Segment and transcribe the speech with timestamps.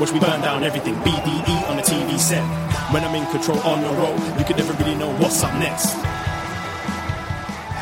[0.00, 2.42] Watch me burn down everything, BDE on the TV set.
[2.90, 5.92] When I'm in control on the road, you can never really know what's up next.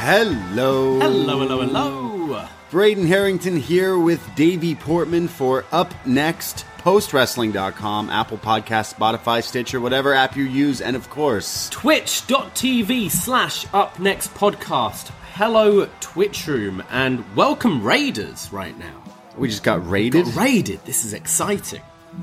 [0.01, 0.99] Hello.
[0.99, 2.49] Hello, hello, hello.
[2.71, 10.13] Braden Herrington here with Davie Portman for Up Next, postwrestling.com, Apple Podcast, Spotify, Stitcher, whatever
[10.13, 15.09] app you use, and of course, Twitch.tv slash up next podcast.
[15.35, 19.03] Hello, Twitch room, and welcome Raiders right now.
[19.37, 20.27] we just got raided.
[20.27, 20.85] Got raided.
[20.85, 21.81] This is exciting.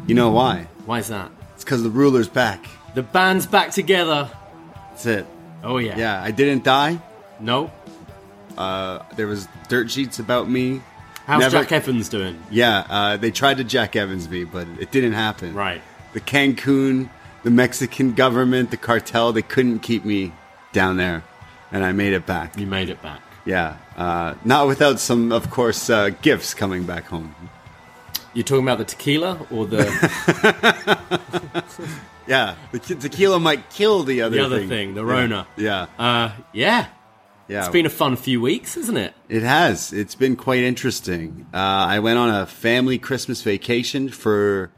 [0.07, 0.67] You know why?
[0.85, 1.31] Why is that?
[1.55, 2.65] It's because the ruler's back.
[2.93, 4.29] The band's back together.
[4.89, 5.25] That's it.
[5.63, 5.97] Oh, yeah.
[5.97, 6.99] Yeah, I didn't die.
[7.39, 7.71] No.
[8.57, 10.81] Uh, there was dirt sheets about me.
[11.25, 12.41] How's Never- Jack Evans doing?
[12.51, 15.53] Yeah, uh, they tried to Jack Evans me, but it didn't happen.
[15.55, 15.81] Right.
[16.13, 17.09] The Cancun,
[17.43, 20.31] the Mexican government, the cartel, they couldn't keep me
[20.71, 21.23] down there,
[21.71, 22.57] and I made it back.
[22.59, 23.21] You made it back.
[23.43, 27.33] Yeah, uh, not without some, of course, uh, gifts coming back home.
[28.35, 29.85] You're talking about the tequila or the,
[32.27, 34.69] Yeah, the tequila might kill the other the other thing.
[34.69, 35.47] thing, the Rona?
[35.57, 36.87] Yeah, Uh, yeah.
[37.47, 37.59] yeah.
[37.59, 39.13] It's been a fun few weeks, isn't it?
[39.29, 39.93] It has.
[39.93, 41.45] It's been quite interesting.
[41.53, 44.71] Uh, I went on a family Christmas vacation for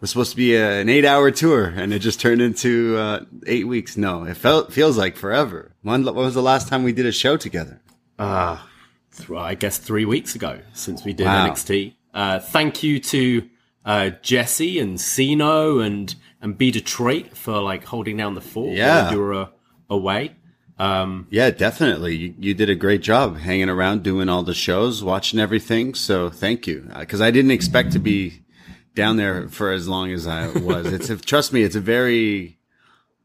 [0.00, 3.20] was supposed to be a, an eight hour tour, and it just turned into uh,
[3.46, 3.96] eight weeks.
[3.96, 5.72] No, it felt feels like forever.
[5.82, 7.80] When, when was the last time we did a show together?
[8.18, 11.48] th- I guess three weeks ago since we did Wow.
[11.48, 11.94] NXT.
[12.14, 13.48] Uh, thank you to
[13.84, 19.04] uh, Jesse and Siino and and B Detroit for like holding down the fort Yeah.
[19.04, 19.46] while you were uh,
[19.88, 20.32] away.
[20.78, 22.16] Um, Yeah, definitely.
[22.16, 25.94] You, you did a great job hanging around, doing all the shows, watching everything.
[25.94, 28.42] So thank you, because I didn't expect to be
[28.94, 30.86] down there for as long as I was.
[30.92, 32.58] It's a, trust me, it's a very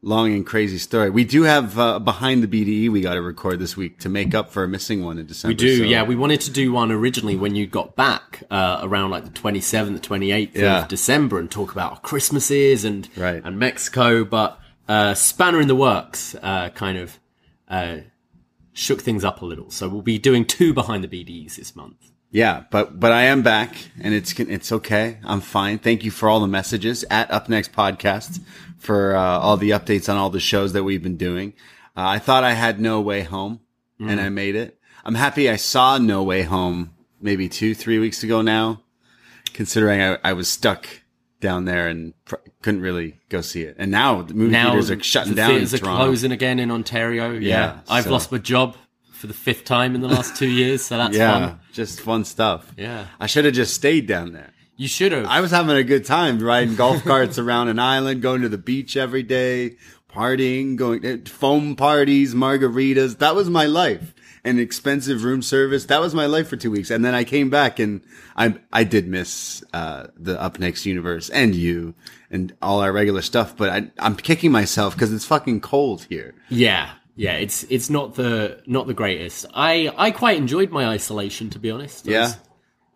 [0.02, 1.10] long and crazy story.
[1.10, 4.34] We do have uh, behind the BDE we got to record this week to make
[4.34, 5.50] up for a missing one in December.
[5.52, 6.02] we do, so- yeah.
[6.04, 9.60] We wanted to do one originally when you got back uh, around like the twenty
[9.60, 10.82] seventh, twenty eighth Yeah.
[10.82, 13.42] of December, and talk about Christmases and Right.
[13.44, 14.24] and Mexico.
[14.24, 14.58] But
[14.88, 17.18] uh, spanner in the works, uh, kind of
[17.68, 17.96] uh,
[18.72, 19.70] shook things up a little.
[19.70, 21.96] So we'll be doing two behind the BDEs this month.
[22.30, 25.16] Yeah, but but I am back, and it's it's okay.
[25.24, 25.78] I'm fine.
[25.78, 28.40] Thank you for all the messages at Up Next Podcast
[28.78, 31.52] for uh, all the updates on all the shows that we've been doing.
[31.96, 33.60] Uh, I thought I had No Way Home,
[34.00, 34.78] and I made it.
[35.04, 38.82] I'm happy I saw No Way Home maybe two three weeks ago now,
[39.52, 40.86] considering I, I was stuck
[41.40, 43.76] down there and pr- couldn't really go see it.
[43.78, 46.04] And now the movie now theaters are shutting the down theaters are Toronto.
[46.04, 47.32] closing again in Ontario.
[47.32, 48.76] Yeah, Yeah, I've so- lost my job
[49.12, 51.60] for the fifth time in the last two years, so that's yeah, fun.
[51.72, 52.72] just fun stuff.
[52.76, 53.06] Yeah.
[53.18, 54.52] I should have just stayed down there.
[54.78, 55.26] You should have.
[55.26, 58.56] I was having a good time riding golf carts around an island, going to the
[58.58, 59.76] beach every day,
[60.08, 63.18] partying, going to foam parties, margaritas.
[63.18, 64.14] That was my life.
[64.44, 65.86] And expensive room service.
[65.86, 66.90] That was my life for two weeks.
[66.90, 68.00] And then I came back and
[68.36, 71.94] I, I did miss, uh, the Up Next universe and you
[72.30, 73.56] and all our regular stuff.
[73.56, 76.34] But I, I'm kicking myself because it's fucking cold here.
[76.48, 77.32] yeah, yeah.
[77.32, 79.44] It's it's not the not the greatest.
[79.52, 82.06] I I quite enjoyed my isolation to be honest.
[82.06, 82.34] Yeah.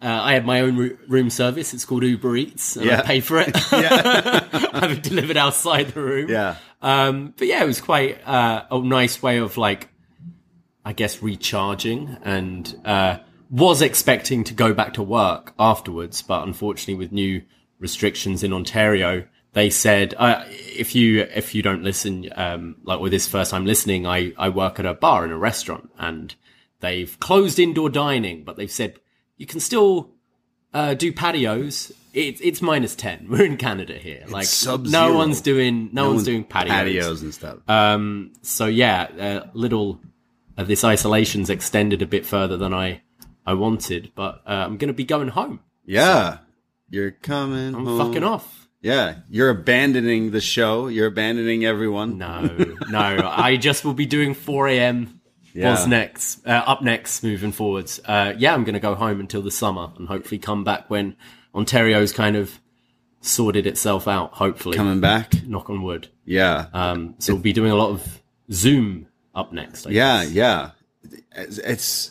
[0.02, 1.72] Was, I had my own room service.
[1.74, 3.00] It's called Uber Eats, and Yeah.
[3.00, 3.56] I pay for it.
[3.72, 4.48] Yeah.
[4.80, 6.28] have it delivered outside the room.
[6.30, 6.56] yeah.
[6.80, 9.88] Um, but yeah, it was quite uh, a nice way of like,
[10.84, 13.18] I guess, recharging and uh,
[13.50, 17.42] was expecting to go back to work afterwards, but unfortunately, with new
[17.78, 23.12] restrictions in Ontario, they said uh, if you if you don't listen, um, like with
[23.12, 26.34] this first time listening, I I work at a bar in a restaurant and
[26.80, 28.98] they've closed indoor dining, but they've said
[29.42, 30.08] you can still
[30.72, 31.90] uh, do patios.
[32.14, 33.26] It, it's minus ten.
[33.28, 34.20] We're in Canada here.
[34.28, 35.14] like no sub-zero.
[35.16, 36.70] one's doing no, one's doing patios.
[36.70, 37.58] Patios and stuff.
[37.68, 40.00] Um, so yeah, uh, little
[40.56, 43.02] of this isolation's extended a bit further than I
[43.44, 45.58] I wanted, but uh, I'm gonna be going home.
[45.84, 46.38] yeah.
[46.88, 47.74] You're coming.
[47.74, 47.98] I'm home.
[47.98, 48.68] fucking off.
[48.82, 49.20] Yeah.
[49.30, 50.88] You're abandoning the show.
[50.88, 52.18] You're abandoning everyone.
[52.18, 52.42] No,
[52.90, 55.21] no, I just will be doing 4 a.m.
[55.54, 55.70] Yeah.
[55.70, 56.46] What's next?
[56.46, 58.00] Uh, up next, moving forwards.
[58.04, 61.16] Uh, yeah, I'm gonna go home until the summer and hopefully come back when
[61.54, 62.58] Ontario's kind of
[63.20, 64.32] sorted itself out.
[64.32, 65.44] Hopefully, Coming back.
[65.46, 66.08] knock on wood.
[66.24, 66.66] Yeah.
[66.72, 69.86] Um, so we'll be doing a lot of Zoom up next.
[69.86, 70.32] I Yeah, guess.
[70.32, 70.70] yeah.
[71.36, 72.10] It's it's,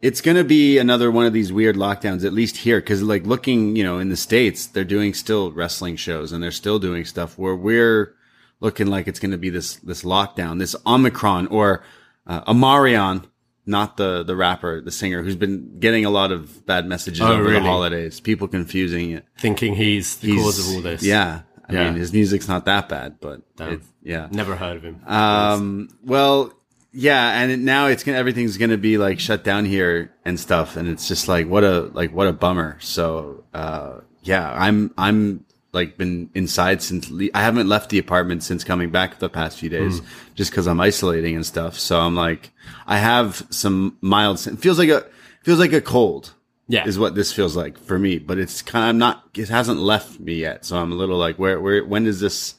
[0.00, 3.24] it's going to be another one of these weird lockdowns, at least here, because like
[3.26, 7.04] looking, you know, in the states, they're doing still wrestling shows and they're still doing
[7.04, 8.14] stuff where we're
[8.60, 11.82] looking like it's going to be this this lockdown, this Omicron or
[12.26, 13.24] uh, Omarion,
[13.66, 17.32] not the the rapper, the singer, who's been getting a lot of bad messages Oh,
[17.32, 17.54] over really?
[17.54, 18.20] the holidays.
[18.20, 19.24] People confusing it.
[19.38, 21.02] Thinking he's the He's- cause of all this.
[21.02, 21.42] Yeah.
[21.68, 21.84] I Yeah.
[21.90, 24.28] mean, his music's not that bad, but it's, yeah.
[24.32, 25.00] Never heard of him.
[25.06, 26.52] Um, well,
[26.92, 30.76] yeah, and it, now it's gonna everything's gonna be like shut down here and stuff,
[30.76, 32.76] and it's just like what a like what a bummer.
[32.80, 38.42] So, uh, yeah, I'm I'm like been inside since le- I haven't left the apartment
[38.42, 40.06] since coming back the past few days, Hmm.
[40.34, 41.78] just because I'm isolating and stuff.
[41.78, 42.50] So I'm like,
[42.86, 44.46] I have some mild.
[44.46, 45.06] It feels like a
[45.42, 46.34] feels like a cold.
[46.68, 46.86] Yeah.
[46.86, 48.18] is what this feels like for me.
[48.18, 49.24] But it's kind of I'm not.
[49.34, 52.54] It hasn't left me yet, so I'm a little like, where where when does this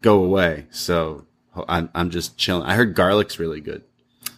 [0.00, 0.66] go away?
[0.70, 1.26] So
[1.68, 2.62] I'm I'm just chilling.
[2.64, 3.82] I heard garlic's really good.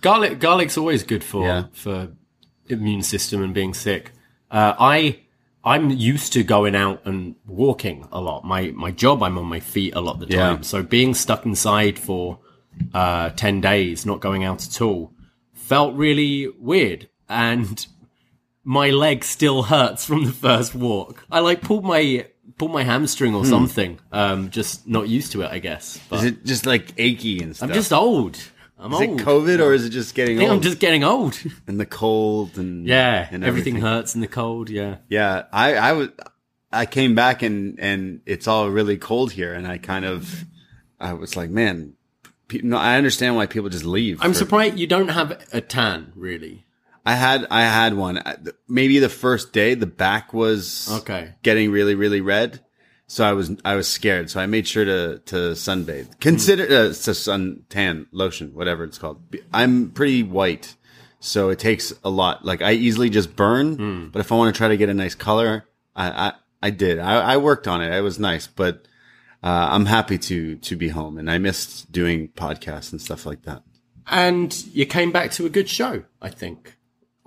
[0.00, 1.64] Garlic, garlic's always good for Yeah.
[1.72, 2.08] for
[2.68, 4.12] immune system and being sick.
[4.50, 5.20] Uh, I
[5.64, 8.44] I'm used to going out and walking a lot.
[8.44, 10.48] My my job, I'm on my feet a lot of the Yeah.
[10.54, 10.62] time.
[10.62, 12.38] So being stuck inside for
[12.94, 15.12] uh, ten days, not going out at all,
[15.52, 17.08] felt really weird.
[17.28, 17.86] And
[18.64, 21.24] my leg still hurts from the first walk.
[21.30, 22.26] I like pulled my
[22.58, 23.98] pulled my hamstring or something.
[24.12, 25.98] Um, just not used to it, I guess.
[26.08, 26.26] But Hmm.
[26.26, 27.68] Is it just like achy and stuff?
[27.68, 28.38] I'm just old.
[28.80, 29.10] I'm Is it.
[29.18, 30.56] COVID or is it just getting I think old?
[30.58, 31.38] I'm just getting old.
[31.66, 34.70] and the cold and Yeah, and everything hurts in the cold.
[34.70, 36.08] Yeah, Yeah, I I was
[36.72, 40.44] I came back and and it's all really cold here, and I kind of
[41.00, 41.94] I was like, man,
[42.48, 44.18] pe- no, I understand why people just leave.
[44.22, 46.12] I'm for- surprised you don't have a tan.
[46.14, 46.64] Really?
[47.04, 48.18] I had I had one.
[48.18, 48.36] I-
[48.68, 51.34] Maybe the first day the back was Okay.
[51.42, 52.60] getting really really red,
[53.10, 54.30] so I was I was scared.
[54.30, 56.20] So I made sure to to sunbathe.
[56.20, 59.20] Consider uh, to sun tan lotion, whatever it's called.
[59.52, 60.76] I'm pretty white,
[61.18, 62.44] so it takes a lot.
[62.44, 65.16] Like I easily just burn, but if I want to try to get a nice
[65.16, 65.64] color,
[65.96, 67.00] I I, I did.
[67.00, 67.92] I, I worked on it.
[67.92, 68.86] It was nice, but.
[69.42, 73.44] Uh, I'm happy to to be home, and I missed doing podcasts and stuff like
[73.44, 73.62] that.
[74.06, 76.04] And you came back to a good show.
[76.20, 76.76] I think.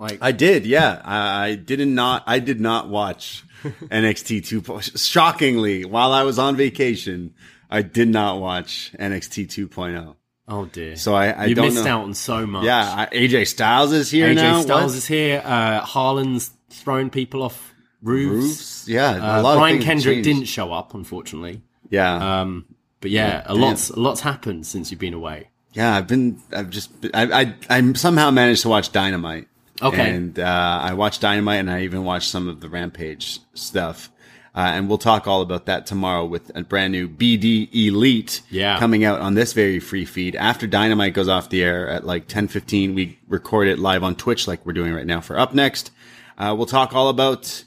[0.04, 1.02] Like I did, yeah.
[1.04, 2.24] I, I did not.
[2.28, 4.62] I did not watch NXT two.
[4.98, 7.34] Shockingly, while I was on vacation,
[7.70, 10.16] I did not watch NXT 2.0.
[10.48, 10.96] oh dear.
[10.96, 11.92] So I, I you don't missed know.
[12.00, 12.66] out on so much.
[12.66, 14.62] Yeah, I, AJ Styles is here AJ now.
[14.62, 14.98] Styles What?
[14.98, 15.42] is here.
[15.46, 18.46] Uh, Harland's throwing people off roofs.
[18.46, 18.88] Roofs?
[18.88, 20.26] Yeah, a Uh, Brian Kendrick changed.
[20.30, 21.62] didn't show up, unfortunately.
[21.90, 22.66] Yeah, Um,
[23.02, 23.62] but yeah, a damn.
[23.62, 25.50] lot's a lot's happened since you've been away.
[25.74, 25.96] yeah.
[25.96, 26.42] I've been.
[26.52, 26.92] I've just.
[27.14, 27.42] I.
[27.42, 27.56] I.
[27.70, 29.48] I somehow managed to watch Dynamite.
[29.82, 30.16] Okay.
[30.16, 34.10] And uh, I watched Dynamite, and I even watched some of the Rampage stuff.
[34.56, 38.78] Uh, and we'll talk all about that tomorrow with a brand new BD Elite Yeah.
[38.78, 40.36] coming out on this very free feed.
[40.36, 44.48] After Dynamite goes off the air at like 10:15, we record it live on Twitch
[44.48, 45.90] like we're doing right now for Up Next.
[46.38, 47.64] Uh, we'll talk all about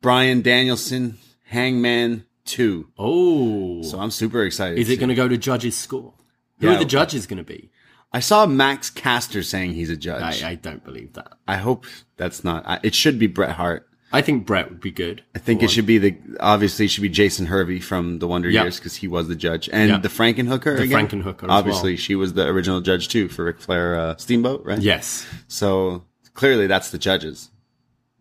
[0.00, 2.88] Bryan Danielson, Hangman 2.
[2.98, 4.78] Oh, So I'm super excited.
[4.78, 6.14] is it going to go to judges' score?
[6.58, 6.74] Who Yeah.
[6.74, 7.70] are the judges going to be?
[8.12, 10.42] I saw Max Caster saying he's a judge.
[10.42, 11.34] I, I, don't believe that.
[11.46, 11.84] I hope
[12.16, 12.66] that's not.
[12.66, 13.86] I, it should be Bret Hart.
[14.10, 15.22] I think Bret would be good.
[15.34, 18.48] I think it should be the obviously it should be Jason Hervey from the Wonder
[18.48, 18.64] Yep.
[18.64, 20.02] Years because he was the judge and Yep.
[20.02, 20.76] the Frankenhooker.
[20.78, 21.06] The again?
[21.08, 21.98] Frankenhooker as Obviously, well.
[21.98, 24.80] she was the original judge too for Ric Flair uh, Steamboat, right?
[24.80, 25.26] Yes.
[25.46, 27.50] So clearly, that's the judges.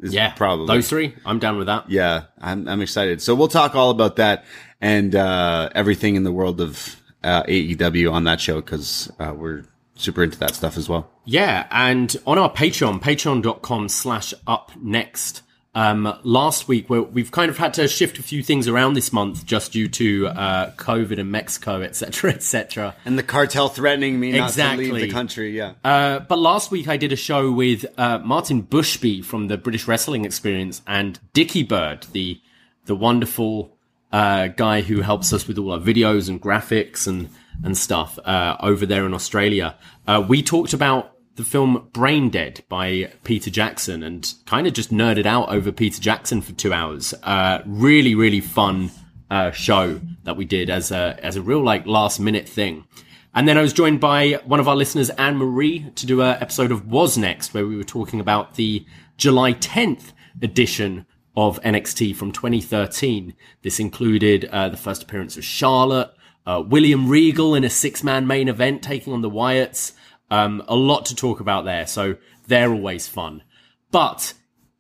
[0.02, 0.32] Is Yeah.
[0.34, 1.16] probably those three.
[1.26, 1.90] I'm down with that.
[1.90, 3.22] Yeah, I'm I'm excited.
[3.22, 4.44] So we'll talk all about that
[4.82, 9.64] and uh, everything in the world of uh, AEW on that show because uh, we're
[9.98, 11.10] super into that stuff as well.
[11.26, 15.42] Yeah, and on our Patreon, patreon.com slash up next,
[15.76, 19.14] Um, last week, we we've kind of had to shift a few things around this
[19.14, 22.96] month just due to uh, COVID and Mexico, etc., etc.
[23.06, 25.52] And the cartel threatening me not to leave the country.
[25.56, 25.74] Yeah.
[25.84, 29.88] Uh, but last week I did a show with uh, Martin Bushby from the British
[29.88, 32.42] Wrestling Experience and Dickie Bird, the
[32.86, 33.78] the wonderful
[34.12, 37.30] uh, guy who helps us with all our videos and graphics and
[37.64, 39.76] and stuff uh, over there in Australia.
[40.08, 44.92] Uh, we talked about the film Brain Dead by Peter Jackson and kind of just
[44.92, 47.14] nerded out over Peter Jackson for two hours.
[47.24, 48.92] Uh, really, really fun
[49.30, 52.86] uh, show that we did as a as a real like last minute thing.
[53.36, 56.38] And then I was joined by one of our listeners, Anne Marie, to do an
[56.42, 58.84] episode of Was Next, where we were talking about the
[59.18, 60.12] July 10th
[60.42, 63.36] edition of NXT from 2013.
[63.62, 66.12] This included uh, the first appearance of Charlotte,
[66.48, 69.92] uh, William Regal in a six man main event taking on the Wyatts.
[70.32, 72.16] Um, a lot to talk about there, so
[72.48, 73.44] they're always fun.
[73.92, 74.34] But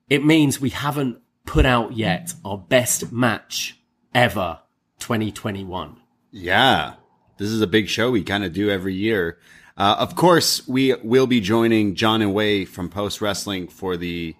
[0.09, 3.77] it means we haven't put out yet our best match
[4.15, 4.59] ever
[5.00, 5.97] 2021.
[6.31, 6.93] Yeah,
[7.38, 9.38] this is a big show we kind of do every year.
[9.77, 14.36] Uh, of course, we will be joining John and Wai from Post Wrestling for the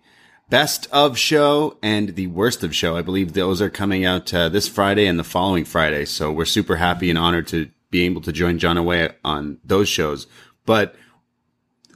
[0.50, 2.96] best of show and the worst of show.
[2.96, 6.06] I believe those are coming out uh, this Friday and the following Friday.
[6.06, 9.89] So we're super happy and honored to be able to join John away on those
[9.89, 10.27] shows.
[10.66, 10.96] But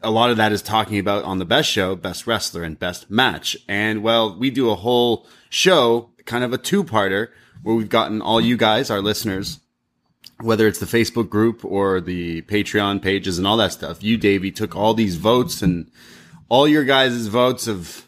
[0.03, 3.09] a lot of that is talking about on the best show, best wrestler and best
[3.09, 3.55] match.
[3.67, 7.29] And well, we do a whole show, kind of a two parter
[7.63, 9.59] where we've gotten all you guys, our listeners,
[10.39, 14.03] whether it's the Facebook group or the Patreon pages and all that stuff.
[14.03, 15.91] You, Davie, took all these votes and
[16.49, 18.07] all your guys' votes of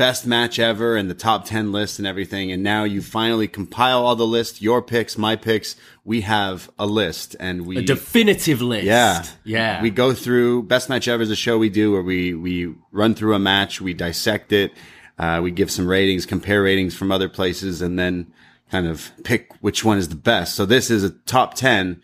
[0.00, 2.50] best match ever and the top 10 list and everything.
[2.50, 5.76] And now you finally compile all the list, your picks, my picks.
[6.04, 8.86] We have a list and we A definitive list.
[8.86, 9.26] yeah.
[9.44, 9.82] Yeah.
[9.82, 13.14] We go through best match ever is a show we do where we, we run
[13.14, 14.72] through a match, we dissect it,
[15.18, 18.32] uh, we give some ratings, compare ratings from other places, and then
[18.70, 20.54] kind of pick which one is the best.
[20.54, 22.00] So this is a top 10.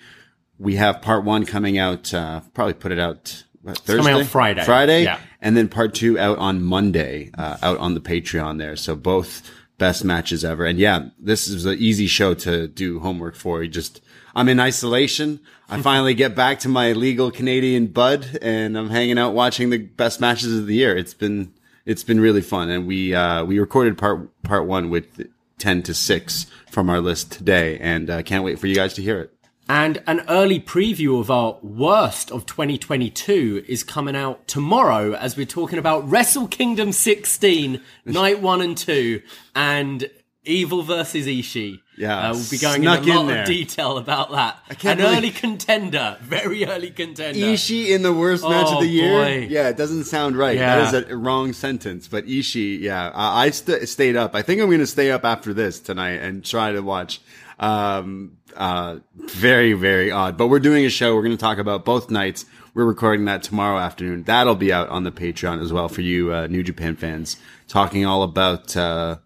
[0.59, 3.45] We have part one coming out, uh, probably put it out
[3.75, 3.97] Thursday?
[3.97, 4.65] coming out Friday.
[4.65, 5.05] Friday.
[5.05, 5.19] Yeah.
[5.41, 8.77] And then part two out on Monday, uh, out on the Patreon there.
[8.77, 9.43] So both
[9.79, 10.65] best matches ever.
[10.65, 13.63] And yeah, this is an easy show to do homework for.
[13.63, 14.01] You just,
[14.35, 15.41] I'm in isolation.
[15.69, 19.79] I finally get back to my legal Canadian bud and I'm hanging out watching the
[19.79, 20.97] best matches of the year.
[20.97, 21.53] It's been,
[21.85, 22.71] it's been really fun.
[22.71, 27.33] And we, uh, we recorded part, part one with 10 to 6 from our list
[27.33, 27.79] today.
[27.79, 29.36] And I uh, can't wait for you guys to hear it.
[29.69, 35.45] And an early preview of our worst of 2022 is coming out tomorrow as we're
[35.47, 39.23] talking about Wrestle Kingdom 16, night one and two,
[39.55, 40.09] and
[40.49, 41.81] Evil versus Ishii.
[41.99, 44.59] Yeah, uh, we'll be going into a lot in of detail about that.
[44.85, 47.37] An early contender, very early contender.
[47.37, 49.11] Ishii in the worst match of Oh, the year.
[49.25, 49.47] boy.
[49.51, 50.55] Yeah, it doesn't sound right.
[50.57, 50.89] Yeah.
[50.89, 52.07] That is a wrong sentence.
[52.07, 54.37] But Ishii, yeah, I, I st- stayed up.
[54.37, 57.21] I think I'm going to stay up after this tonight and try to watch.
[57.59, 60.37] Um, uh, very, very odd.
[60.37, 61.15] But we're doing a show.
[61.15, 62.45] We're going to talk about both nights.
[62.75, 64.25] We're recording that tomorrow afternoon.
[64.25, 67.37] That'll be out on the Patreon as well for you, uh, New Japan fans.
[67.69, 69.17] Talking all about, uh,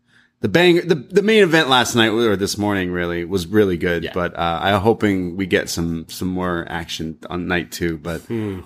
[0.41, 4.05] the bang, the, the main event last night or this morning really was really good,
[4.05, 4.13] Yeah.
[4.15, 8.23] but, uh, I'm hoping we get some, some more action on night two, but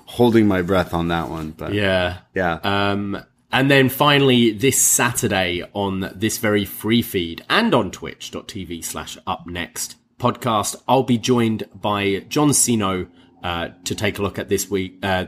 [0.06, 1.50] holding my breath on that one.
[1.56, 2.18] But Yeah.
[2.34, 2.58] yeah.
[2.62, 3.18] Um,
[3.50, 9.46] and then finally, this Saturday on this very free feed and on twitch.tv slash up
[9.46, 13.08] next podcast, I'll be joined by John Siino
[13.42, 15.26] uh, to take a look at this week, uh,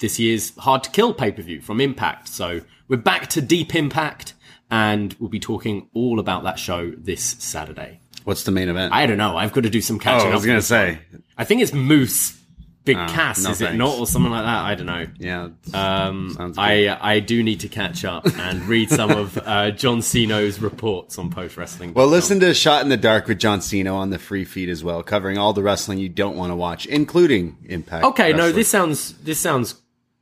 [0.00, 2.28] this year's Hard to Kill pay per view from Impact.
[2.28, 4.34] So we're back to Deep Impact
[4.70, 8.00] and we'll be talking all about that show this Saturday.
[8.24, 8.92] What's the main event?
[8.92, 9.34] I don't know.
[9.34, 10.98] I've got to do some catching oh, I was going to say,
[11.38, 12.38] I think it's Moose
[12.84, 13.98] Big Cass, no is it not?
[13.98, 14.64] Or something like that.
[14.64, 15.06] I don't know.
[15.18, 15.48] yeah.
[15.72, 20.60] Um, I I do need to catch up and read some of uh, John Siino's
[20.60, 21.94] reports on post wrestling.
[21.94, 24.84] Well, listen to Shot in the Dark with John Siino on the free feed as
[24.84, 28.04] well, covering all the wrestling you don't want to watch, including Impact.
[28.04, 29.76] Okay, no, this sounds this sounds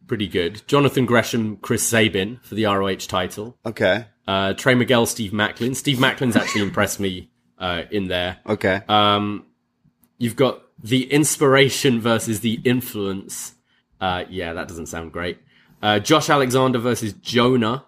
[0.06, 0.62] pretty good.
[0.68, 3.56] Jonathan Gresham, Chris Sabin for the ROH title.
[3.66, 4.06] Okay.
[4.28, 5.74] Uh, Trey Miguel, Steve Maclin.
[5.74, 7.28] Steve Maclin's actually impressed me
[7.58, 8.38] uh, in there.
[8.46, 8.82] Okay.
[8.88, 9.46] Um,
[10.18, 13.54] you've got the inspiration versus the influence.
[14.00, 15.38] Uh, yeah, that doesn't sound great.
[15.80, 17.84] Uh, Josh Alexander versus Jonah,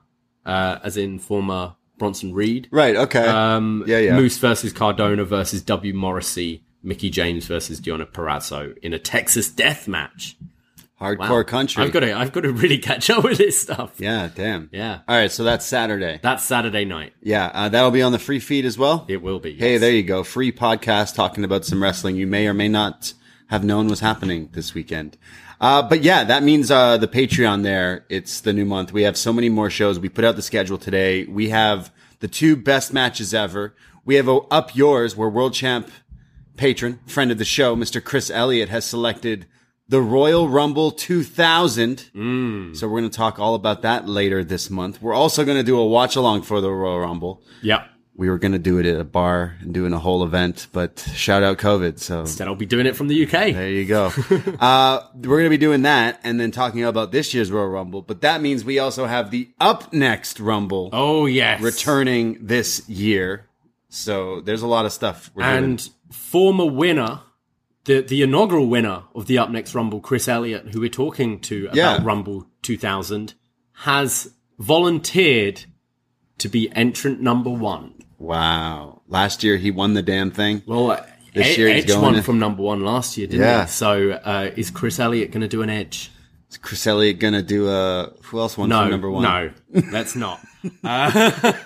[0.47, 2.69] uh, as in former Bronson Reed.
[2.71, 2.97] right.
[2.97, 3.27] Okay.
[3.27, 4.17] Um, Yeah, yeah.
[4.17, 5.95] Moose versus Cardona versus W.
[5.95, 6.63] Morrissey.
[6.87, 10.37] Mickie James versus Deonna Purrazzo in a Texas death match.
[11.05, 11.85] Hardcore country.
[11.85, 13.93] I've got to, I've got to really catch up with this stuff.
[13.99, 14.29] yeah.
[14.35, 14.69] Damn.
[14.73, 15.01] Yeah.
[15.07, 15.31] All right.
[15.31, 16.21] So that's Saturday.
[16.23, 17.13] That's Saturday night.
[17.23, 17.51] Yeah.
[17.53, 19.05] Uh, that'll be on the free feed as well.
[19.09, 19.55] It will be.
[19.55, 20.25] Hey, there you go.
[20.25, 23.13] Free podcast talking about some wrestling you may or may not
[23.49, 25.17] have known was happening this weekend.
[25.61, 28.05] Uh, but yeah, that means uh, the Patreon there.
[28.09, 28.93] It's the new month.
[28.93, 29.99] We have so many more shows.
[29.99, 31.25] We put out the schedule today.
[31.27, 33.75] We have the two best matches ever.
[34.05, 35.91] We have a Up Yours, where world champ
[36.57, 38.03] patron, friend of the show, Mr.
[38.03, 39.47] Chris Elliott, has selected
[39.89, 41.99] the Royal Rumble 2000.
[42.75, 45.01] So we're going to talk all about that later this month.
[45.03, 47.43] We're also going to do a watch along for the Royal Rumble.
[47.63, 47.87] Yeah.
[48.17, 51.01] We were going to do it at a bar and doing a whole event, but
[51.15, 51.99] shout out COVID.
[51.99, 53.31] So Instead, I'll be doing it from the UK.
[53.53, 54.07] there you go.
[54.61, 58.03] uh, we're going to be doing that and then talking about this year's Royal Rumble.
[58.03, 61.61] But that means we also have the Up Next Rumble Oh yes.
[61.61, 63.49] returning this year.
[63.89, 65.65] So there's a lot of stuff we're doing.
[65.65, 67.21] and former winner,
[67.85, 71.65] the the inaugural winner of the Up Next Rumble, Chris Elliott, who we're talking to
[71.67, 71.99] about Yeah.
[72.03, 73.35] Rumble 2000,
[73.73, 75.65] has volunteered
[76.39, 77.95] to be entrant number one.
[78.19, 79.03] Wow.
[79.09, 80.63] Last year he won the damn thing.
[80.67, 80.99] Well,
[81.35, 83.65] This year he's Edge going won from number one last year, didn't Yeah.
[83.65, 83.71] he?
[83.71, 86.11] So uh, is Chris Elliott going to do an Edge?
[86.51, 89.23] Is Chris Elliott gonna do a, who else won No, from number one?
[89.25, 89.51] no,
[89.91, 90.41] that's not.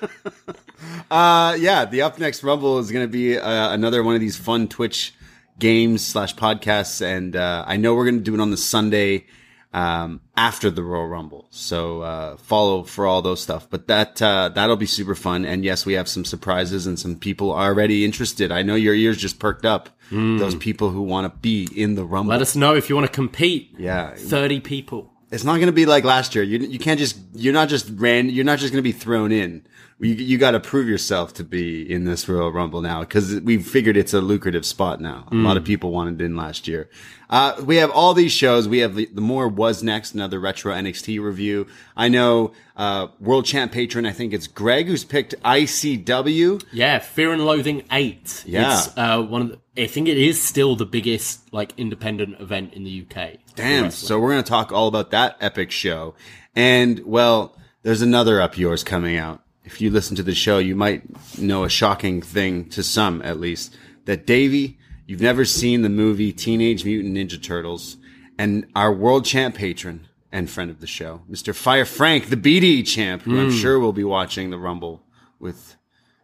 [1.11, 4.37] Uh, yeah, the Up Next Rumble is going to be uh, another one of these
[4.37, 5.15] fun Twitch
[5.59, 9.27] games slash podcasts, and uh, I know we're going to do it on the Sunday
[9.73, 11.47] um, after the Royal Rumble.
[11.50, 13.69] So uh, follow for all those stuff.
[13.69, 15.45] But that uh, that'll be super fun.
[15.45, 18.50] And yes, we have some surprises and some people already interested.
[18.50, 19.91] I know your ears just perked up.
[20.11, 22.31] Those people who want to be in the Rumble.
[22.31, 23.75] Let us know if you want to compete.
[23.79, 24.15] Yeah.
[24.15, 25.12] thirty people.
[25.31, 26.43] It's not going to be like last year.
[26.43, 29.33] You you can't just you're not just ran you're not just going to be thrown
[29.33, 29.67] in.
[30.00, 33.59] You you got to prove yourself to be in this Royal Rumble now because we
[33.59, 35.26] figured it's a lucrative spot now.
[35.33, 36.88] A lot of people wanted in last year.
[37.28, 38.69] Uh, we have all these shows.
[38.69, 41.67] We have the, the more was next another retro NXT review.
[41.97, 44.07] I know uh, world champ patron.
[44.07, 46.64] I think it's Greg who's picked ICW.
[46.73, 48.45] Yeah, Fear and Loathing Eight.
[48.47, 48.78] Yeah.
[48.78, 49.49] it's uh, one of.
[49.49, 53.38] The, I think it is still the biggest like independent event in the UK.
[53.57, 53.90] Damn.
[53.90, 56.14] So we're going to talk all about that epic show.
[56.55, 59.43] And well, there's another up yours coming out.
[59.69, 61.03] If you listen to the show, you might
[61.39, 66.33] know a shocking thing to some, at least, that Davie, you've never seen the movie
[66.33, 67.99] Teenage Mutant Ninja Turtles
[68.38, 71.55] and our world champ patron and friend of the show, Mr.
[71.55, 73.57] Fire Frank, the BDE champ, who I'm hmm.
[73.59, 75.03] sure will be watching the Rumble
[75.38, 75.77] with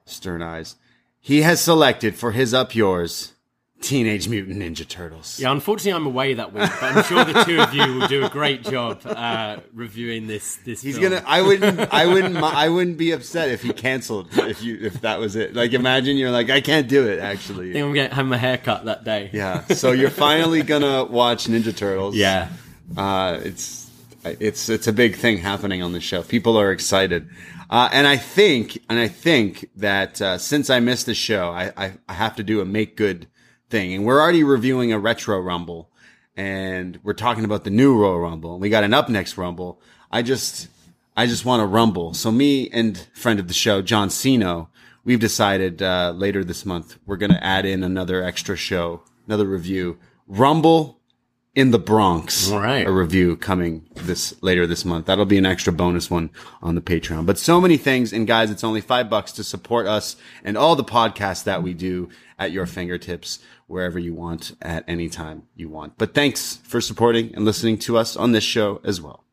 [0.06, 0.76] stern eyes.
[1.20, 3.33] He has selected for his up yours
[3.84, 5.38] Teenage Mutant Ninja Turtles.
[5.38, 8.24] Yeah, unfortunately, I'm away that week, but I'm sure the two of you will do
[8.24, 10.56] a great job uh, reviewing this.
[10.64, 11.12] This He's film.
[11.12, 11.24] gonna.
[11.26, 11.92] I wouldn't.
[11.92, 12.36] I wouldn't.
[12.36, 14.28] I wouldn't be upset if he canceled.
[14.32, 14.78] If you.
[14.80, 15.54] If that was it.
[15.54, 17.20] Like imagine you're like I can't do it.
[17.20, 17.72] I Actually.
[17.72, 19.30] think I'm gonna have my hair cut that day.
[19.32, 19.64] Yeah.
[19.66, 22.16] So you're finally gonna watch Ninja Turtles.
[22.16, 22.48] yeah.
[22.96, 23.90] Uh, it's
[24.24, 26.22] it's it's a big thing happening on the show.
[26.22, 27.28] People are excited.
[27.70, 31.72] Uh, and I think, and I think that uh, since I missed the show, I,
[31.76, 33.26] I I have to do a make good
[33.74, 33.92] thing.
[33.92, 35.90] And we're already reviewing a retro Rumble,
[36.36, 38.52] and we're talking about the new Royal Rumble.
[38.52, 39.80] And we got an up next Rumble.
[40.12, 40.68] I just
[41.16, 42.14] I just want to rumble.
[42.14, 44.68] So me and friend of the show, John Siino,
[45.04, 49.46] we've decided uh, later this month we're going to add in another extra show, another
[49.46, 51.00] review, Rumble
[51.54, 52.50] in the Bronx.
[52.50, 52.86] All right.
[52.86, 55.06] A review coming this later this month.
[55.06, 56.30] That'll be an extra bonus one
[56.62, 57.26] on the Patreon.
[57.26, 60.76] But so many things, and guys, it's only five bucks to support us and all
[60.76, 62.08] the podcasts that we do
[62.38, 65.96] at your fingertips wherever you want at any time you want.
[65.98, 69.24] But thanks for supporting and listening to us on this show as well.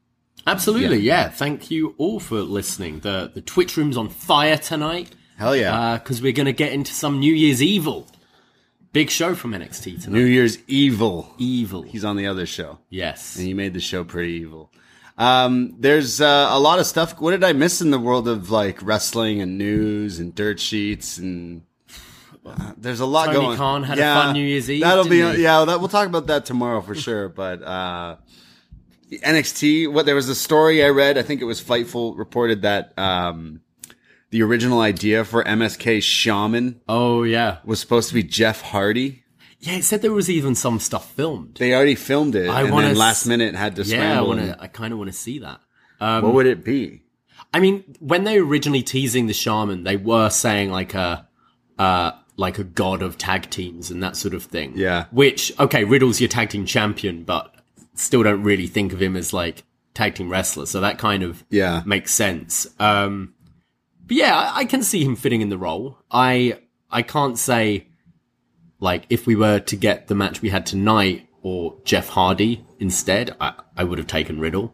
[0.47, 1.29] Absolutely, yeah.
[1.29, 3.01] Thank you all for listening.
[3.01, 5.97] The the Twitch room's on fire tonight Hell yeah.
[5.97, 8.07] because we're going to get into some New Year's Evil.
[8.93, 10.17] Big show from NXT tonight.
[10.19, 11.33] New Year's Evil.
[11.37, 11.83] Evil.
[11.83, 12.79] He's on the other show.
[12.89, 13.35] yes.
[13.37, 14.71] and he made the show pretty evil.
[15.17, 17.19] Um, there's uh, a lot of stuff.
[17.21, 21.17] What did I miss in the world of like wrestling and news and dirt sheets
[21.17, 21.61] and
[22.45, 23.57] uh, there's a lot Tony going.
[23.57, 25.43] Khan had a fun New Year's Eve, That'll be he?
[25.43, 25.63] yeah.
[25.65, 27.29] That we'll talk about that tomorrow for sure.
[27.29, 28.17] But uh,
[29.11, 29.91] NXT.
[29.91, 31.17] What there was a story I read.
[31.17, 33.61] I think it was Fightful reported that um,
[34.29, 37.57] the original idea for MSK Shaman Oh yeah.
[37.65, 39.23] was supposed to be Jeff Hardy.
[39.59, 41.57] Yeah, it said there was even some stuff filmed.
[41.57, 44.65] They already filmed it, I and then last minute had to yeah, I wanna, I
[44.65, 45.59] kind of want to see that.
[45.99, 47.03] what would it be?
[47.53, 51.27] I mean, when they were originally teasing the shaman, they were saying like a,
[51.77, 54.73] uh, like a god of tag teams and that sort of thing.
[54.75, 55.05] Yeah.
[55.11, 57.53] Which, okay, Riddle's your tag team champion, but
[57.93, 60.65] still don't really think of him as like tag team wrestler.
[60.65, 61.83] So that kind of Yeah.
[61.85, 62.67] makes sense.
[62.79, 63.33] Um,
[64.05, 65.97] but yeah, I, I can see him fitting in the role.
[66.09, 67.87] I, I can't say
[68.79, 73.35] like if we were to get the match we had tonight or Jeff Hardy instead,
[73.39, 74.73] I, I would have taken Riddle.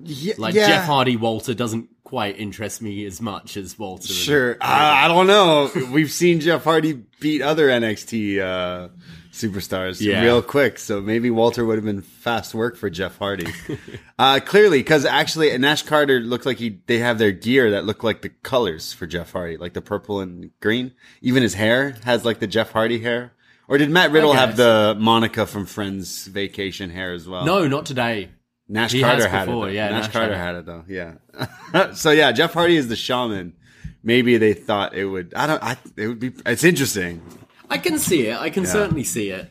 [0.00, 0.66] Yeah, Like yeah.
[0.66, 4.06] Jeff Hardy Walter doesn't quite interest me as much as Walter.
[4.06, 4.56] Sure.
[4.60, 5.68] I, I don't know.
[5.90, 8.88] We've seen Jeff Hardy beat other NXT uh,
[9.32, 10.22] superstars Yeah.
[10.22, 10.78] real quick.
[10.78, 13.52] So maybe Walter would have been fast work for Jeff Hardy.
[14.20, 18.04] uh, clearly, because actually, Nash Carter looked like he they have their gear that look
[18.04, 20.92] like the colors for Jeff Hardy, like the purple and green.
[21.20, 23.32] Even his hair has like the Jeff Hardy hair.
[23.66, 27.44] Or did Matt Riddle have the Monica from Friends vacation hair as well?
[27.44, 28.28] No, not today.
[28.68, 29.72] Nash He Carter had before, it.
[29.72, 29.74] Though.
[29.74, 30.84] yeah, Nash, Nash Carter had it though.
[30.88, 31.92] Yeah.
[31.94, 33.54] so yeah, Jeff Hardy is the shaman.
[34.02, 35.34] Maybe they thought it would.
[35.34, 35.62] I don't.
[35.62, 35.76] I.
[35.96, 36.32] It would be.
[36.46, 37.22] It's interesting.
[37.70, 38.38] I can see it.
[38.38, 39.50] I can certainly see it.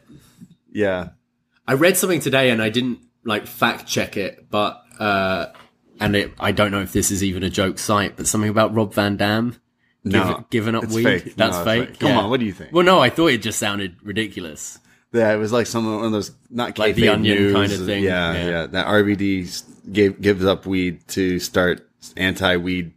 [0.71, 1.09] Yeah.
[1.67, 5.47] I read something today and I didn't like fact check it, but uh
[5.99, 8.73] and it, I don't know if this is even a joke site, but something about
[8.75, 9.55] Rob Van Dam
[10.03, 11.03] No, giv- giving up weed.
[11.03, 11.35] fake.
[11.35, 11.89] That's No, fake.
[11.89, 11.99] fake.
[11.99, 12.73] Come on, what do you think?
[12.73, 14.77] Well, no, I thought it just sounded ridiculous.
[15.13, 17.53] Yeah, it was like some one of those not Like the Onion news.
[17.53, 18.03] kind of thing.
[18.03, 18.65] Yeah, yeah, Yeah.
[18.67, 22.93] That RVD gave gives up weed to start anti-weed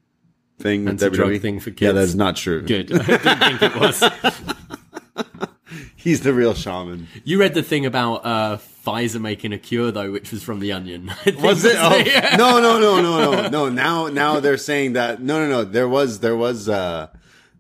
[0.59, 0.85] thing.
[0.87, 1.83] with Anti-drug thing for kids.
[1.83, 2.63] Yeah, that's not true.
[2.63, 2.91] Good.
[3.01, 4.03] I didn't think it was.
[5.97, 7.09] He's the real shaman.
[7.25, 10.73] You read the thing about uh, Pfizer making a cure though, which was from the
[10.73, 11.11] Onion.
[11.41, 11.75] Was it?
[11.77, 12.37] Oh, Yeah.
[12.37, 13.69] no, no, no, no, no, no.
[13.69, 15.21] Now, now they're saying that.
[15.21, 15.65] No, no, no.
[15.65, 17.09] There was, there was, uh,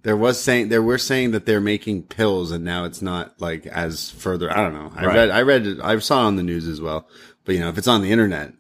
[0.07, 3.66] there was saying, there were saying that they're making pills and now it's not like
[3.66, 4.51] as further.
[4.51, 4.92] I don't know.
[4.95, 5.16] I Right.
[5.16, 5.79] read, I read it.
[5.83, 7.09] I saw it on the news as well.
[7.45, 8.53] But you know, if it's on the internet,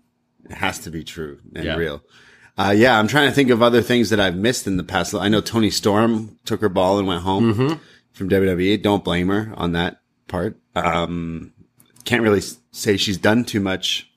[0.50, 1.76] it has to be true and Yeah.
[1.76, 2.02] real.
[2.58, 5.14] Uh, yeah, I'm trying to think of other things that I've missed in the past.
[5.14, 7.74] I know Toni Storm took her ball and went home Mm-hmm.
[8.12, 8.76] from WWE.
[8.82, 10.56] Don't blame her on that part.
[10.74, 11.52] Um,
[12.04, 14.10] can't really say she's done too much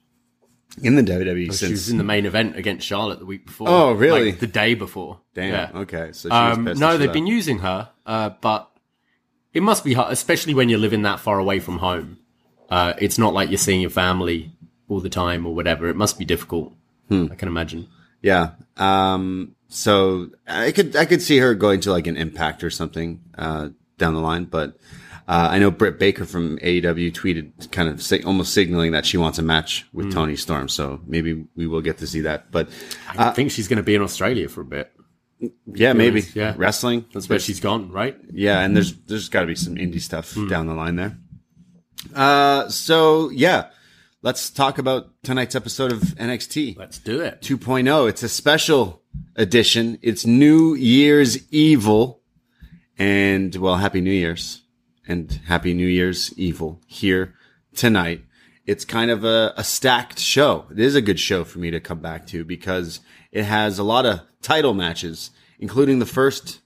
[0.84, 3.68] in the WWE She since was in the main event against Charlotte the week before.
[3.70, 4.32] Oh, really?
[4.32, 5.20] Like, the day before.
[5.34, 5.54] Damn.
[5.54, 5.80] Yeah.
[5.82, 6.12] Okay.
[6.13, 7.13] So she Um, no, they've left.
[7.13, 8.70] been using her, uh, but
[9.54, 12.18] it must be hard, especially when you're living that far away from home.
[12.70, 14.52] Uh, it's not like you're seeing your family
[14.88, 15.88] all the time or whatever.
[15.89, 16.74] It must be difficult.
[17.08, 17.28] Hmm.
[17.32, 17.88] I can imagine.
[18.22, 18.52] Yeah.
[18.78, 19.56] Um.
[19.70, 23.70] So I could I could see her going to like an Impact or something uh,
[23.98, 24.78] down the line, but
[25.30, 29.15] uh, I know Britt Baker from AEW tweeted kind of sig- almost signaling that she
[29.18, 30.12] wants a match with Hmm.
[30.12, 30.68] Toni Storm.
[30.70, 32.52] So maybe we will get to see that.
[32.52, 32.70] But
[33.18, 34.92] I think she's going to be in Australia for a bit.
[35.68, 36.54] yeah, maybe yeah.
[36.58, 37.06] wrestling.
[37.13, 38.18] That's where she's gone, right?
[38.34, 41.18] Yeah, and there's there's got to be some indie stuff down the line there.
[42.15, 43.68] Uh, so yeah,
[44.22, 46.76] let's talk about tonight's episode of NXT.
[46.78, 47.42] Let's do it.
[47.42, 48.10] 2.0.
[48.10, 49.02] It's a special
[49.36, 49.98] edition.
[50.02, 52.22] It's New Year's Evil.
[52.98, 54.62] And well, Happy New Year's
[55.10, 57.34] and Happy New Year's Evil here
[57.76, 58.24] tonight.
[58.67, 60.67] It's kind of a, a stacked show.
[60.72, 63.00] It is a good show for me to come back to because
[63.32, 66.62] it has a lot of title matches, including the first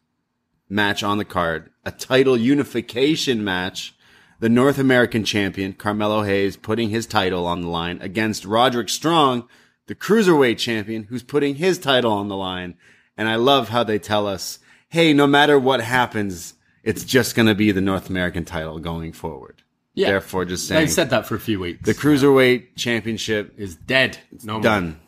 [0.68, 3.96] match on the card, a title unification match.
[4.42, 9.48] The North American champion, Carmelo Hayes, putting his title on the line against Roderick Strong,
[9.88, 12.76] the cruiserweight champion, who's putting his title on the line.
[13.16, 16.53] And I love how they tell us, hey, no matter what happens,
[16.84, 19.62] it's just going to be the North American title going forward.
[19.96, 20.08] Yeah.
[20.08, 21.86] Therefore, just saying They've said that for a few weeks.
[21.86, 24.18] the cruiserweight championship is dead.
[24.44, 24.62] no more.
[24.62, 25.00] done.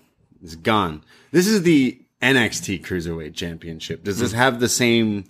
[0.44, 1.04] It's gone.
[1.32, 4.04] This is the NXT Cruiserweight Championship.
[4.04, 5.26] Does this have the same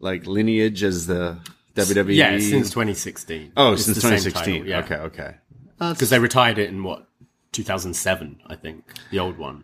[0.00, 1.38] like lineage as the
[1.76, 2.14] WWE?
[2.16, 3.52] Yeah, since 2016.
[3.56, 4.54] oh, It's since 2016.
[4.64, 4.78] title, yeah.
[4.80, 5.34] Okay, okay.
[5.80, 7.06] Uh, because they retired it in what
[7.52, 9.62] 2007, I think, the old one.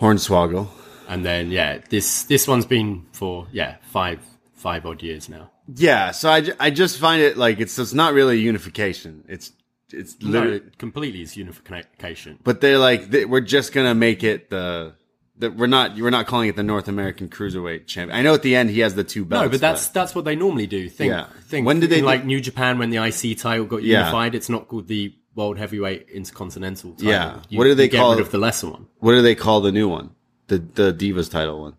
[0.00, 0.68] Hornswoggle.
[1.08, 4.20] And then yeah, this this one's been for yeah five
[4.54, 5.50] five odd years now.
[5.74, 9.24] Yeah, so I, I just find it like it's it's not really a unification.
[9.28, 9.52] It's
[9.92, 12.38] it's literally, it completely is unification.
[12.42, 14.94] but they're like they, we're just gonna make it the.
[15.40, 18.18] That we're not we're not calling it the North American Cruiserweight Champion.
[18.18, 19.44] I know at the end he has the two belts.
[19.44, 20.88] No, but that's that's what they normally do.
[20.88, 21.26] Think, Yeah.
[21.46, 21.64] think.
[21.64, 23.98] When did they in, do- like New Japan when the IC title got Yeah.
[24.00, 24.34] unified?
[24.34, 27.08] It's not called the World Heavyweight Intercontinental title.
[27.08, 27.40] Yeah.
[27.50, 28.20] You- What do they call it?
[28.20, 28.88] of the lesser one?
[28.98, 30.10] what do they call the new one?
[30.48, 31.74] The the Divas title one,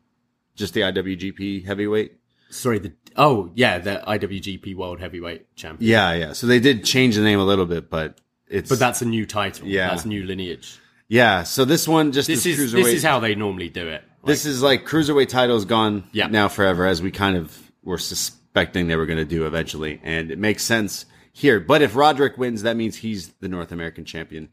[0.55, 2.13] just the IWGP Heavyweight.
[2.49, 5.89] Sorry, the oh yeah, the IWGP World Heavyweight Champion.
[5.89, 6.33] Yeah, yeah.
[6.33, 9.25] So they did change the name a little bit, but it's But that's a new
[9.25, 9.67] title.
[9.67, 9.89] Yeah.
[9.89, 10.79] that's new lineage.
[11.07, 11.43] yeah.
[11.43, 14.03] So this one just This is this is how they normally do it.
[14.25, 16.27] this is like cruiserweight titles gone Yeah.
[16.27, 20.31] now forever, as we kind of were suspecting they were going to do eventually, and
[20.31, 21.59] it makes sense here.
[21.59, 24.49] But if Roderick wins, that means he's the North American champion.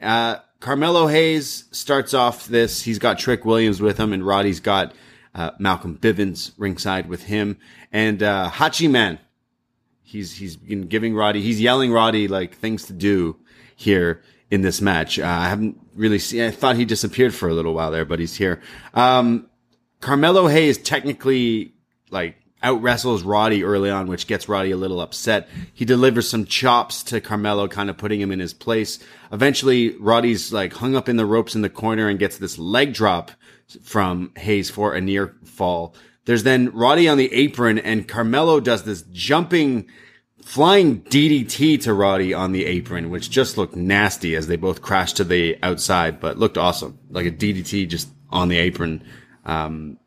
[0.00, 2.82] Uh, Carmelo Hayes starts off this.
[2.82, 4.92] He's got Trick Williams with him, and Roddy's got
[5.34, 7.58] uh, Malcolm Bivens ringside with him,
[7.92, 9.18] and uh, Hachiman.
[10.02, 11.42] He's he's been giving Roddy.
[11.42, 13.36] He's yelling Roddy like things to do
[13.76, 15.18] here in this match.
[15.18, 16.42] Uh, I haven't really seen.
[16.42, 18.60] I thought he disappeared for a little while there, but he's here.
[18.94, 19.48] Um,
[20.00, 21.74] Carmelo Hayes technically
[22.10, 25.48] like out wrestles Roddy early on, which gets Roddy a little upset.
[25.72, 28.98] He delivers some chops to Carmelo, kind of putting him in his place.
[29.32, 32.94] Eventually, Roddy's like hung up in the ropes in the corner and gets this leg
[32.94, 33.30] drop
[33.82, 35.94] from Hayes for a near fall.
[36.24, 39.88] There's then Roddy on the apron and Carmelo does this jumping
[40.42, 45.18] flying DDT to Roddy on the apron, which just looked nasty as they both crashed
[45.18, 46.98] to the outside, but looked awesome.
[47.10, 49.04] Like a DDT just on the apron.
[49.44, 49.98] Um,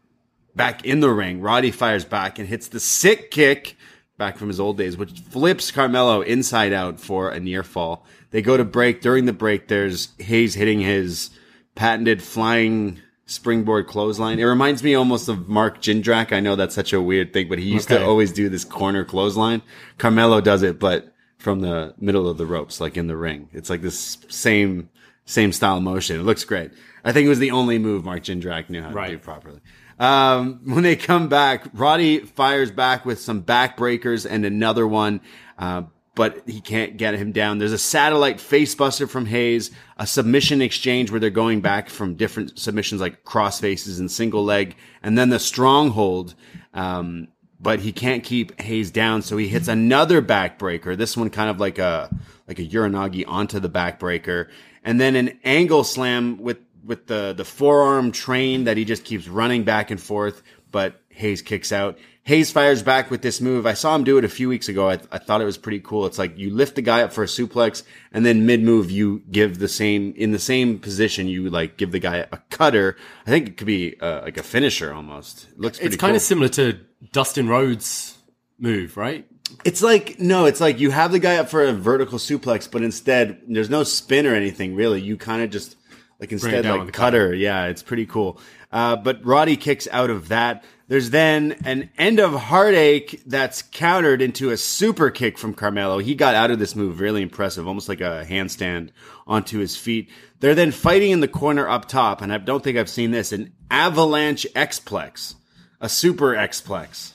[0.55, 3.77] back in the ring, Roddy fires back and hits the sick kick
[4.17, 8.05] back from his old days, which flips Carmelo inside out for a near fall.
[8.31, 9.01] They go to break.
[9.01, 11.31] During the break, there's Hayes hitting his
[11.75, 12.99] patented flying
[13.31, 14.39] springboard clothesline.
[14.39, 16.33] It reminds me almost of Mark Jindrak.
[16.33, 17.99] I know that's such a weird thing, but he used Okay.
[18.01, 19.61] to always do this corner clothesline.
[19.97, 23.47] Carmelo does it, but from the middle of the ropes, like in the ring.
[23.53, 24.89] It's like this same,
[25.25, 26.19] same style motion.
[26.19, 26.71] It looks great.
[27.03, 29.59] I think it was the only move Mark Jindrak knew how to do properly.
[29.97, 35.21] Um, when they come back, Roddy fires back with some backbreakers and another one.
[35.57, 35.83] Uh,
[36.15, 37.57] but he can't get him down.
[37.57, 42.59] There's a satellite facebuster from Hayes, a submission exchange where they're going back from different
[42.59, 46.35] submissions like cross faces and single leg, and then the stronghold.
[46.73, 50.97] Um, but he can't keep Hayes down, so he hits another backbreaker.
[50.97, 52.09] This one kind of like a
[52.47, 54.49] like a uranage onto the backbreaker,
[54.83, 59.27] and then an angle slam with with the the forearm train that he just keeps
[59.27, 60.41] running back and forth.
[60.71, 61.97] But Hayes kicks out.
[62.23, 63.65] Hayes fires back with this move.
[63.65, 64.87] I saw him do it a few weeks ago.
[64.89, 66.05] I, I thought it was pretty cool.
[66.05, 67.81] It's like you lift the guy up for a suplex,
[68.11, 71.27] and then mid move you give the same in the same position.
[71.27, 72.95] You like give the guy a cutter.
[73.25, 75.47] I think it could be uh, like a finisher almost.
[75.49, 76.17] It looks pretty It's kind cool.
[76.17, 76.79] of similar to
[77.11, 78.17] Dustin Rhodes'
[78.59, 79.25] move, right?
[79.65, 82.83] It's like no, it's like you have the guy up for a vertical suplex, but
[82.83, 85.01] instead there's no spin or anything really.
[85.01, 85.75] You kind of just
[86.19, 87.33] like instead like the cutter.
[87.33, 88.39] Yeah, it's pretty cool.
[88.71, 90.63] Uh, but Roddy kicks out of that.
[90.91, 95.99] There's then an end of heartache that's countered into a super kick from Carmelo.
[95.99, 98.89] He got out of this move really impressive, almost like a handstand
[99.25, 100.09] onto his feet.
[100.41, 103.31] They're then fighting in the corner up top, and I don't think I've seen this
[103.31, 105.35] an avalanche Xplex,
[105.79, 107.13] a super Xplex.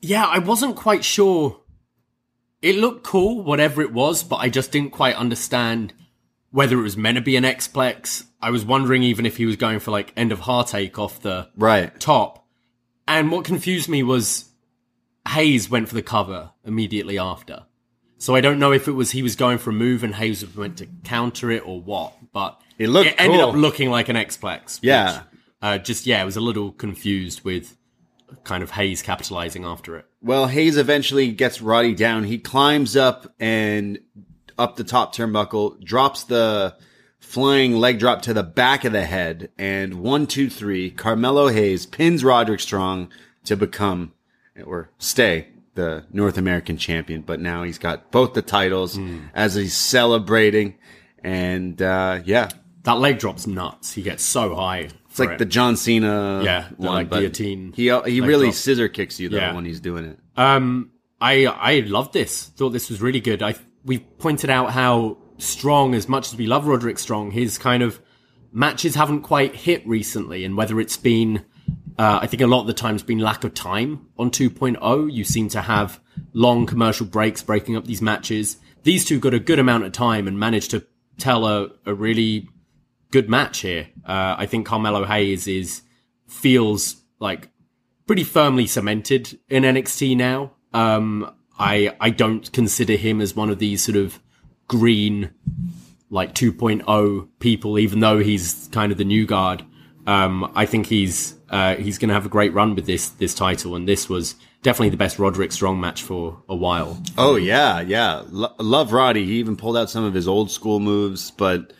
[0.00, 1.60] Yeah, I wasn't quite sure.
[2.62, 5.94] It looked cool, whatever it was, but I just didn't quite understand
[6.50, 8.24] whether it was meant to be an Xplex.
[8.42, 11.48] I was wondering even if he was going for like end of heartache off the
[11.56, 11.96] Right.
[12.00, 12.46] top.
[13.08, 14.44] And what confused me was
[15.28, 17.64] Hayes went for the cover immediately after.
[18.18, 20.44] So I don't know if it was he was going for a move and Hayes
[20.56, 23.50] went to counter it or what, but It looked ended cool.
[23.50, 24.78] up looking like an Xplex.
[24.82, 25.18] Yeah.
[25.18, 25.22] which,
[25.62, 27.76] uh, just yeah, I was a little confused with
[28.44, 30.04] kind of Hayes capitalizing after it.
[30.20, 32.24] Well, Hayes eventually gets Roddy down.
[32.24, 34.00] He climbs up and
[34.58, 36.74] up the top turnbuckle, drops the
[37.18, 41.86] flying leg drop to the back of the head, and one, two, three, Carmelo Hayes
[41.86, 43.10] pins Roderick Strong
[43.44, 44.12] to become
[44.64, 47.20] or stay the North American champion.
[47.22, 48.98] But now he's got both the titles
[49.34, 50.76] as he's celebrating.
[51.22, 52.48] And, uh, yeah,
[52.84, 53.92] That leg drop's nuts.
[53.92, 54.88] He gets so high.
[55.10, 58.54] it's like the John Cena Yeah, the, one, like, guillotine He, he really drop.
[58.54, 59.54] scissor kicks you though Yeah.
[59.54, 60.18] when he's doing it.
[60.36, 62.44] Um, I I loved this.
[62.56, 63.42] Thought this was really good.
[63.42, 63.54] I
[63.84, 68.00] we pointed out how strong, as much as we love Roderick Strong, his kind of
[68.52, 71.44] matches haven't quite hit recently, and whether it's been,
[71.98, 75.12] uh, I think a lot of the time's been lack of time on 2.0.
[75.12, 76.00] You seem to have
[76.32, 78.58] long commercial breaks breaking up these matches.
[78.82, 80.86] These two got a good amount of time and managed to
[81.18, 82.48] tell a, a really
[83.10, 83.88] good match here.
[84.04, 85.82] Uh, I think Carmelo Hayes is
[86.26, 87.48] feels like
[88.06, 90.52] pretty firmly cemented in NXT now.
[90.72, 94.20] Um, I I don't consider him as one of these sort of
[94.68, 95.30] green
[96.10, 99.64] like 2.0 people, even though he's kind of the new guard.
[100.06, 103.34] Um, I think he's uh, he's going to have a great run with this this
[103.34, 107.02] title, and this was definitely the best Roderick Strong match for a while.
[107.18, 108.22] Oh yeah, yeah.
[108.30, 109.26] Lo- love Roddy.
[109.26, 111.74] He even pulled out some of his old school moves, but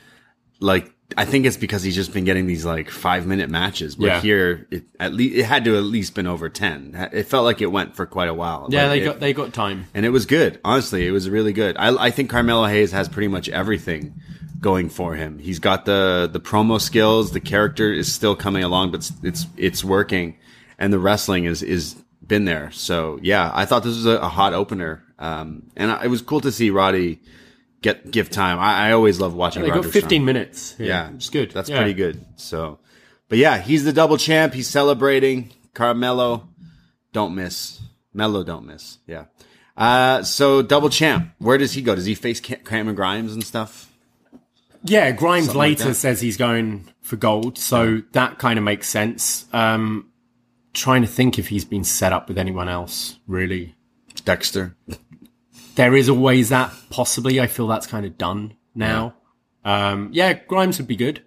[0.61, 3.97] like I think it's because he's just been getting these like five minute matches.
[3.97, 4.21] But Yeah.
[4.21, 7.09] here, it, at least it had to at least been over ten.
[7.13, 8.69] It felt like it went for quite a while.
[8.71, 9.87] Yeah, Like, they it- got they got time.
[9.95, 10.61] and it was good.
[10.65, 11.77] Honestly, it was really good.
[11.79, 14.15] I, I think Carmelo Hayes has pretty much everything
[14.61, 15.39] going for him.
[15.39, 17.33] He's got the the promo skills.
[17.33, 20.37] The character is still coming along, but it's it's, it's working,
[20.79, 22.71] and the wrestling is is been there.
[22.73, 26.21] So yeah, I thought this was a, a hot opener, um, and I, it was
[26.21, 27.21] cool to see Roddy
[27.83, 28.59] get give time.
[28.59, 29.63] I, I always love watching.
[29.63, 30.25] They got Roderick 15 Strong.
[30.25, 30.77] minutes.
[30.79, 31.51] Yeah, Yeah, it's good.
[31.53, 31.77] That's Yeah.
[31.77, 32.25] pretty good.
[32.37, 32.79] So,
[33.29, 34.55] but yeah, he's the double champ.
[34.55, 35.53] He's celebrating.
[35.75, 36.49] Carmelo,
[37.13, 37.81] don't miss.
[38.13, 38.99] Mello, don't miss.
[39.07, 39.25] Yeah.
[39.77, 41.31] Uh, so double champ.
[41.39, 41.95] Where does he go?
[41.95, 43.93] Does he face Ca- Cameron Grimes and stuff?
[44.83, 45.95] Yeah, Grimes Something later that.
[45.95, 49.47] says he's going for gold, so that kind of makes sense.
[49.53, 50.11] Um,
[50.73, 53.75] trying to think if he's been set up with anyone else, really.
[54.25, 54.77] Dexter.
[55.79, 57.41] There is always that, possibly.
[57.41, 59.15] I feel that's kind of done now.
[59.65, 61.23] Um, yeah, Grimes would be good.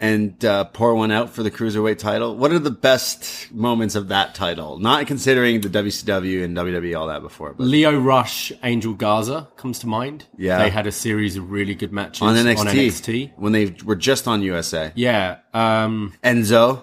[0.00, 2.36] and uh, pour one out for the cruiserweight title.
[2.36, 4.80] What are the best moments of that title?
[4.80, 9.78] Not considering the WCW and WWE all that before, but Lio Rush, Angel Garza comes
[9.78, 10.26] to mind.
[10.36, 10.58] Yeah.
[10.58, 13.32] They had a series of really good matches on NXT, On NXT.
[13.36, 14.90] when they were just on USA.
[14.96, 15.38] Yeah.
[15.54, 16.82] Um, Enzo,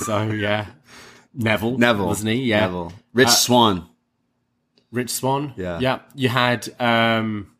[0.06, 0.68] so, yeah.
[1.34, 1.76] Neville.
[1.76, 2.36] Neville, Wasn't he?
[2.44, 2.60] Yeah.
[2.60, 3.86] Uh, Neville, Rich Swann.
[4.92, 5.54] Rich Swann.
[5.56, 5.78] Yeah.
[5.80, 5.98] Yeah.
[6.14, 7.50] You had um,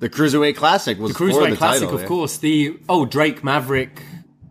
[0.00, 2.06] The cruiserweight classic was the Cruiserweight the Classic, title, of yeah.
[2.08, 2.38] course.
[2.38, 4.02] The, oh, Drake Maverick.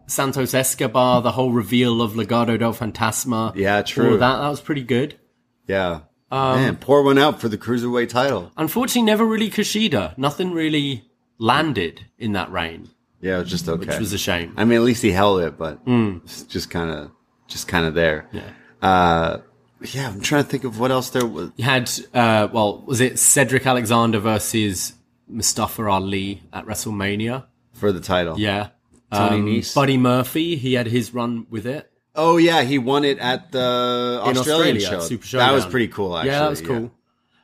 [0.06, 3.56] Santos Escobar, the whole reveal of Legado del Fantasma.
[3.56, 4.18] Yeah, true.
[4.18, 5.18] that, that was pretty good.
[5.66, 8.52] Yeah, Um, man, pour one out for the cruiserweight title.
[8.58, 10.16] Unfortunately, never really Kushida.
[10.18, 11.06] Nothing really
[11.40, 12.90] landed in that reign,
[13.22, 13.88] Yeah, it was just okay.
[13.88, 14.54] which was a shame.
[14.58, 17.12] I mean, at least he held it, but it's just kind of,
[17.48, 18.28] just kind of there.
[18.34, 18.42] Yeah.
[18.82, 19.38] Uh,
[19.86, 21.52] yeah, I'm trying to think of what else there was.
[21.56, 24.94] You had, uh, well, was it Cedric Alexander versus
[25.28, 27.46] Mustafa Ali at WrestleMania?
[27.74, 28.40] for the title.
[28.40, 28.70] Yeah.
[29.12, 29.74] Tony Um, Nese.
[29.76, 31.92] Buddy Murphy, he had his run with it.
[32.16, 35.00] Oh yeah, he won it at the in Australian Australia, show.
[35.00, 36.16] Super that was pretty cool.
[36.16, 36.92] Actually, yeah, that was cool.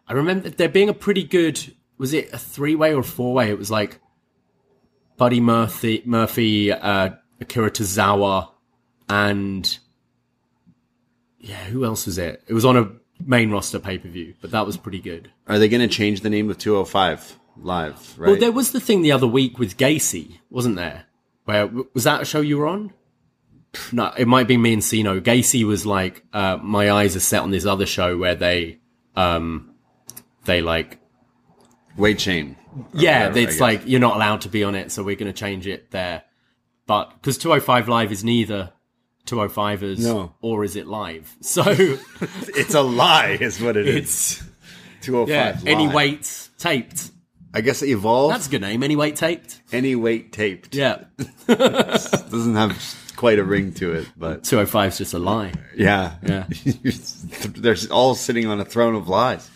[0.07, 1.59] I remember there being a pretty good.
[1.97, 3.49] Was it a three way or four way?
[3.49, 3.99] It was like
[5.17, 7.09] Buddy Murphy, Murphy, uh,
[7.41, 8.49] Akira Tozawa,
[9.09, 9.78] and
[11.39, 12.43] yeah, who else was it?
[12.47, 12.91] It was on a
[13.25, 15.31] main roster pay per view, but that was pretty good.
[15.47, 18.15] Are they going to change the name of 205 live?
[18.17, 18.31] Right.
[18.31, 21.05] Well, there was the thing the other week with Gacy, wasn't there?
[21.45, 22.93] Where was that a show you were on?
[23.91, 25.21] No, it might be me and Siino.
[25.21, 28.79] Gacy was like, uh, "My eyes are set on this other show where they,
[29.15, 29.71] um,
[30.45, 30.99] they like,
[31.97, 32.55] Weight shame.
[32.93, 35.37] yeah, whatever, it's like you're not allowed to be on it, so we're going to
[35.39, 36.23] change it there."
[36.87, 38.71] But because 205 Live is neither
[39.29, 40.33] 205ers No.
[40.41, 41.35] or is it live?
[41.41, 44.41] So It's a lie, is what it is.
[44.41, 44.43] it's
[45.01, 47.11] 205 yeah, any weight taped.
[47.53, 48.35] I guess it evolved.
[48.35, 48.83] That's a good name.
[48.83, 49.61] Any weight taped.
[49.71, 50.75] any weight taped.
[50.75, 51.05] Yeah,
[51.47, 55.51] Doesn't have quite a ring to it, but 205 is just a lie.
[55.75, 56.15] yeah.
[56.23, 56.45] Yeah.
[57.55, 59.49] They're all sitting on a throne of lies.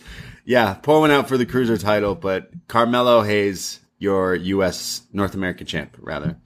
[0.44, 5.02] Yeah, pour one out for the cruiser title, but Carmelo Hayes, your U.S.
[5.12, 6.36] North American champ, rather.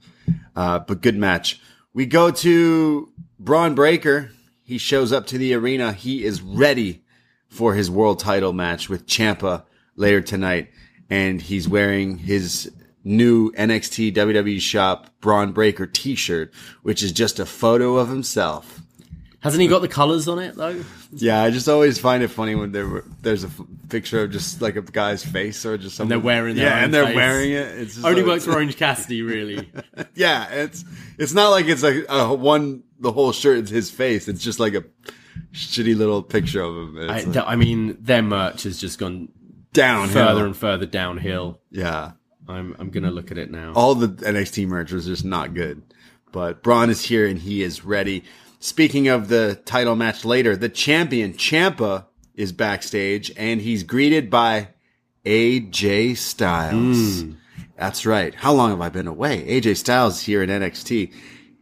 [0.55, 1.59] Uh, but good match.
[1.93, 3.08] We go to
[3.39, 4.31] Bron Breakker.
[4.63, 5.93] He shows up to the arena.
[5.93, 7.03] He is ready
[7.47, 9.63] for his world title match with Ciampa
[9.95, 10.69] later tonight.
[11.09, 12.71] And he's wearing his
[13.03, 18.81] new NXT WWE shop Bron Breakker t-shirt, which is just a photo of himself.
[19.41, 20.83] Hasn't he got the colours on it though?
[21.13, 24.61] Yeah, I just always find it funny when there there's a f- picture of just
[24.61, 26.09] like a guy's face or just something.
[26.09, 27.15] they're wearing their yeah, and they're face.
[27.15, 27.67] wearing it.
[27.79, 29.71] It's just Only like- works for Orange Cassidy, really.
[30.13, 30.83] Yeah, it's
[31.17, 34.27] it's not like it's like a one the whole shirt is his face.
[34.27, 34.83] It's just like a
[35.53, 36.97] shitty little picture of him.
[37.09, 39.29] I, like I mean, their merch has just gone
[39.73, 40.27] downhill.
[40.27, 41.59] further and further downhill.
[41.71, 42.11] yeah,
[42.47, 43.73] I'm I'm gonna look at it now.
[43.73, 45.81] all the NXT merch was just not good.
[46.31, 48.23] But Bron is here and he is ready.
[48.59, 54.69] Speaking of the title match later, the champion Ciampa is backstage and he's greeted by
[55.25, 57.21] AJ Styles.
[57.21, 57.31] Hmm.
[57.77, 58.35] That's right.
[58.35, 59.45] How long have I been away?
[59.47, 61.13] AJ Styles here in NXT.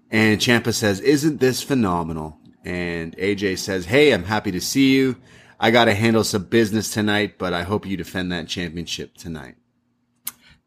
[0.09, 2.39] And Ciampa says, isn't this phenomenal?
[2.63, 5.15] And AJ says, Hey, I'm happy to see you.
[5.59, 9.55] I got to handle some business tonight, but I hope you defend that championship tonight.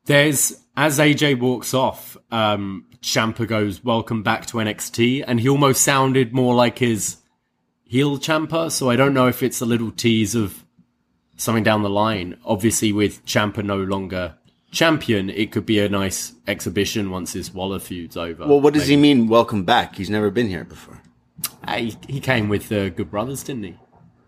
[0.07, 5.83] There's as AJ walks off, um, Ciampa goes, "Welcome back to NXT," and he almost
[5.83, 7.19] sounded more like his
[7.85, 8.73] heel Ciampa.
[8.73, 10.65] So I don't know if it's a little tease of
[11.37, 12.39] something down the line.
[12.45, 14.37] Obviously, with Ciampa no longer
[14.71, 18.47] champion, it could be a nice exhibition once this Waller feud's over.
[18.47, 19.97] Well, what does he mean, welcome back?
[19.97, 21.01] He's never been here before.
[21.69, 21.97] he?
[22.09, 23.77] He came with the Good Brothers, didn't he?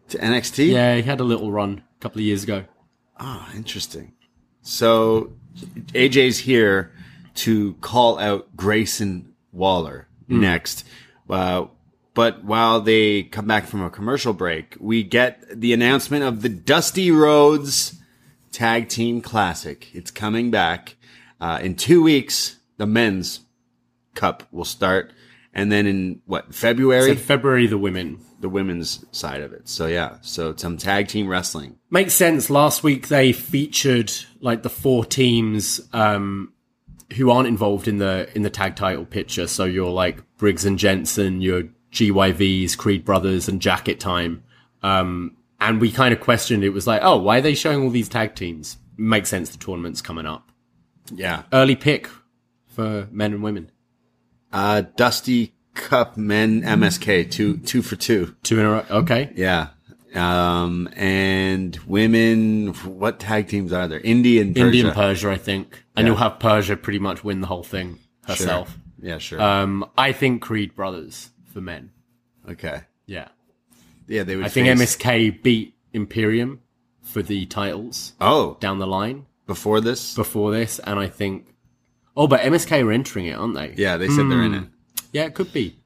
[0.09, 0.71] To NXT?
[0.71, 2.65] Yeah, he had a little run a couple of years ago.
[3.19, 4.13] Ah, interesting.
[4.63, 5.33] So
[5.93, 6.93] AJ's here
[7.35, 10.85] to call out Grayson Waller next.
[11.29, 11.67] Uh,
[12.15, 16.49] but while they come back from a commercial break, we get the announcement of the
[16.49, 17.99] Dusty Rhodes
[18.53, 19.89] Tag Team Classic.
[19.95, 20.97] It's coming back
[21.41, 22.59] uh, in two weeks.
[22.77, 23.41] The men's
[24.15, 25.13] cup will start,
[25.55, 28.21] and then in what February, February, the women.
[28.41, 29.69] the women's side of it.
[29.69, 31.79] So yeah, so some tag team wrestling.
[31.91, 32.51] Makes sense.
[32.51, 36.53] Last week they featured like the four teams um,
[37.17, 39.47] who aren't involved in the in the tag title picture.
[39.47, 44.43] So you're like Briggs and Jensen, your GYVs, Creed Brothers, and Jacket Time.
[44.83, 45.37] Um,
[45.69, 48.09] and we kind of questioned it was like, oh, why are they showing all these
[48.09, 48.77] tag teams?
[48.97, 49.51] Makes sense.
[49.51, 50.51] The tournament's coming up.
[51.15, 52.09] Yeah, Early pick
[52.67, 53.71] for men and women.
[54.53, 58.35] Uh, Dusty Cup Men MSK two two for two.
[58.43, 58.85] Two in a row.
[58.91, 59.31] Okay.
[59.35, 59.69] Yeah.
[60.15, 62.69] Um, and women.
[62.85, 64.01] What tag teams are there?
[64.01, 64.67] India and Persia.
[64.67, 65.83] Indian Persia, I think.
[65.97, 67.99] And you'll have Persia pretty much win the whole thing.
[68.27, 68.79] herself.
[69.01, 69.41] Yeah, sure.
[69.41, 71.91] Um, I think Creed Brothers for men.
[72.49, 72.83] okay.
[73.07, 73.29] Yeah.
[74.09, 74.45] Yeah, they would.
[74.45, 76.61] I think face- MSK beat Imperium
[77.03, 80.15] for the titles Oh, down the line before this.
[80.15, 81.55] before this, and I think.
[82.17, 83.75] Oh, but MSK are entering it, aren't they?
[83.77, 84.59] Yeah, they said they're in it.
[84.61, 84.65] Hmm.
[85.13, 85.79] Yeah, it could be.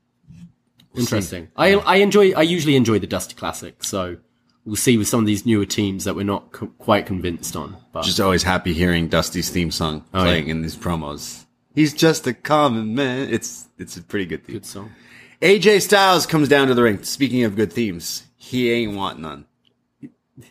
[0.96, 1.48] Interesting.
[1.56, 2.32] I I enjoy.
[2.32, 4.16] I usually enjoy the Dusty Classic, so
[4.64, 7.76] we'll see with some of these newer teams that we're not co- quite convinced on.
[7.92, 10.52] But Just always happy hearing Dusty's theme song Oh, playing yeah.
[10.52, 11.44] in these promos.
[11.74, 13.28] He's just a common man.
[13.30, 14.54] It's it's a pretty good theme.
[14.56, 14.90] good song.
[15.42, 17.02] AJ Styles comes down to the ring.
[17.02, 19.46] Speaking of good themes, he ain't want none.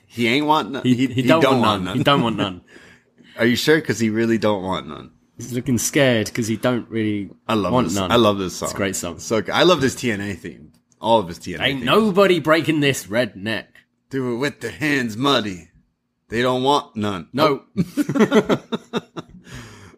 [0.05, 0.83] He ain't want none.
[0.83, 1.97] He, he, don't, want, none.
[1.97, 2.61] He don't want none.
[3.37, 3.81] Are you sure?
[3.81, 5.11] Because he really don't want none.
[5.37, 7.95] He's looking scared because he don't really I love want this.
[7.95, 8.11] none.
[8.11, 8.67] I love this song.
[8.67, 9.19] It's a great song.
[9.19, 9.53] So good.
[9.53, 10.71] I love this TNA theme.
[11.01, 11.59] All of his TNA.
[11.59, 11.85] Ain't themes.
[11.85, 13.75] nobody breaking this red neck.
[14.09, 15.69] do it with their hands muddy.
[16.29, 17.27] They don't want none.
[17.33, 17.63] No.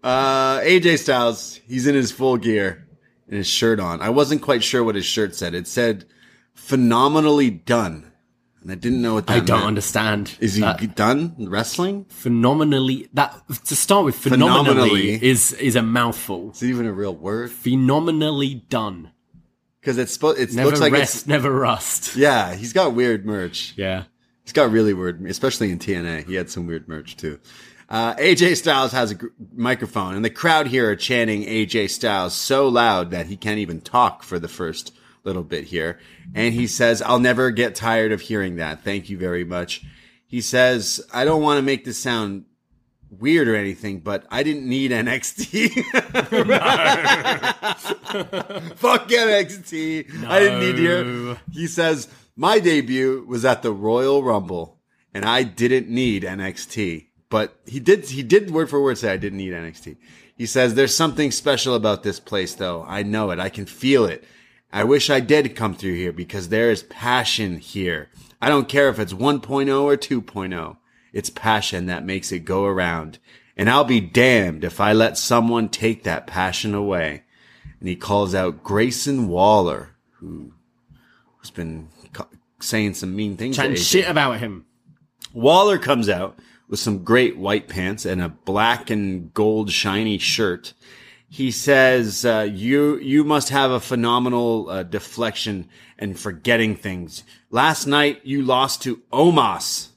[0.03, 2.86] Uh, AJ Styles, he's in his full gear
[3.27, 4.01] and his shirt on.
[4.01, 5.53] I wasn't quite sure what his shirt said.
[5.53, 6.05] It said
[6.53, 8.11] phenomenally done.
[8.61, 9.67] And I didn't know what that I don't meant.
[9.67, 10.35] understand.
[10.41, 12.05] Is he that done wrestling?
[12.09, 13.07] phenomenally?
[13.13, 13.33] That
[13.65, 15.25] to start with, phenomenally, Phenomenally.
[15.25, 16.51] is is a mouthful.
[16.51, 17.51] Is it even a real word?
[17.51, 19.11] Phenomenally done.
[19.79, 22.15] Because it's supposed, it Never looks like rest, it's, never rust.
[22.17, 23.73] yeah, he's got weird merch.
[23.77, 24.03] Yeah.
[24.43, 26.25] He's got really weird, especially in TNA.
[26.27, 27.39] He had some weird merch too.
[27.89, 29.17] Uh, AJ Styles has a
[29.53, 33.79] microphone, and the crowd here are chanting AJ Styles so loud that he can't even
[33.79, 35.99] talk for the first little bit here.
[36.33, 38.83] And he says, I'll never get tired of hearing that.
[38.83, 39.83] Thank you very much.
[40.25, 42.45] He says, I don't want to make this sound
[43.09, 45.69] weird or anything, but I didn't need NXT.
[48.75, 50.25] Fuck NXT.
[50.25, 51.37] I didn't need to hear.
[51.53, 54.79] He says, my debut was at the Royal Rumble
[55.13, 59.17] and I didn't need NXT, but he did, he did word for word say I
[59.17, 59.97] didn't need NXT.
[60.37, 62.85] He says, there's something special about this place though.
[62.87, 63.39] I know it.
[63.39, 64.23] I can feel it.
[64.71, 68.09] I wish I did come through here because there is passion here.
[68.41, 70.77] I don't care if it's 1.0 or 2.0.
[71.13, 73.17] It's passion that makes it go around.
[73.55, 77.23] And I'll be damned if I let someone take that passion away.
[77.79, 80.53] And he calls out Grayson Waller, who
[81.41, 81.89] has been
[82.59, 83.55] saying some mean things.
[83.55, 84.65] Chatting shit about him.
[85.33, 86.37] Waller comes out
[86.67, 90.73] with some great white pants and a black and gold shiny shirt.
[91.29, 97.23] He says, uh, "You you must have a phenomenal uh, deflection and forgetting things.
[97.49, 99.89] Last night you lost to Omos.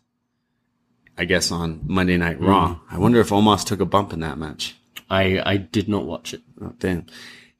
[1.16, 2.80] I guess on Monday Night Raw.
[2.90, 4.76] I wonder if Omos took a bump in that match.
[5.08, 6.42] I I did not watch it.
[6.60, 7.06] Oh damn.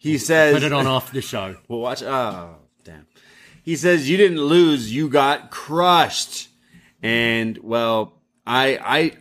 [0.00, 1.56] He says, Put it on after the show.
[1.68, 2.02] Well, watch.
[2.02, 3.06] Oh, damn.
[3.62, 6.48] He says you didn't lose, you got crushed.
[7.02, 8.14] And well,
[8.50, 9.12] I, I,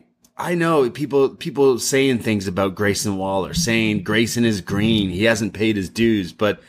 [0.52, 5.12] I know people, people saying things about Grayson Waller, saying Grayson is green.
[5.12, 6.62] He hasn't paid his dues, but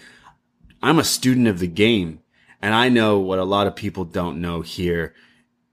[0.82, 2.20] I'm a student of the game
[2.60, 5.14] and I know what a lot of people don't know here.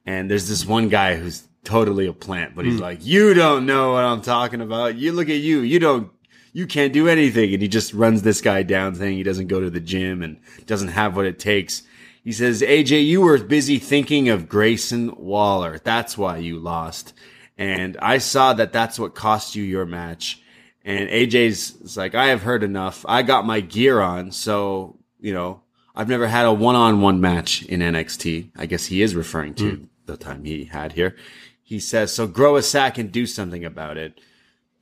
[0.05, 2.83] And there's this one guy who's totally a plant, but he's hmm.
[2.83, 4.95] like, you don't know what I'm talking about.
[4.95, 5.59] You look at you.
[5.59, 6.09] You don't,
[6.53, 7.51] you can't do anything.
[7.51, 10.39] And he just runs this guy down saying he doesn't go to the gym and
[10.65, 11.83] doesn't have what it takes.
[12.27, 15.79] He says, AJ, you were busy thinking of Grayson Waller.
[15.81, 17.13] That's why you lost.
[17.57, 20.41] And I saw that that's what cost you your match.
[20.83, 23.05] And AJ's like, I have heard enough.
[23.07, 24.33] I got my gear on.
[24.33, 25.61] So, you know,
[25.95, 28.49] I've never had a one-on-one match in NXT.
[28.57, 29.83] I guess he is referring to hmm.
[30.05, 31.15] the time he had here.
[31.63, 34.19] He says, so grow a sack and do something about it.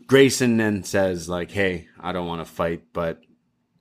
[0.07, 3.21] Grayson then says like, Hey, I don't want to fight, but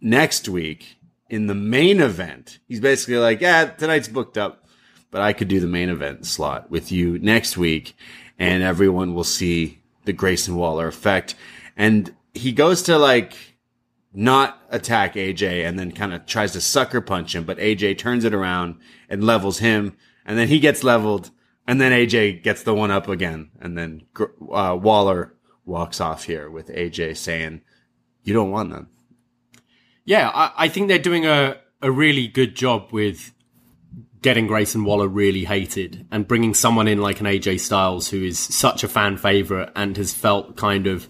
[0.03, 0.99] next week
[1.31, 4.67] in the main event, he's basically like, yeah, tonight's booked up,
[5.11, 7.97] but I could do the main event slot with you next week
[8.39, 11.35] and everyone will see the Grayson Waller effect.
[11.77, 13.35] And he goes to like
[14.13, 18.25] not attack AJ and then kind of tries to sucker punch him, but AJ turns
[18.25, 18.77] it around
[19.09, 21.31] and levels him and then he gets leveled
[21.67, 23.51] and then AJ gets the one up again.
[23.61, 24.03] And then
[24.53, 27.63] uh, Waller walks off here with AJ saying,
[28.23, 28.89] you don't want them.
[30.05, 33.33] Yeah, I, I think they're doing a, a really good job with
[34.25, 38.39] getting Grayson Waller really hated and bringing someone in like an AJ Styles who is
[38.39, 41.09] such a fan favorite and has felt kind of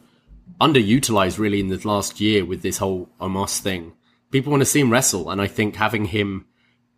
[0.60, 3.92] underutilized really in the last year with this whole Omos thing.
[4.30, 6.46] People want to see him wrestle, and I think having him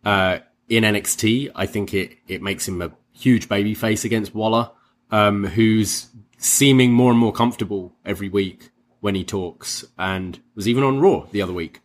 [0.03, 0.39] uh,
[0.69, 4.71] in NXT, I think it it makes him a huge baby face against Waller,
[5.11, 6.07] um, who's
[6.39, 8.71] seeming more and more comfortable every week
[9.01, 11.81] when he talks, and was even on Raw the other week.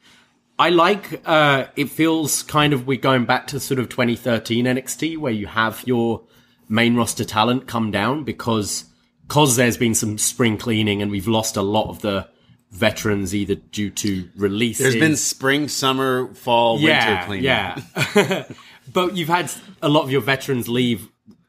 [0.58, 5.18] I like uh it feels kind of we're going back to sort of 2013 NXT
[5.18, 6.22] where you have your
[6.68, 8.84] main roster talent come down because
[9.26, 12.28] because there's been some spring cleaning and we've lost a lot of the
[12.72, 14.78] veterans either due to release.
[14.78, 17.82] There's been spring, summer, fall, winter yeah, cleanup.
[18.16, 18.44] yeah.
[18.92, 21.08] but you've had a lot of your veterans leave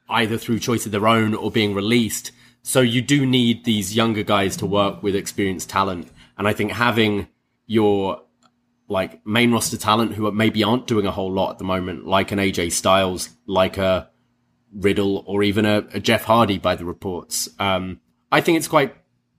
[0.10, 2.32] either through choice of their own or being released.
[2.62, 6.10] So you do need these younger guys to work with experienced talent.
[6.38, 7.28] And I think having
[7.66, 8.22] your
[8.88, 12.32] like main roster talent who maybe aren't doing a whole lot at the moment, like
[12.32, 14.10] an AJ Styles, like a
[14.74, 17.50] Riddle, or even a, a Jeff Hardy by the reports.
[17.60, 18.96] Um, I think it's quite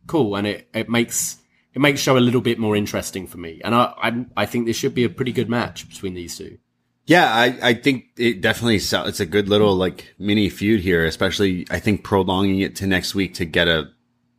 [0.07, 1.39] cool, and it, it makes
[1.75, 3.61] it makes show a little bit more interesting for me.
[3.65, 6.59] And I, I I think this should be a pretty good match between these two.
[7.07, 11.67] Yeah, I, I think it definitely it's a good little like mini feud here, especially
[11.71, 13.91] I think prolonging it to next week to get a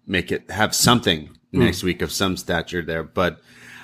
[0.07, 3.03] make it have something next week of some stature there.
[3.03, 3.39] But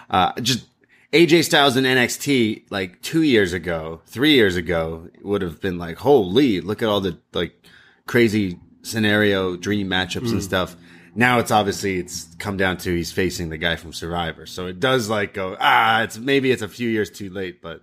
[0.10, 0.66] uh just
[1.14, 5.98] AJ Styles in NXT like two years ago, three years ago would have been like,
[5.98, 7.54] holy, look at all the like
[8.08, 10.76] crazy scenario dream matchups and stuff.
[11.14, 14.80] Now it's obviously it's come down to he's facing the guy from Survivor, so it
[14.80, 17.82] does like go ah, it's maybe it's a few years too late, but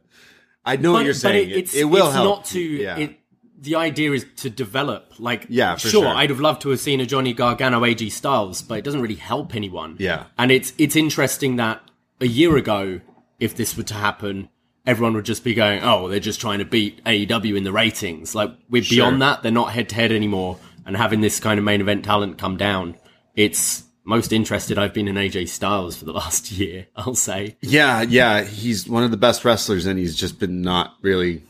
[0.64, 1.50] I know what you're saying.
[1.50, 2.38] it, It, will it's help.
[2.38, 2.60] not to.
[2.60, 2.96] Yeah.
[2.96, 3.18] It,
[3.60, 5.14] the idea is to develop.
[5.18, 6.06] Like, Yeah, for sure, sure.
[6.14, 9.16] I'd have loved to have seen a Johnny Gargano AJ Styles, but it doesn't really
[9.16, 9.96] help anyone.
[9.98, 10.26] Yeah.
[10.38, 11.82] and it's it's interesting that
[12.20, 13.00] a year ago,
[13.38, 14.48] if this were to happen,
[14.86, 18.34] everyone would just be going, "Oh, they're just trying to beat AEW in the ratings."
[18.34, 18.96] Like, we're Sure.
[18.96, 19.42] beyond that.
[19.42, 22.56] They're not head to head anymore, and having this kind of main event talent come
[22.56, 22.96] down,
[23.36, 26.86] it's most interested I've been in AJ Styles for the last year.
[26.96, 27.56] I'll say.
[27.60, 31.42] Yeah, yeah, he's one of the best wrestlers, and he's just been not really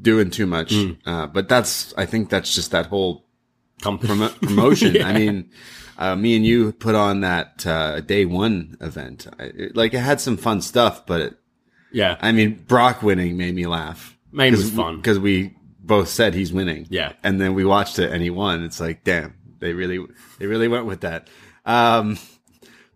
[0.00, 0.72] doing too much.
[0.72, 0.96] Mm.
[1.04, 3.24] Uh, but that's, I think that's just that whole
[3.82, 4.12] Company.
[4.14, 4.94] promo- promotion.
[4.94, 5.06] Yeah.
[5.08, 5.50] I mean,
[5.98, 9.26] uh, me and you put on that uh, day one event.
[9.38, 11.34] I, it, like it had some fun stuff, but it,
[11.92, 14.16] yeah, I mean, Brock winning made me laugh.
[14.32, 14.96] Main was fun.
[14.96, 16.86] because we both said he's winning.
[16.90, 17.12] Yeah.
[17.22, 18.64] and then we watched it and he won.
[18.64, 20.04] It's like, damn, they really,
[20.38, 21.28] they really went with that.
[21.64, 22.18] Um,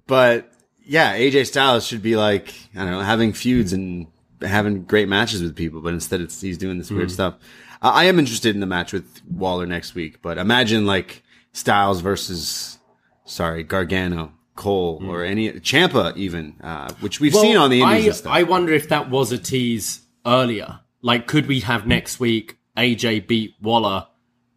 [0.07, 0.53] but
[0.85, 4.09] yeah, AJ Styles should be like, I don't know, having feuds and
[4.43, 7.35] having great matches with people, but instead it's, he's doing this weird stuff.
[7.81, 11.23] Uh, I am interested in the match with Waller next week, but imagine like
[11.53, 12.79] Styles versus,
[13.31, 18.41] sorry, Gargano, Cole, or any, Ciampa even, uh, which we've seen on the indies I.
[18.41, 20.81] I wonder if that was a tease earlier.
[21.03, 24.07] Like, could we have next week AJ beat Waller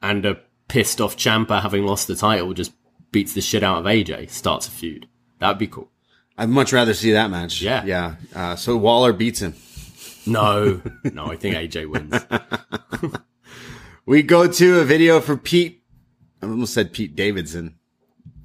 [0.01, 2.73] and a pissed off Ciampa having lost the title just
[3.11, 5.07] beats the shit out of AJ, starts a feud?
[5.39, 5.89] That'd be cool.
[6.37, 7.61] I'd much rather see that match.
[7.61, 7.85] Yeah.
[7.85, 8.15] Yeah.
[8.35, 9.53] Uh, so Waller beats him.
[10.25, 13.21] No, no, I think AJ wins.
[14.05, 15.81] We go to a video for Pete.
[16.41, 17.75] I almost said Pete Davidson.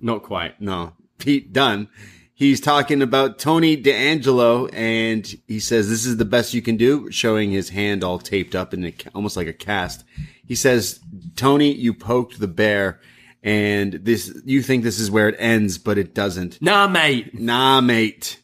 [0.00, 0.60] Not quite.
[0.60, 1.88] No, Pete Dunn.
[2.34, 7.10] He's talking about Tony D'Angelo and he says, this is the best you can do,
[7.10, 10.04] showing his hand all taped up in a, almost like a cast.
[10.46, 11.00] He says,
[11.34, 13.00] Tony, you poked the bear
[13.42, 16.62] and this, you think this is where it ends, but it doesn't.
[16.62, 17.36] Nah, mate.
[17.36, 18.40] Nah, mate.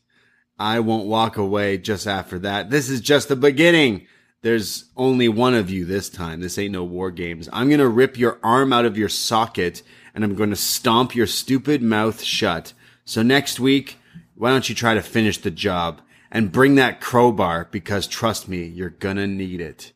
[0.58, 2.70] I won't walk away just after that.
[2.70, 4.08] This is just the beginning.
[4.42, 6.40] There's only one of you this time.
[6.40, 7.48] This ain't no war games.
[7.52, 9.82] I'm going to rip your arm out of your socket
[10.14, 12.72] and I'm going to stomp your stupid mouth shut.
[13.04, 13.98] So next week,
[14.36, 16.00] why don't you try to finish the job
[16.30, 19.92] and bring that crowbar because trust me, you're going to need it.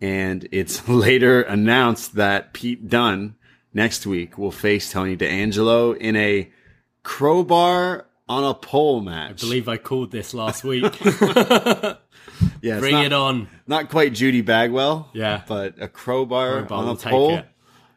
[0.00, 3.36] And it's later announced that Pete Dunn
[3.72, 6.50] next week will face Tony D'Angelo in a
[7.02, 9.30] crowbar on a pole match.
[9.30, 10.84] I believe I called this last week.
[12.62, 13.48] yeah, Bring not, it on.
[13.66, 15.10] Not quite Judy Bagwell.
[15.12, 15.42] Yeah.
[15.48, 17.42] but a crowbar, Crowbar on a pole.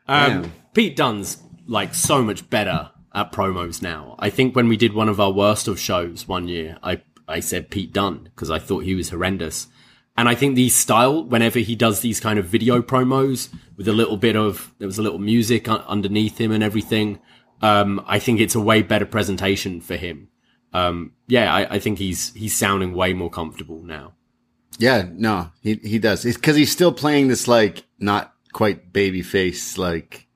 [0.08, 1.38] Um, Pete Dunn's
[1.68, 4.16] like so much better at promos now.
[4.20, 7.40] I think when we did one of our worst of shows one year, I I
[7.40, 9.68] said Pete Dunn because I thought he was horrendous.
[10.16, 13.94] And I think the style, whenever he does these kind of video promos with a
[13.94, 17.20] little bit of, there was a little music underneath him and everything.
[17.64, 20.28] Um, I think it's a way better presentation for him.
[20.72, 24.14] Um, yeah, I, I think he's, he's sounding way more comfortable now.
[24.80, 26.26] Yeah, no, he he does.
[26.26, 29.78] It's because he's still playing this like not quite baby face.
[29.78, 30.28] Like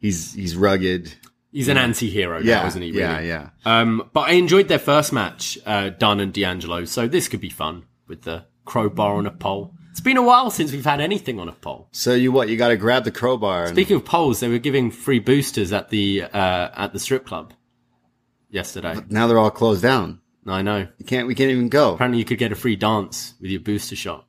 [0.00, 1.12] he's he's rugged.
[1.52, 2.90] He's an anti-hero Yeah, now, isn't he?
[2.90, 3.00] Really?
[3.00, 3.80] yeah, yeah.
[3.80, 7.48] Um, but I enjoyed their first match, uh, Dunn and D'Angelo, so this could be
[7.48, 9.72] fun with the crowbar on a pole.
[9.90, 11.88] It's been a while since we've had anything on a pole.
[11.92, 12.50] So you what?
[12.50, 13.64] You got to grab the crowbar.
[13.64, 17.24] And, Speaking of poles, they were giving free boosters at the uh, at the strip
[17.24, 17.54] club
[18.50, 18.94] yesterday.
[19.08, 20.20] now they're all closed down.
[20.46, 20.86] I know.
[20.98, 21.26] You can't.
[21.26, 21.94] We can't even go.
[21.94, 24.26] Apparently, you could get a free dance with your booster shot.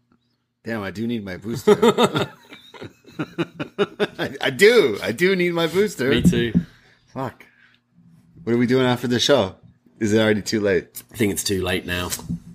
[0.63, 1.75] Damn, I do need my booster.
[4.19, 4.99] I, I do.
[5.01, 6.09] I do need my booster.
[6.09, 6.53] Me too.
[7.07, 7.45] Fuck.
[8.43, 9.55] What are we doing after the show?
[9.99, 11.03] Is it already too late?
[11.11, 12.09] I think it's too late now.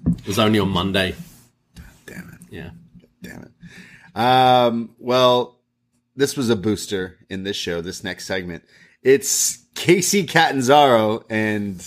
[0.06, 1.14] It was only on Monday.
[2.06, 2.54] Damn it.
[2.54, 2.70] Yeah.
[3.22, 4.16] Damn it.
[4.16, 5.58] Um, well,
[6.16, 8.64] this was a booster in this show, this next segment.
[9.02, 11.84] It's Kacy Catanzaro and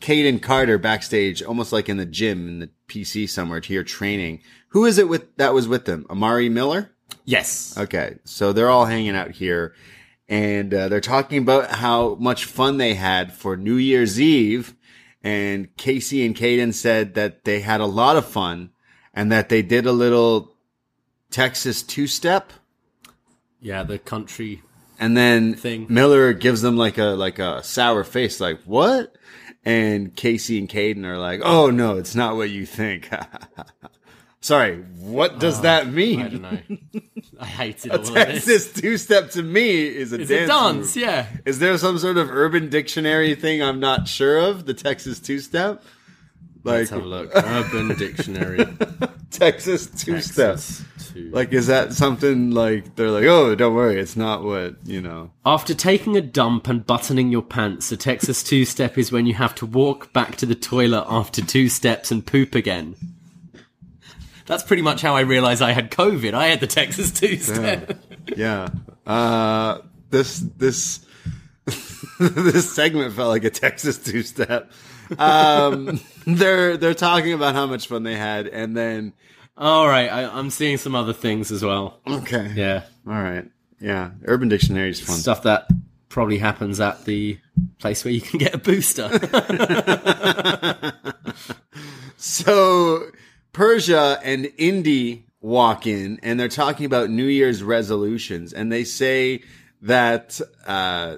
[0.00, 4.40] Kayden Carter backstage, almost like in the gym in the PC somewhere here training.
[4.68, 6.06] Who is it with that was with them?
[6.10, 6.90] Amari Miller?
[7.30, 7.78] Yes.
[7.78, 8.18] Okay.
[8.24, 9.74] So they're all hanging out here
[10.28, 14.74] and uh, they're talking about how much fun they had for New Year's Eve.
[15.22, 18.70] And Kacy and Kayden said that they had a lot of fun
[19.14, 20.56] and that they did a little
[21.30, 22.52] Texas two step.
[23.60, 24.62] Yeah, the country.
[24.98, 25.86] And then Thing.
[25.88, 29.14] Miller gives them like a like a sour face, like what?
[29.64, 33.10] And Kacy and Kayden are like, "Oh no, it's not what you think."
[34.42, 36.22] Sorry, what does oh, that mean?
[36.22, 36.58] I don't know.
[37.38, 38.14] I hated all of this.
[38.14, 40.44] Texas two step to me is a It's dance.
[40.44, 41.04] a dance, move.
[41.04, 41.26] yeah.
[41.44, 44.64] Is there some sort of urban dictionary thing I'm not sure of?
[44.64, 45.82] The Texas two step,
[46.64, 47.30] like Let's have a look.
[47.34, 48.66] Urban Dictionary.
[49.30, 50.58] Texas two step.
[51.14, 55.32] Like, is that something like they're like, oh, don't worry, it's not what you know.
[55.44, 59.34] After taking a dump and buttoning your pants, a Texas two step is when you
[59.34, 62.94] have to walk back to the toilet after two steps and poop again.
[64.50, 66.34] That's pretty much how I realized I had COVID.
[66.34, 67.96] I had the Texas two step.
[68.36, 68.66] Yeah.
[69.06, 69.78] Uh,
[70.10, 71.06] this this
[72.18, 74.72] this segment felt like a Texas two step.
[75.16, 79.12] Um, they're they're talking about how much fun they had, and then
[79.56, 82.00] All right, I, I'm seeing some other things as well.
[82.08, 83.48] okay, Yeah, all right,
[83.80, 84.10] yeah.
[84.24, 85.16] Urban Dictionary is fun.
[85.18, 85.68] stuff that
[86.08, 87.38] probably happens at the
[87.78, 89.08] place where you can get a booster.
[92.16, 93.10] So
[93.52, 99.42] Persia and Indi walk in and they're talking about New Year's resolutions and they say
[99.82, 101.16] that uh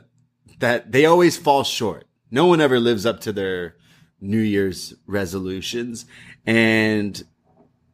[0.60, 2.06] that they always fall short.
[2.30, 3.76] No one ever lives up to their
[4.20, 6.06] New Year's resolutions.
[6.46, 7.22] And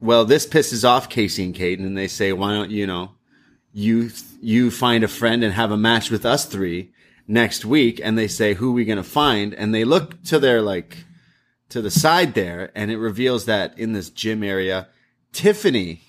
[0.01, 3.13] well, this pisses off Kacy and Kayden and they say, why don't you know
[3.73, 4.11] you
[4.41, 6.93] you find a friend and have a match with us three
[7.27, 10.63] next week and they say who are we to find and they look to their
[10.63, 11.05] like
[11.71, 14.89] to the side there, and it reveals that in this gym area,
[15.33, 16.03] Tiffany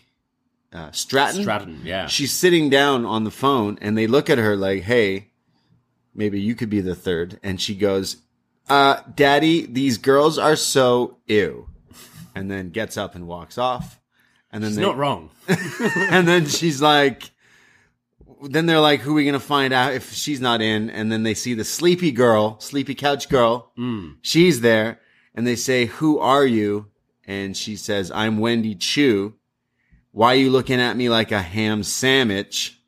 [0.71, 2.07] uh, Stratton, Stratton, yeah.
[2.07, 5.31] she's sitting down on the phone, and they look at her like, "Hey,
[6.13, 7.39] maybe you could be the third.
[7.41, 8.17] And she goes,
[8.69, 11.67] "Uh, Daddy, these girls are so ew,"
[12.35, 13.99] and then gets up and walks off.
[14.51, 15.29] And then She's they, not wrong.
[16.09, 17.29] and then she's like,
[18.41, 20.89] then they're like, who are we going to find out if she's not in?
[20.89, 23.71] And then they see the sleepy girl, sleepy couch girl.
[24.21, 24.99] She's there.
[25.35, 26.87] And they say, who are you?
[27.25, 29.35] And she says, I'm Wendy Choo.
[30.11, 32.79] Why are you looking at me like a ham sandwich?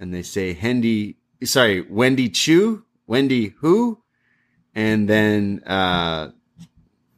[0.00, 2.84] And they say, Hendy, sorry, Wendy Choo?
[3.06, 4.02] Wendy who?
[4.74, 6.30] And then, uh,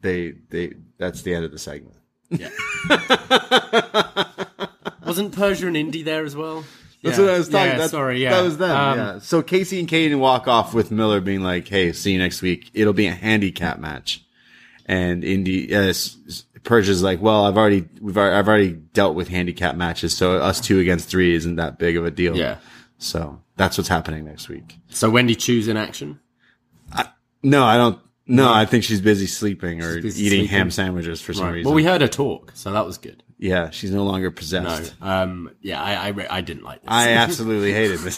[0.01, 1.95] they, they, that's the end of the segment.
[2.29, 2.49] Yeah.
[5.05, 6.63] Wasn't Persia and Indi there as well?
[7.03, 7.25] That's Yeah.
[7.25, 7.71] what I was talking.
[7.71, 8.29] Yeah, that's, sorry, yeah.
[8.31, 8.77] that was them.
[8.77, 9.19] Um, yeah.
[9.19, 12.69] So Kacy and Kayden walk off with Miller being like, "Hey, see you next week.
[12.73, 14.23] It'll be a handicap match."
[14.91, 15.93] And Indi, uh,
[16.63, 20.59] Persia's like, "Well, I've already we've already, I've already dealt with handicap matches, so us
[20.59, 22.57] two against three isn't that big of a deal." Yeah.
[22.97, 24.75] So that's what's happening next week.
[24.89, 26.19] So Wendy Choo's in action.
[27.43, 27.99] No, I don't.
[28.27, 30.45] No, I think she's busy sleeping or eating sleeping.
[30.47, 31.67] ham sandwiches for some reason.
[31.69, 33.23] Well, we heard her talk, so that was good.
[33.39, 34.93] yeah, she's no longer No, possessed.
[35.01, 36.89] um, yeah, I, I, I didn't like this.
[36.91, 38.17] I absolutely hated this.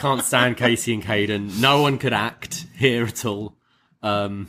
[0.00, 1.58] can't stand Kacy and Kayden.
[1.60, 3.56] No one could act here at all.
[4.02, 4.48] Um,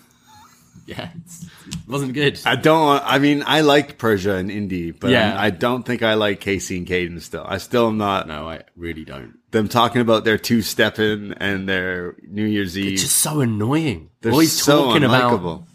[0.89, 2.39] yeah, it's, it wasn't good.
[2.45, 2.85] I don't.
[2.85, 5.35] want- I mean, I like Persia and Indi, but Yeah.
[5.39, 7.21] I don't think I like Kacy and Kayden.
[7.21, 8.27] Still, I still am not.
[8.27, 9.37] No, I really don't.
[9.51, 12.93] Them talking about their two stepping and their New Year's Eve.
[12.93, 14.09] It's just so annoying.
[14.21, 15.65] They're Always so talking about unlikable.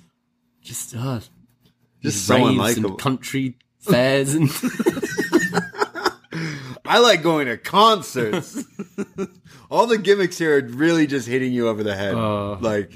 [0.62, 1.21] just uh,
[2.03, 2.85] Just so unlikable.
[2.91, 4.49] and country fairs and
[6.87, 8.62] I like going to concerts.
[9.71, 12.15] All the gimmicks here are really just hitting you over the head.
[12.15, 12.57] Uh.
[12.59, 12.93] like,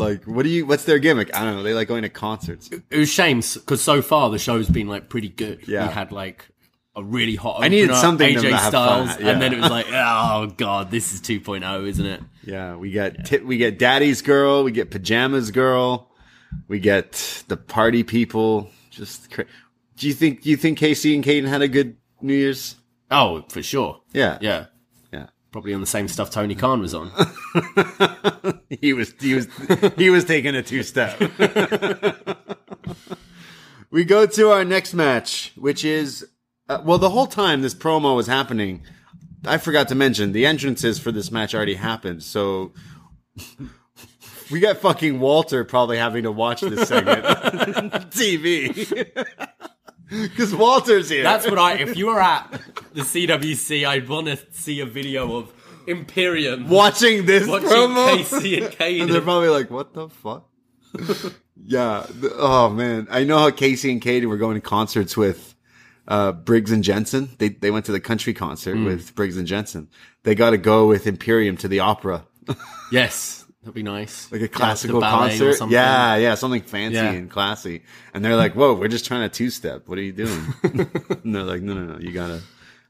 [0.00, 0.66] like what do you?
[0.66, 1.34] What's their gimmick?
[1.34, 1.62] I don't know.
[1.62, 2.70] They like going to concerts.
[2.72, 5.68] it was shame because so far the show's been like pretty good.
[5.68, 5.86] Yeah.
[5.86, 6.48] we had like
[6.96, 7.62] a really hot.
[7.62, 9.28] I needed opener, something to AJ have fun Styles, at, yeah.
[9.30, 12.20] and then it was like, oh god, this is 2.0, isn't it?
[12.44, 16.10] Yeah, we get ti- we get Daddy's girl, we get pajamas girl,
[16.66, 18.70] we get the party people.
[18.90, 19.46] Just cra-
[19.96, 22.74] do you think do you think Kacy and Kayden had a good New Year's?
[23.10, 24.00] Oh, for sure.
[24.12, 24.66] Yeah, Yeah, yeah.
[25.50, 27.10] Probably on the same stuff Tony Khan was on.
[28.80, 29.48] He was he was
[29.96, 31.20] he was taking a two step.
[33.90, 36.24] we go to our next match, which is
[36.68, 38.82] uh, well, the whole time this promo was happening,
[39.44, 42.22] I forgot to mention the entrances for this match already happened.
[42.22, 42.72] So
[44.52, 47.24] we got fucking Walter probably having to watch this segment
[48.12, 49.26] TV
[50.22, 51.22] because Walter's here.
[51.22, 51.74] That's what I.
[51.74, 52.50] If you were at
[52.92, 55.52] the CWC, I'd want to see a video of
[55.86, 58.16] Imperium watching this watching promo.
[58.18, 59.00] Kacy and Kayden.
[59.02, 60.48] And they're probably like, what the fuck?
[61.64, 62.06] yeah.
[62.34, 63.06] Oh man.
[63.10, 65.54] I know how Kacy and Katie were going to concerts with,
[66.08, 67.30] uh, Briggs and Jensen.
[67.38, 68.84] They, they went to the country concert Hmm.
[68.84, 69.88] with Briggs and Jensen.
[70.24, 72.26] They got to go with Imperium to the opera,
[72.92, 74.30] yes, that'd be nice.
[74.32, 75.54] like a classical or concert.
[75.54, 75.74] something.
[75.74, 76.16] Yeah.
[76.16, 76.34] Yeah.
[76.34, 77.10] Something fancy Yeah.
[77.12, 77.82] and classy.
[78.14, 79.88] And they're like, whoa, we're just trying to two step.
[79.88, 80.54] What are you doing?
[80.62, 81.98] and they're like, no, no, no.
[81.98, 82.40] You gotta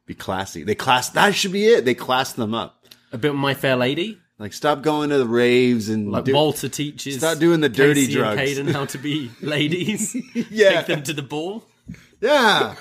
[0.06, 0.62] be classy.
[0.64, 1.84] They class, that should be it.
[1.84, 2.84] They class them up.
[3.12, 4.18] a bit of My Fair Lady.
[4.38, 7.18] Like stop going to the raves and Like do- Walter teaches.
[7.18, 8.58] Stop doing the dirty Kacy drugs.
[8.58, 10.16] And Kayden how to be ladies.
[10.50, 10.78] Yeah.
[10.78, 11.64] Take them to the ball.
[12.22, 12.74] Yeah.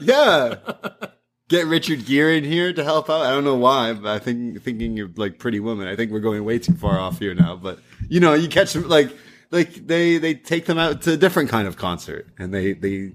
[0.00, 0.54] Yeah.
[1.48, 3.22] Get Richard Gere in here to help out.
[3.22, 5.88] I don't know why, but I think thinking you're like Pretty Woman.
[5.88, 7.56] I think we're going way too far off here now.
[7.56, 9.16] But you know, you catch them like
[9.50, 13.14] like they they take them out to a different kind of concert, and they they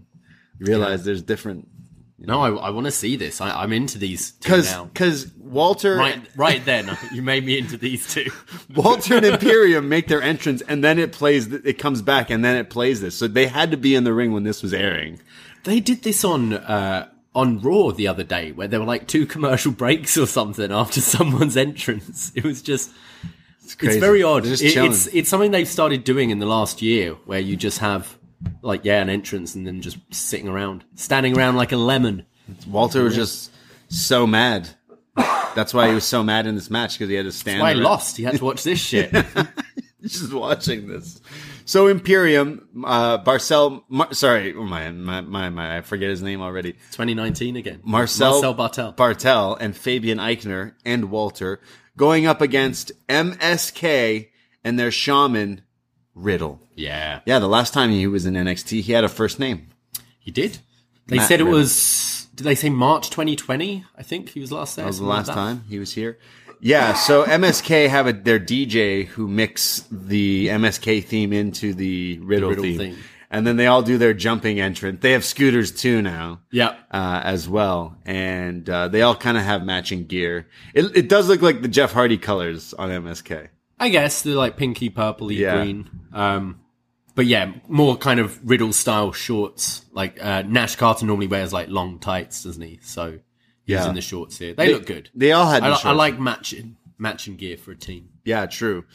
[0.60, 1.68] realize there's different
[2.18, 3.40] No, I, I want to see this.
[3.40, 8.12] I, I'm into these because because Walter Right, right then, you made me into these
[8.12, 8.32] two.
[8.76, 11.52] Walter and Imperium make their entrance, and then it plays.
[11.54, 13.16] It comes back, and then it plays this.
[13.16, 15.20] So they had to be in the ring when this was airing.
[15.66, 19.26] They did this on uh, on Raw the other day, where there were like two
[19.26, 22.32] commercial breaks or something after someone's entrance.
[22.36, 22.92] It was just.
[23.64, 24.00] It's, crazy.
[24.00, 24.46] very odd.
[24.46, 28.18] It- it's it's something they've started doing in the last year, where you just have
[28.62, 32.26] like yeah an entrance and then just sitting around, standing around like a lemon.
[32.68, 33.52] Walter was just
[33.88, 34.68] so mad.
[35.16, 37.62] That's why he was so mad in this match because he had to stand.
[37.62, 38.18] Why I lost?
[38.18, 39.12] He had to watch this shit.
[40.02, 41.22] just watching this.
[41.66, 46.42] So Imperium, uh, Barcel, Mar- sorry, oh my, my, my, my, I forget his name
[46.42, 46.74] already.
[46.92, 47.80] 2019 again.
[47.84, 48.92] Marcel, Marcel Bartel.
[48.94, 51.62] Bartel and Fabian Aichner and Walter
[51.96, 54.30] going up against MSK
[54.64, 55.62] and their shaman
[56.16, 56.60] Riddle.
[56.76, 59.70] yeah, Yeah, the last time he was in NXT, he had a first name.
[60.20, 60.60] he did.
[61.08, 61.60] They Matt said it Riddle.
[61.60, 62.28] was.
[62.36, 63.84] Did they say March 2020?
[63.98, 64.84] I think he was last there.
[64.86, 65.34] That was the like last that.
[65.36, 66.18] time he was here.
[66.62, 72.50] Yeah, so MSK have a, their DJ who mix the MSK theme into the Riddle,
[72.50, 72.78] Riddle theme.
[72.78, 72.98] theme.
[73.30, 75.00] And then they all do their jumping entrance.
[75.02, 76.42] They have scooters too now.
[76.52, 76.76] Yeah.
[76.92, 77.98] Uh, as well.
[78.06, 80.48] And, uh, they all kind of have matching gear.
[80.76, 83.48] It, it does look like the Jeff Hardy colors on MSK.
[83.80, 85.56] I guess they're like pinky, purpley, Yeah.
[85.64, 85.90] green.
[86.14, 86.60] Um,
[87.16, 89.84] but yeah, more kind of Riddle style shorts.
[89.92, 92.80] Like uh, Nash Carter normally wears like long tights, doesn't he?
[92.84, 93.18] So
[93.66, 93.88] Yeah.
[93.90, 94.54] in the shorts here.
[94.54, 95.10] They, They- look good.
[95.16, 98.10] they all had I, I like matching matching gear for a team.
[98.24, 98.86] Yeah, true.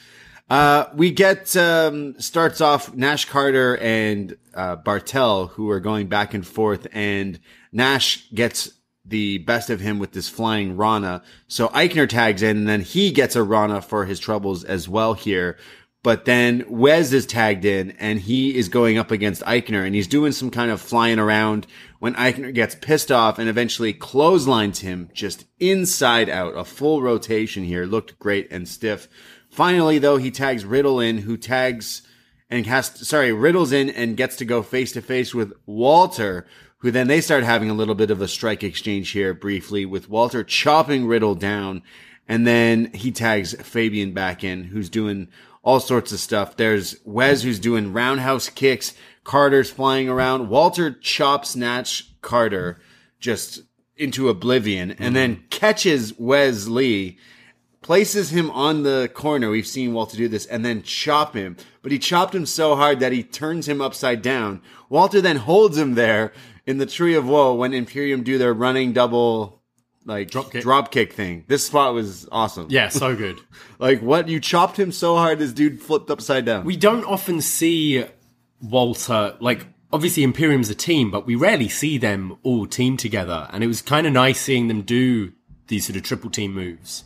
[0.48, 6.32] Uh, we get, um, starts off Nash Carter and, uh, Bartel, who are going back
[6.32, 7.38] and forth, and
[7.70, 8.70] Nash gets
[9.04, 11.22] the best of him with this flying Rana.
[11.48, 15.12] So Aichner tags in, and then he gets a Rana for his troubles as well
[15.14, 15.58] here.
[16.04, 20.06] But then Wes is tagged in, and he is going up against Aichner, and he's
[20.06, 21.66] doing some kind of flying around
[21.98, 26.56] when Aichner gets pissed off and eventually clotheslines him just inside out.
[26.56, 27.84] A full rotation here.
[27.84, 29.08] Looked great and stiff.
[29.50, 32.02] Finally, though, he tags Riddle in, who tags
[32.48, 36.46] and has, sorry, Riddle's in and gets to go face to face with Walter,
[36.78, 40.08] who then they start having a little bit of a strike exchange here briefly with
[40.08, 41.82] Walter chopping Riddle down.
[42.28, 45.28] And then he tags Fabian back in, who's doing
[45.68, 46.56] all sorts of stuff.
[46.56, 48.94] There's Wes who's doing roundhouse kicks.
[49.22, 50.48] Carter's flying around.
[50.48, 52.80] Walter chops Nash Carter
[53.20, 53.60] just
[53.94, 55.48] into oblivion and then mm-hmm.
[55.50, 57.18] catches Wes Lee
[57.82, 59.50] places him on the corner.
[59.50, 62.98] We've seen Walter do this and then chop him, but he chopped him so hard
[63.00, 64.62] that he turns him upside down.
[64.88, 66.32] Walter then holds him there
[66.64, 69.57] in the tree of woe when Imperium do their running double
[70.04, 70.62] like Drop kick.
[70.62, 71.44] drop kick thing.
[71.48, 72.66] This spot was awesome.
[72.70, 73.40] Yeah, so good.
[73.78, 74.28] Like what?
[74.28, 76.64] You chopped him so hard this dude flipped upside down.
[76.64, 78.04] we don't often see
[78.60, 83.62] Walter like obviously Imperium's a team, but we rarely see them all team together, and
[83.62, 85.32] it was kind of nice seeing them do
[85.68, 87.04] these sort of triple team moves.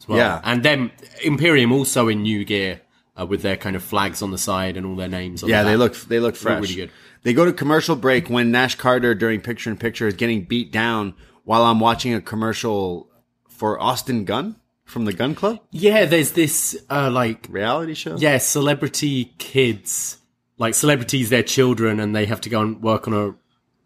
[0.00, 0.18] As well.
[0.18, 0.40] Yeah.
[0.44, 0.90] and then
[1.22, 2.80] Imperium also in new gear
[3.20, 5.42] uh, with their kind of flags on the side and all their names.
[5.42, 5.78] on Yeah, the they back.
[5.78, 6.62] look they look fresh.
[6.62, 6.90] really good.
[7.22, 10.72] They go to commercial break when Nash Carter during picture in picture is getting beat
[10.72, 11.14] down
[11.44, 13.08] while I'm watching a commercial
[13.48, 18.16] for Austin Gunn from the Gun Club Yeah, there's this uh, like reality show.
[18.16, 20.18] yeah celebrity kids
[20.58, 23.34] like celebrities their children and they have to go and work on a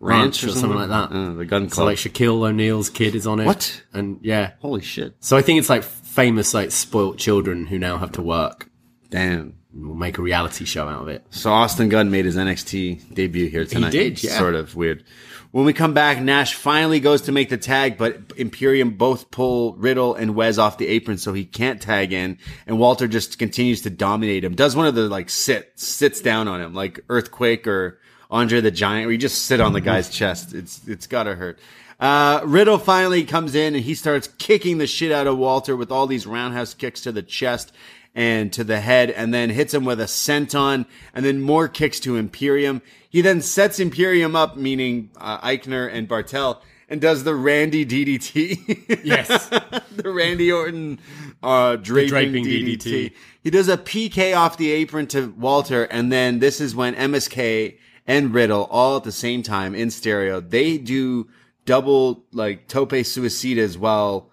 [0.00, 1.11] ranch, or something, like that.
[1.12, 1.86] Uh, the Gun So Club.
[1.88, 3.46] like Shaquille O'Neal's kid is on it.
[3.46, 3.82] What?
[3.92, 5.14] And yeah, Holy shit!
[5.20, 8.68] so I think it's like famous like spoilt children who now have to work.
[9.11, 9.54] Damn.
[9.72, 11.24] We'll make a reality show out of it.
[11.30, 13.90] So Austin Gunn made his NXT debut here tonight.
[13.90, 14.36] did, yeah.
[14.38, 15.04] Sort of weird.
[15.51, 19.74] When we come back, Nash finally goes to make the tag, but Imperium both pull
[19.74, 22.36] Riddle and Wes off the apron, so he can't tag in.
[22.66, 24.55] And Walter just continues to dominate him.
[24.55, 27.99] Does one of the like sit sits down on him, like earthquake or
[28.30, 30.53] Andre the Giant, where you just sit on the guy's chest.
[30.53, 31.59] It's it's gotta hurt.
[31.99, 35.90] Uh, Riddle finally comes in and he starts kicking the shit out of Walter with
[35.90, 37.72] all these roundhouse kicks to the chest
[38.19, 42.01] and to the head, and then hits him with a senton, and then more kicks
[42.01, 42.83] to Imperium.
[43.09, 49.03] He then sets Imperium up, meaning uh, Aichner and Bartel, and does the Randy DDT.
[49.05, 49.49] Yes.
[49.49, 50.99] the Randy Orton
[51.45, 52.79] uh, draping, draping DDT.
[52.79, 53.12] DDT.
[53.41, 57.79] He does a PK off the apron to Walter, and then this is when MSK
[58.05, 60.41] and Riddle all at the same time in stereo.
[60.41, 61.29] They do
[61.66, 64.28] double like tope suicidas while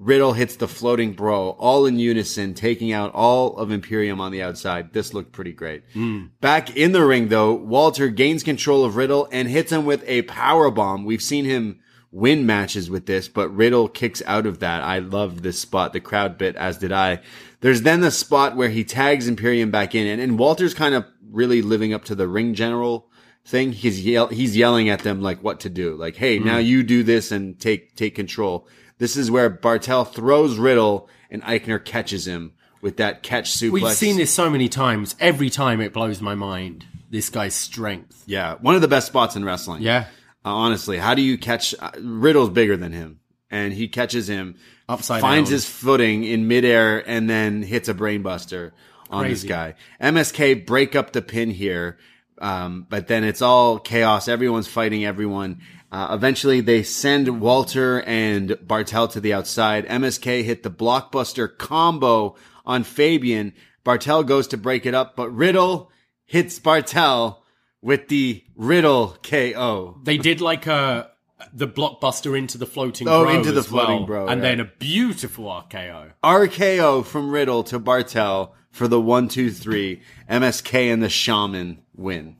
[0.00, 4.42] Riddle hits the floating bro, all in unison, taking out all of Imperium on the
[4.42, 4.94] outside.
[4.94, 5.82] This looked pretty great.
[5.92, 6.28] Hmm.
[6.40, 10.22] Back in the ring, though, Walter gains control of Riddle and hits him with a
[10.22, 11.04] power bomb.
[11.04, 11.80] We've seen him
[12.10, 14.82] win matches with this, but Riddle kicks out of that.
[14.82, 15.92] I loved this spot.
[15.92, 17.20] The crowd bit, as did I.
[17.60, 21.04] There's then the spot where he tags Imperium back in, and, and Walter's kind of
[21.30, 23.10] really living up to the ring general
[23.44, 23.72] thing.
[23.72, 25.94] He's yell, he's yelling at them like what to do.
[25.94, 26.46] Like, hey, hmm.
[26.46, 28.66] now you do this and take take control.
[29.00, 33.70] This is where Bartel throws Riddle and Aichner catches him with that catch suplex.
[33.72, 35.16] We've seen this so many times.
[35.18, 36.84] Every time it blows my mind.
[37.08, 38.22] This guy's strength.
[38.26, 39.82] Yeah, one of the best spots in wrestling.
[39.82, 40.04] Yeah.
[40.44, 43.20] Uh, honestly, how do you catch uh, Riddle's bigger than him,
[43.50, 44.56] and he catches him
[44.88, 45.54] Upside finds down.
[45.54, 48.70] his footing in midair, and then hits a brainbuster
[49.10, 49.48] on Crazy.
[49.48, 49.74] this guy.
[50.00, 51.98] MSK break up the pin here,
[52.38, 54.28] um, but then it's all chaos.
[54.28, 55.60] Everyone's fighting everyone.
[55.92, 59.86] Uh, eventually, they send Walter and Bartel to the outside.
[59.86, 63.52] MSK hit the blockbuster combo on Fabian.
[63.82, 65.90] Bartel goes to break it up, but Riddle
[66.26, 67.42] hits Bartel
[67.82, 69.98] with the Riddle KO.
[70.04, 71.10] They did like a
[71.54, 74.06] the blockbuster into the floating Oh, bro into the floating well.
[74.06, 74.48] bro, and right.
[74.48, 76.12] then a beautiful RKO.
[76.22, 80.02] RKO from Riddle to Bartel for the one, two, three.
[80.28, 82.36] MSK and the Shaman win.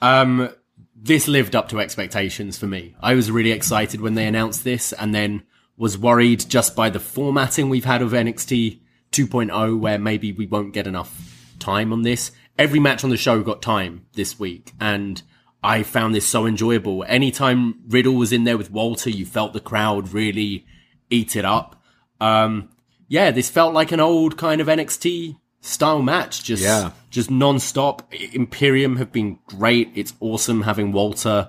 [0.00, 0.48] Um,
[1.02, 2.94] this lived up to expectations for me.
[3.00, 5.42] I was really excited when they announced this, and then
[5.76, 8.78] was worried just by the formatting we've had of NXT
[9.10, 12.30] 2.0, where maybe we won't get enough time on this.
[12.56, 15.20] Every match on the show got time this week, and
[15.64, 17.04] I found this so enjoyable.
[17.08, 20.66] Anytime Riddle was in there with Walter, you felt the crowd really
[21.10, 21.82] eat it up.
[22.20, 22.68] Um,
[23.08, 26.44] yeah, this felt like an old kind of NXT style match.
[26.44, 26.90] Just, Yeah.
[27.08, 28.12] just non-stop.
[28.34, 29.90] Imperium have been great.
[29.94, 31.48] It's awesome having Walter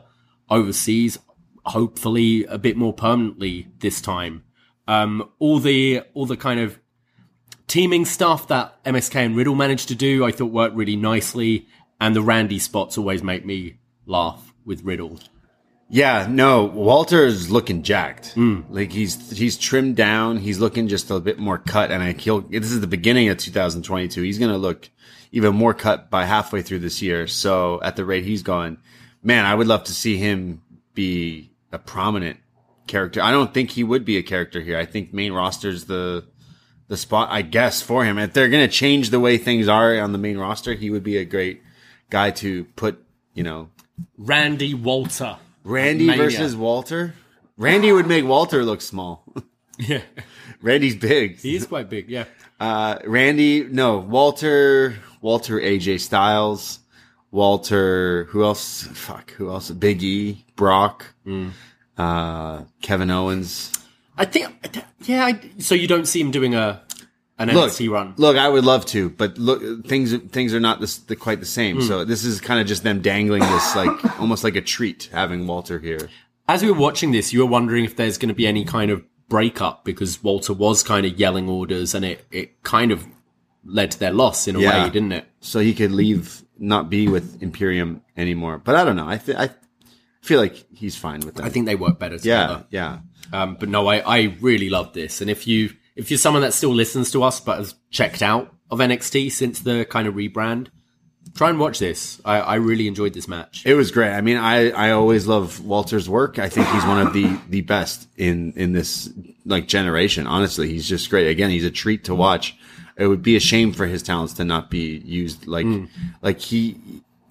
[0.50, 1.20] overseas.
[1.66, 4.44] Hopefully a bit more permanently this time.
[4.88, 6.80] Um, all the, all the kind of
[7.68, 11.68] teaming stuff that MSK and Riddle managed to do, I thought worked really nicely.
[12.00, 15.20] And the Randy spots always make me laugh with Riddle.
[15.94, 18.32] Yeah, no, Walter's looking jacked.
[18.32, 18.62] Hmm.
[18.72, 20.38] Like he's he's trimmed down.
[20.38, 21.92] He's looking just a bit more cut.
[21.92, 24.24] And I he'll this is the beginning of 2022.
[24.24, 24.90] He's gonna look
[25.32, 27.28] even more cut by halfway through this year.
[27.28, 28.78] So at the rate he's going,
[29.22, 30.64] man, I would love to see him
[30.96, 32.40] be a prominent
[32.88, 33.22] character.
[33.22, 34.80] I don't think he would be a character here.
[34.80, 36.26] I think main roster's the
[36.88, 38.18] the spot, I guess, for him.
[38.18, 41.18] If they're gonna change the way things are on the main roster, he would be
[41.18, 41.62] a great
[42.10, 42.98] guy to put,
[43.36, 43.70] you know,
[44.18, 45.38] Randy Walter.
[45.64, 46.24] Randy Mania.
[46.24, 47.14] versus Walter.
[47.58, 49.24] Randy would make Walter look small.
[49.80, 50.02] Yeah.
[50.62, 51.40] Randy's big.
[51.40, 52.26] He is quite big, yeah.
[52.60, 56.78] Uh, Randy, no, Walter, Walter AJ Styles,
[57.32, 58.84] Walter, who else?
[58.94, 59.72] Fuck, who else?
[59.72, 61.50] Big E, Brock, Hmm.
[61.98, 63.72] uh, Kevin Owens.
[64.16, 65.26] I think, yeah.
[65.26, 66.84] I, so you don't see him doing a
[67.40, 68.14] an Look, NXT run.
[68.18, 71.46] look, I would love to, but look, things things are not this the, quite the
[71.46, 71.78] same.
[71.78, 71.82] Hmm.
[71.84, 75.48] So this is kind of just them dangling this like almost like a treat having
[75.48, 76.10] Walter here.
[76.48, 78.92] As we were watching this, you were wondering if there's going to be any kind
[78.92, 83.08] of breakup because Walter was kind of yelling orders, and it it kind of
[83.66, 84.84] led to their loss in a Yeah.
[84.86, 85.26] way, didn't it?
[85.40, 88.58] so he could leave, not be with Imperium anymore.
[88.64, 89.08] But I don't know.
[89.08, 89.50] I th- I
[90.22, 91.46] feel like he's fine with that.
[91.46, 92.66] I think they work better yeah, together.
[92.70, 93.00] yeah.
[93.34, 95.20] Um, but no, I, I really love this.
[95.22, 98.54] And if you, if you're someone that still listens to us, but has checked out
[98.70, 100.68] of NXT since the kind of rebrand,
[101.36, 102.22] try and watch this.
[102.26, 103.64] I, I really enjoyed this match.
[103.66, 104.12] It was great.
[104.12, 106.40] I mean, I, I always love Walter's work.
[106.40, 109.12] I think he's one of the, the best in, in this
[109.46, 110.28] like generation.
[110.28, 111.28] Honestly, he's just great.
[111.28, 112.58] Again, he's a treat to watch.
[112.98, 115.86] It would be a shame for his talents to not be used like, hmm.
[116.22, 116.78] like he,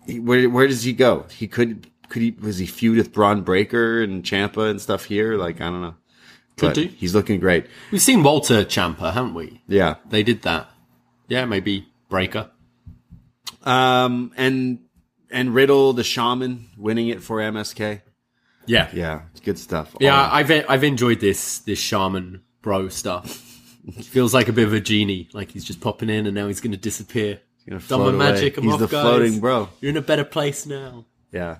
[0.06, 1.26] he- where, where does he go?
[1.30, 5.36] He could, could he, was he feud with Bron Breakker and Ciampa and stuff here?
[5.36, 5.94] Like, I don't know.
[6.62, 6.88] Could But do.
[6.96, 7.66] He's looking great.
[7.90, 9.60] We've seen Walter Ciampa, haven't we?
[9.66, 9.96] Yeah.
[10.08, 10.70] They did that.
[11.28, 12.50] Yeah, maybe Breakker.
[13.62, 14.80] Um, and,
[15.30, 18.02] and Riddle, the shaman winning it for MSK.
[18.66, 18.88] Yeah.
[18.92, 19.22] Yeah.
[19.32, 19.96] It's good stuff.
[20.00, 23.48] Yeah, All- I've I've enjoyed this this shaman bro stuff.
[23.88, 26.46] It feels like a bit of a genie, like he's just popping in and now
[26.46, 27.40] he's going to disappear.
[27.68, 28.18] gonna float away.
[28.32, 28.56] magic.
[28.56, 29.02] I'm He's off, the guys.
[29.02, 29.68] floating bro.
[29.80, 31.06] You're in a better place now.
[31.32, 31.58] Yeah.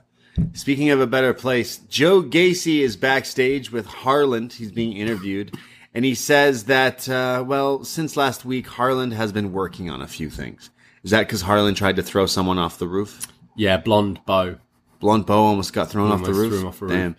[0.55, 4.55] Speaking of a better place, Joe Gacy is backstage with Harland.
[4.55, 5.57] He's being interviewed.
[5.95, 10.07] And he says that, uh, well, since last week, Harland has been working on a
[10.07, 10.71] few things.
[11.05, 13.27] Is that because Harland tried to throw someone off the roof?
[13.57, 14.57] Yeah, blonde bow.
[15.01, 16.65] Blonde Bow almost got thrown off the roof.
[16.65, 16.95] off the roof.
[16.95, 17.17] Damn.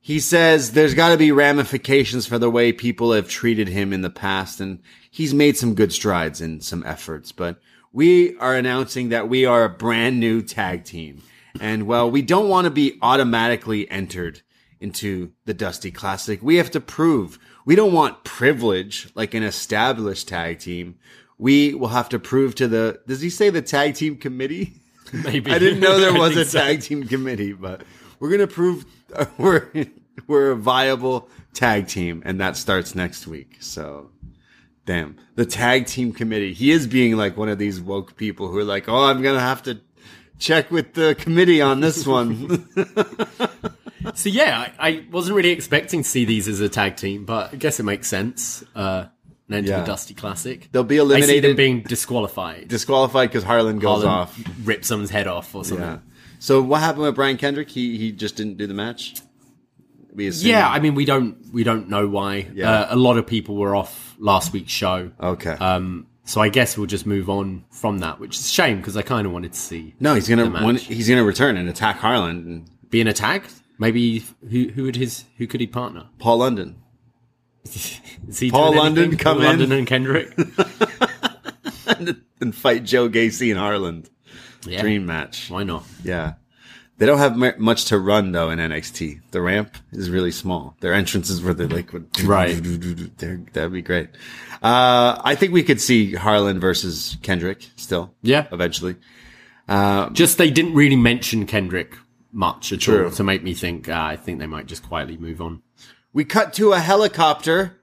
[0.00, 4.02] He says there's got to be ramifications for the way people have treated him in
[4.02, 7.32] the past, and he's made some good strides and some efforts.
[7.32, 7.58] But
[7.92, 11.22] we are announcing that we are a brand new tag team,
[11.60, 14.42] and well, we don't want to be automatically entered
[14.80, 16.42] into the Dusty Classic.
[16.42, 17.38] We have to prove.
[17.64, 20.98] We don't want privilege like an established tag team.
[21.38, 23.00] We will have to prove to the.
[23.06, 24.74] Does he say the tag team committee?
[25.12, 26.58] Maybe I didn't know there was a think so.
[26.58, 27.82] tag team committee, but
[28.18, 28.84] we're gonna prove
[29.38, 29.68] we're
[30.26, 33.58] we're a viable tag team, and that starts next week.
[33.60, 34.10] So,
[34.86, 36.52] damn, the tag team committee.
[36.52, 39.40] He is being like one of these woke people who are like, "Oh, I'm gonna
[39.40, 39.80] have to
[40.38, 42.68] check with the committee on this one."
[44.14, 47.54] So yeah, I, I wasn't really expecting to see these as a tag team, but
[47.54, 48.62] I guess it makes sense.
[48.74, 49.06] Uh,
[49.48, 49.80] an end to Yeah.
[49.80, 50.68] the Dusty Classic.
[50.72, 51.30] They'll be eliminated.
[51.30, 52.68] I see them being disqualified.
[52.68, 54.40] disqualified because Harland goes Harland off.
[54.62, 55.86] rip someone's head off or something.
[55.86, 55.98] Yeah.
[56.38, 57.70] So what happened with Brian Kendrick?
[57.70, 59.22] He he just didn't do the match.
[60.14, 60.50] We assume.
[60.50, 62.46] Yeah, I mean we don't we don't know why.
[62.52, 62.70] Yeah.
[62.70, 65.12] Uh, a lot of people were off last week's show.
[65.18, 65.52] Okay.
[65.52, 68.96] Um, so I guess we'll just move on from that, which is a shame because
[68.96, 71.98] I kind of wanted to see no, he's gonna when, he's gonna return and attack
[71.98, 73.52] Harland and being attacked.
[73.78, 76.08] Maybe who who would his who could he partner?
[76.18, 76.76] Paul London.
[77.64, 79.58] Is he Paul London come Paul in.
[79.60, 80.36] London and Kendrick.
[82.40, 84.10] and fight Joe Gacy and Harland.
[84.66, 84.80] Yeah.
[84.80, 85.50] Dream match.
[85.50, 85.84] Why not?
[86.02, 86.34] Yeah.
[86.96, 89.20] They don't have much to run though in NXT.
[89.32, 90.76] The ramp is really small.
[90.80, 92.54] Their entrances where they like would Right.
[93.52, 94.10] That'd be great.
[94.62, 98.14] Uh, I think we could see Harland versus Kendrick still.
[98.22, 98.46] Yeah.
[98.52, 98.96] Eventually.
[100.12, 101.96] Just they didn't really mention Kendrick
[102.32, 103.06] much at True.
[103.06, 103.88] all to make me think.
[103.88, 105.62] Uh, I think they might just quietly move on.
[106.12, 107.76] We cut to a helicopter.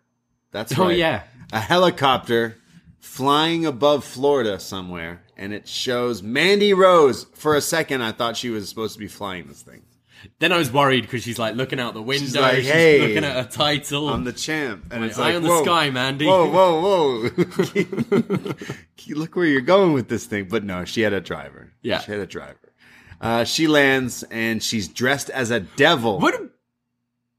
[0.52, 0.98] That's Oh, right.
[0.98, 1.24] yeah.
[1.52, 2.58] A helicopter
[3.00, 5.22] flying above Florida somewhere.
[5.42, 7.26] And it shows Mandy Rose.
[7.34, 9.82] For a second, I thought she was supposed to be flying this thing.
[10.38, 12.24] Then I was worried because she's like looking out the window.
[12.24, 14.10] She's, like, "Hey, looking at a title.
[14.10, 14.86] I'm the champ.
[14.92, 16.28] And it's like, eye like, on the sky, Mandy.
[16.28, 18.54] Whoa, whoa, whoa.
[19.16, 20.48] Look where you're going with this thing.
[20.48, 21.74] But no, she had a driver.
[21.82, 22.02] Yeah.
[22.02, 22.72] She had a driver.
[23.20, 26.20] Uh, she lands and she's dressed as a devil.
[26.20, 26.36] What?
[26.36, 26.50] a-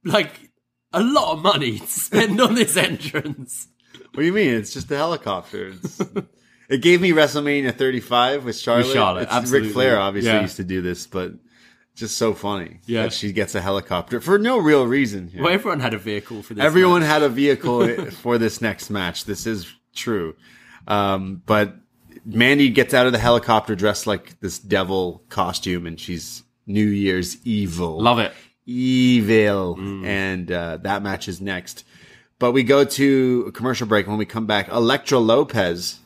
[0.04, 0.50] Like
[0.92, 3.68] a lot of money to spend on this entrance.
[4.12, 4.54] What do you mean?
[4.54, 5.74] It's just a helicopter.
[6.72, 8.86] It gave me WrestleMania 35 with Charlotte.
[8.92, 9.68] Charlotte, it's absolutely.
[9.68, 10.40] Ric Flair obviously Yeah.
[10.40, 11.34] used to do this, but
[11.94, 13.02] just so funny Yeah.
[13.02, 15.28] that she gets a helicopter for no real reason.
[15.28, 15.42] here.
[15.42, 16.64] Well, everyone had a vehicle for this.
[16.64, 17.10] Everyone match.
[17.10, 17.88] had a vehicle
[18.22, 19.26] for this next match.
[19.26, 20.34] This is true.
[20.88, 21.76] Um, but
[22.24, 27.36] Mandy gets out of the helicopter dressed like this devil costume and she's New Year's
[27.44, 28.00] evil.
[28.00, 28.32] love it.
[28.64, 29.76] Evil.
[29.76, 30.04] Mm.
[30.06, 31.84] And, uh, that match is next.
[32.38, 34.06] But we go to a commercial break.
[34.06, 35.98] When we come back, Elektra Lopez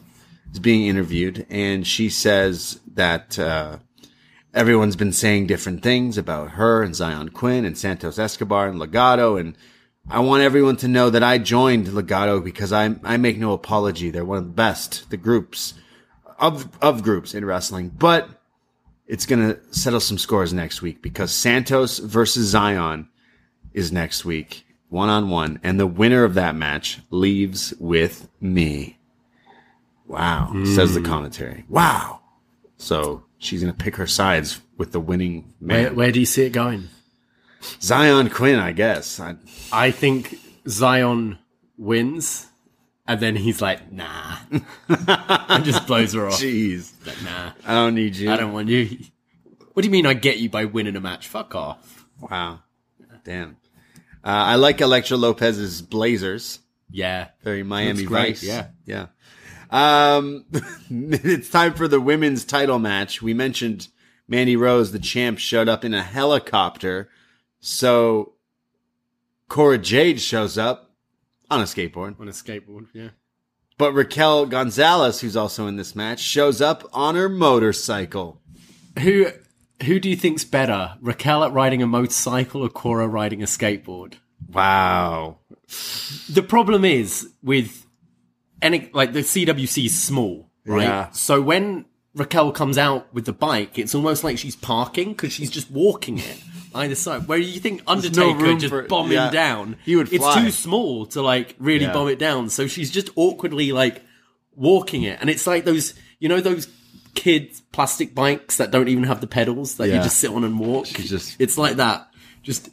[0.56, 3.76] is being interviewed and she says that, uh,
[4.56, 9.38] everyone's been saying different things about her and Xyon Quinn and Santos Escobar and Legado.
[9.38, 9.54] And
[10.08, 14.10] I want everyone to know that I joined Legado because I, I make no apology.
[14.10, 15.74] They're one of the best, the groups
[16.38, 18.30] of, of groups in wrestling, but
[19.06, 23.08] it's going to settle some scores next week because Santos versus Xyon
[23.74, 25.60] is next week, one on one.
[25.62, 28.95] And the winner of that match leaves with me.
[30.06, 30.52] Wow.
[30.64, 31.64] Says the commentary.
[31.68, 32.20] Wow.
[32.76, 35.82] So she's going to pick her sides with the winning man.
[35.84, 36.88] Where, where do you see it going?
[37.60, 39.18] Xyon Quinn, I guess.
[39.18, 39.36] I,
[39.72, 41.38] I think Xyon
[41.78, 42.46] wins,
[43.06, 44.36] and then he's like, "Nah,"
[44.88, 46.40] and just blows her off.
[46.40, 46.92] jeez.
[47.06, 48.30] Like, nah, I don't need you.
[48.30, 48.98] I don't want you.
[49.72, 51.26] What do you mean I get you by winning a match?
[51.28, 52.06] Fuck off.
[52.20, 52.60] Wow.
[53.24, 53.56] Damn.
[54.24, 56.60] Uh, I like Elektra Lopez's Blazers.
[56.90, 57.28] Yeah.
[57.42, 58.42] Very Miami Vice.
[58.42, 58.68] yeah.
[58.84, 59.06] Yeah.
[59.76, 60.46] Um,
[60.90, 63.20] it's time for the women's title match.
[63.20, 63.88] We mentioned
[64.26, 67.10] Mandy Rose, the champ, showed up in a helicopter.
[67.60, 68.32] So
[69.48, 70.92] Cora Jade shows up
[71.50, 72.18] on a skateboard.
[72.18, 73.10] On a skateboard, yeah.
[73.76, 78.40] But Raquel Gonzalez, who's also in this match, shows up on her motorcycle.
[79.00, 79.26] Who
[79.84, 80.94] who do you think's better?
[81.02, 84.14] Raquel at riding a motorcycle or Cora riding a skateboard?
[84.50, 85.40] Wow.
[86.30, 87.85] The problem is with
[88.62, 90.82] any like the CWC is small, right?
[90.84, 91.10] Yeah.
[91.10, 91.84] So when
[92.14, 96.18] Raquel comes out with the bike, it's almost like she's parking because she's just walking
[96.18, 96.42] it
[96.74, 97.26] either side.
[97.28, 99.30] Where you think Undertaker room just for- bombing yeah.
[99.30, 101.92] down, He would It's too small to like really Yeah.
[101.92, 102.48] bomb it down.
[102.50, 104.02] So she's just awkwardly like
[104.54, 106.68] walking it, and it's like those you know those
[107.14, 110.58] kids plastic bikes that don't even have the pedals that you just sit on and
[110.58, 110.86] walk.
[110.86, 112.08] She's just- it's like that.
[112.42, 112.68] Just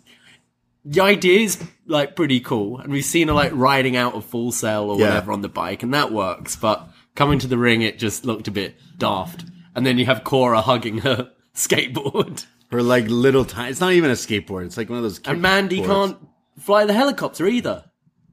[0.86, 4.52] the idea is like pretty cool, and we've seen her like riding out of Full
[4.52, 5.08] Sail or Yeah.
[5.08, 6.56] whatever on the bike, and that works.
[6.56, 9.46] But coming to the ring, it just looked a bit daft.
[9.76, 13.72] And then you have Cora hugging her skateboard, Or like little tiny.
[13.72, 14.66] It's not even a skateboard.
[14.66, 15.20] It's like one of those.
[15.26, 15.86] and Mandy kickboards.
[15.88, 16.18] can't
[16.60, 17.86] fly the helicopter either.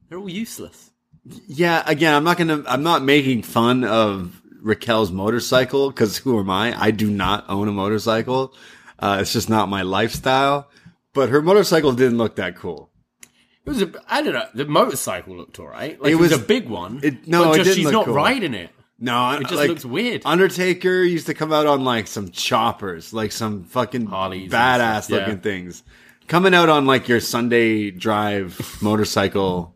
[0.09, 0.91] They're all useless.
[1.47, 2.63] Yeah, again, I'm not gonna.
[2.67, 6.75] I'm not making fun of Raquel's motorcycle because who am I?
[6.79, 8.55] I do not own a motorcycle.
[8.99, 10.69] Uh, it's just not my lifestyle.
[11.13, 12.91] But her motorcycle didn't look that cool.
[13.67, 14.47] It was a, I don't know.
[14.55, 16.01] The motorcycle looked alright.
[16.01, 17.01] Like It it, was, was- a big one.
[17.03, 18.15] it- no, just didn't she's not cool.
[18.15, 18.71] riding it.
[19.03, 20.23] No, It just like, looks weird.
[20.27, 25.17] Undertaker used to come out on like some choppers, like some fucking Harleys badass yeah.
[25.17, 25.83] looking things.
[26.29, 29.75] Coming out on like your Sunday drive motorcycle,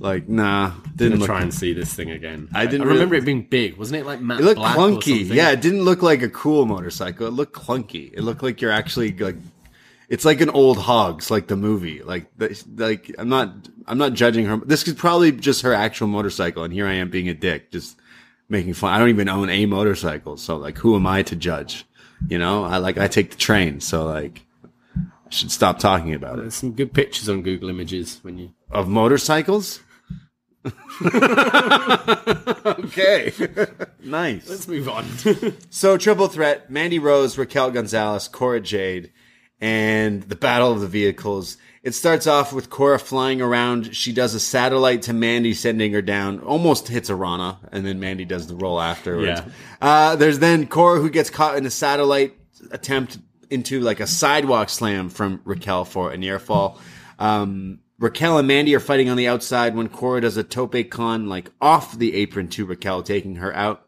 [0.00, 2.48] like nah, didn't try and see this thing again.
[2.52, 4.04] I didn't I remember really- it being big, wasn't it?
[4.06, 5.32] Like matte It looked black clunky.
[5.32, 7.28] Yeah, it didn't look like a cool motorcycle.
[7.28, 8.12] It looked clunky.
[8.12, 9.36] It looked like you're actually like,
[10.10, 12.02] it's like an old hogs, like the movie.
[12.02, 14.56] Like, the, like I'm not, I'm not judging her.
[14.56, 17.96] This is probably just her actual motorcycle, and here I am being a dick, just
[18.48, 18.92] making fun.
[18.92, 21.86] I don't even own a motorcycle, so like, who am I to judge?
[22.28, 24.44] You know, I like I take the train, so like,
[24.96, 26.52] I should stop talking about it.
[26.52, 28.50] Some good pictures on Google Images when you.
[28.68, 29.80] Of motorcycles.
[32.66, 33.32] okay,
[34.00, 34.50] nice.
[34.50, 35.06] Let's move on.
[35.70, 39.10] So triple threat: Mandy Rose, Raquel Gonzalez, Cora Jade,
[39.60, 41.56] and the battle of the vehicles.
[41.82, 43.94] It starts off with Cora flying around.
[43.96, 46.40] She does a satellite to Mandy, sending her down.
[46.40, 49.40] Almost hits Arana, and then Mandy does the roll afterwards.
[49.40, 49.52] Yeah.
[49.80, 52.36] Uh, there's then Cora who gets caught in a satellite
[52.70, 56.78] attempt into like a sidewalk slam from Raquel for a near fall.
[57.18, 61.28] Um, Raquel and Mandy are fighting on the outside when Cora does a tope con
[61.28, 63.86] like off the apron to Raquel, taking her out.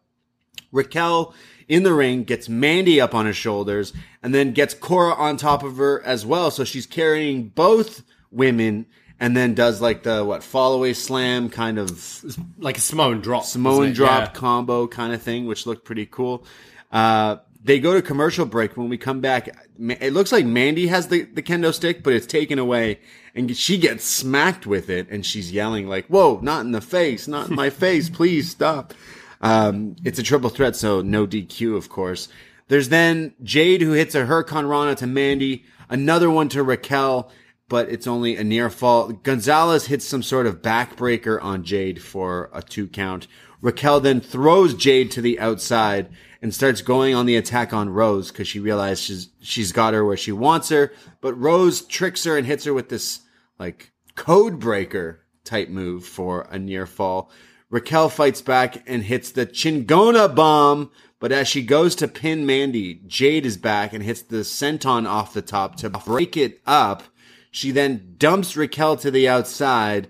[0.70, 1.34] Raquel
[1.68, 3.92] in the ring gets Mandy up on his shoulders
[4.22, 6.50] and then gets Cora on top of her as well.
[6.50, 8.86] So she's carrying both women
[9.20, 12.24] and then does like the what fall away slam kind of
[12.58, 13.44] like a Samoan drop.
[13.44, 14.32] Samoan drop Yeah.
[14.32, 16.44] combo kind of thing, which looked pretty cool.
[16.90, 18.76] Uh, they go to commercial break.
[18.76, 19.48] When we come back,
[19.78, 22.98] it looks like Mandy has the, the kendo stick, but it's taken away
[23.36, 27.28] and she gets smacked with it and she's yelling like, whoa, not in the face,
[27.28, 28.92] not in my face, please stop.
[29.40, 32.28] Um, it's a triple threat, so no DQ, of course.
[32.72, 37.30] There's then Jade who hits a Hurricane Rana to Mandy, another one to Raquel,
[37.68, 39.08] but it's only a near fall.
[39.08, 43.28] Gonzalez hits some sort of backbreaker on Jade for a two count.
[43.60, 46.08] Raquel then throws Jade to the outside
[46.40, 50.02] and starts going on the attack on Rose because she realizes she's, she's got her
[50.02, 50.94] where she wants her.
[51.20, 53.20] But Rose tricks her and hits her with this
[53.58, 57.30] like code breaker type move for a near fall.
[57.68, 60.90] Raquel fights back and hits the Chingona bomb,
[61.22, 65.32] but as she goes to pin Mandy, Jade is back and hits the senton off
[65.32, 67.04] the top to break it up.
[67.52, 70.08] She then dumps Raquel to the outside,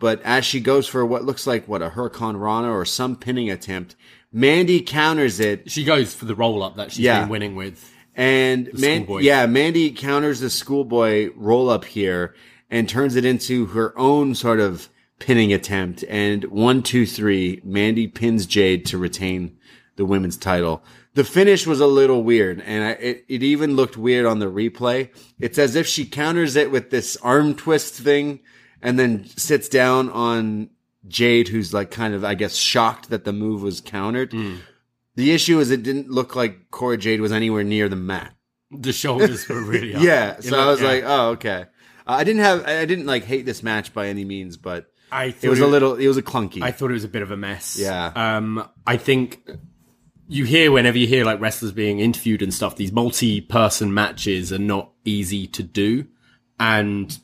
[0.00, 3.48] but as she goes for what looks like what a Hurricane Rana or some pinning
[3.50, 3.94] attempt,
[4.32, 7.20] Mandy counters it She goes for the roll up that she's Yeah.
[7.20, 7.92] been winning with.
[8.14, 9.20] and Man- schoolboy.
[9.22, 12.34] yeah, Mandy counters the schoolboy roll up here
[12.68, 14.88] and turns it into her own sort of
[15.20, 16.02] pinning attempt.
[16.08, 19.56] And one, two, three, Mandy pins Jade to retain
[19.98, 20.82] the women's title.
[21.14, 24.46] The finish was a little weird and I, it, it even looked weird on the
[24.46, 25.10] replay.
[25.38, 28.40] It's as if she counters it with this arm twist thing
[28.80, 30.70] and then sits down on
[31.08, 34.32] Jade, who's like kind of, I guess, shocked that the move was countered.
[35.16, 38.34] The issue is it didn't look like Cora Jade was anywhere near the mat.
[38.70, 40.02] The shoulders were really up.
[40.02, 40.88] Yeah, It so I was yeah.
[40.88, 41.66] like, oh, okay.
[42.06, 45.34] Uh, I didn't have, I didn't like hate this match by any means, but I
[45.42, 46.62] it was a little, it was a clunky.
[46.62, 47.76] I thought it was a bit of a mess.
[47.78, 48.12] Yeah.
[48.14, 49.42] Um, I think
[50.28, 54.58] you hear whenever you hear like wrestlers being interviewed and stuff, these multi-person matches are
[54.58, 56.06] not easy to do,
[56.60, 57.18] and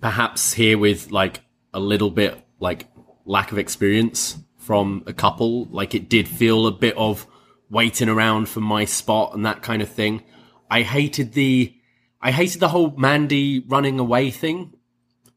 [0.00, 1.42] perhaps here with like
[1.74, 2.86] a little bit like
[3.24, 7.26] lack of experience from a couple, like it did feel a bit of
[7.68, 10.22] waiting around for my spot and that kind of thing.
[10.70, 11.74] I hated the,
[12.20, 14.72] I hated the whole Mandy running away thing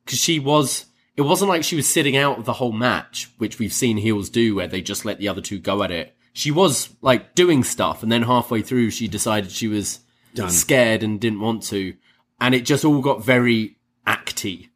[0.05, 0.85] because she was
[1.15, 4.55] it wasn't like she was sitting out the whole match which we've seen heels do
[4.55, 8.03] where they just let the other two go at it she was like doing stuff
[8.03, 9.99] and then halfway through she decided she was
[10.47, 11.95] scared and didn't want to
[12.39, 13.77] and it just all got very
[14.07, 14.69] acty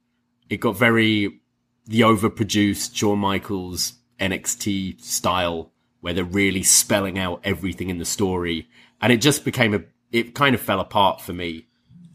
[0.49, 1.39] it got very
[1.85, 5.71] the overproduced Shawn Michaels NXT style
[6.01, 8.67] where they're really spelling out everything in the story
[9.01, 9.81] and it just became a
[10.11, 11.67] it kind of fell apart for me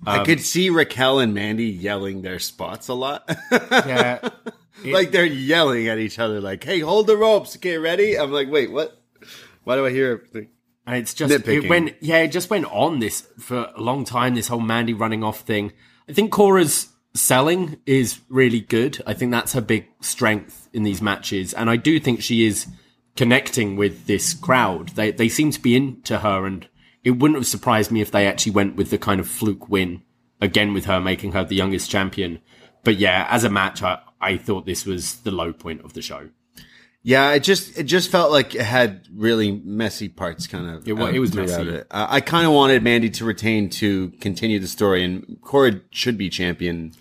[0.07, 3.29] I um, could see Raquel and Mandy yelling their spots a lot.
[3.51, 4.29] yeah
[4.85, 7.57] like they're yelling at each other, like, hey, hold the ropes.
[7.57, 8.19] Okay, ready?
[8.19, 8.98] I'm like, wait, what?
[9.69, 10.49] Why do I hear everything?
[10.87, 11.65] And it's just Nitpicking.
[11.65, 14.95] it went yeah, it just went on this for a long time, this whole Mandy
[14.95, 15.75] running off thing.
[16.09, 19.03] I think Cora's selling is really good.
[19.07, 21.53] I think that's her big strength in these matches.
[21.53, 22.67] And I do think she is
[23.15, 24.89] connecting with this crowd.
[24.97, 26.67] They they seem to be into her and
[27.05, 30.01] it wouldn't have surprised me if they actually went with the kind of fluke win
[30.41, 32.39] again with her making her the youngest champion.
[32.85, 36.01] But yeah, as a match I, I thought this was the low point of the
[36.01, 36.31] show.
[37.03, 40.87] Yeah, it just it just felt like it had really messy parts, kind of.
[40.87, 41.63] It wa- uh, it was messy.
[41.69, 41.87] It.
[41.91, 46.19] Uh, I kind of wanted Mandy to retain to continue the story, and Cora should
[46.19, 46.93] be champion,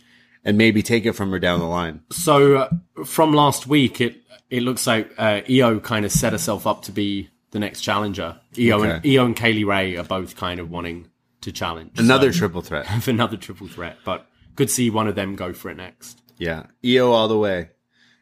[0.45, 2.01] and maybe take it from her down the line.
[2.11, 4.17] So uh, from last week, it
[4.49, 8.39] it looks like uh, Io kind of set herself up to be the next challenger.
[8.55, 9.15] And Okay.
[9.17, 11.07] Io and Kay Lee Ray are both kind of wanting
[11.41, 13.07] to challenge Another so, triple threat.
[13.07, 14.25] another triple threat, but
[14.55, 16.21] could see one of them go for it next.
[16.37, 17.69] Yeah, Io all the way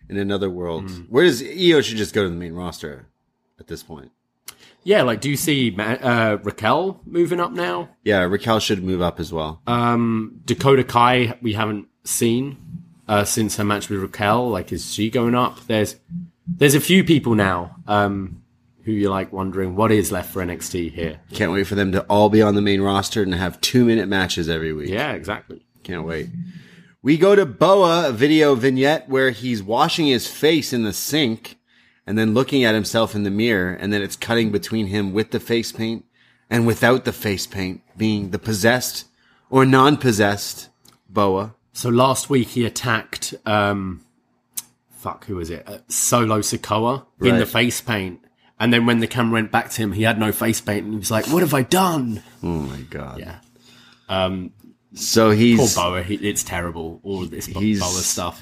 [0.10, 0.86] in another world.
[0.86, 1.10] Mm.
[1.10, 3.08] Where does Io should just go to the main roster
[3.60, 4.12] at this point?
[4.84, 7.90] Yeah, like do you see uh, Raquel moving up now?
[8.04, 9.62] Yeah, Raquel should move up as well.
[9.66, 12.58] Um, Dakota Kai we haven't seen
[13.08, 14.50] uh, since her match with Raquel.
[14.50, 15.60] Like, is she going up?
[15.68, 15.96] There's
[16.48, 18.44] there's a few people now um,
[18.84, 21.20] who you're like wondering what is left for NXT here.
[21.34, 24.08] Can't wait for them to all be on the main roster and have two minute
[24.08, 24.90] matches every week.
[24.90, 25.66] Yeah, exactly.
[25.84, 26.30] Can't wait.
[27.06, 31.60] We go to Boa, a video vignette where he's washing his face in the sink
[32.08, 33.78] and then looking at himself in the mirror.
[33.80, 36.04] And then it's cutting between him with the face paint
[36.50, 39.06] and without the face paint being the possessed
[39.52, 40.70] or non possessed
[41.08, 41.54] Boa.
[41.74, 44.04] So last week he attacked, um,
[44.90, 45.70] fuck, who was it?
[45.70, 48.20] Uh, Solo Sikoa in the face paint.
[48.60, 50.94] And then when the camera went back to him, he had no face paint and
[50.94, 52.24] he was like, what have I done?
[52.42, 53.20] Oh my God.
[53.20, 53.42] Yeah.
[54.96, 56.04] So he's Poor Boa.
[56.04, 57.02] He, it's terrible.
[57.04, 58.42] All of this Boa stuff.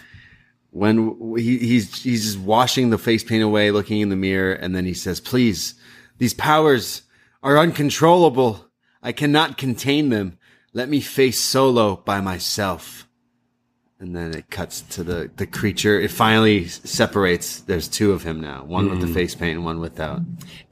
[0.69, 4.75] when he, he's he's just washing the face paint away, looking in the mirror, and
[4.75, 5.75] then he says, "Please,
[6.19, 7.03] these powers
[7.41, 8.67] are uncontrollable.
[9.01, 10.37] I cannot contain them.
[10.73, 13.07] Let me face Solo by myself."
[13.99, 15.99] And then it cuts to the the creature.
[15.99, 17.61] It finally separates.
[17.61, 19.13] There's two of him now, one with the hmm.
[19.13, 20.21] face paint and one without.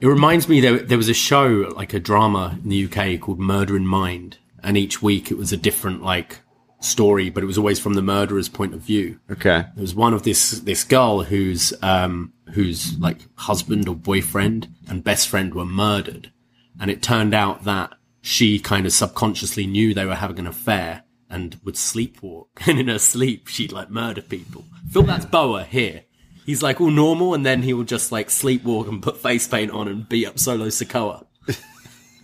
[0.00, 3.40] It reminds me there, there was a show, like a drama in the UK called
[3.40, 4.38] Murder in Mind.
[4.62, 6.40] And each week it was a different, like,
[6.84, 9.18] story, but it was always from the murderer's point of view.
[9.30, 9.64] Okay.
[9.74, 15.04] There was one of this this girl whose um whose like husband or boyfriend and
[15.04, 16.32] best friend were murdered,
[16.80, 21.04] and it turned out that she kind of subconsciously knew they were having an affair
[21.28, 24.64] and would sleepwalk, and in her sleep she'd like murder people.
[24.90, 26.04] Phil, that's Boa here.
[26.44, 29.70] He's like all normal, and then he will just like sleepwalk and put face paint
[29.70, 31.26] on and beat up Solo Sikoa.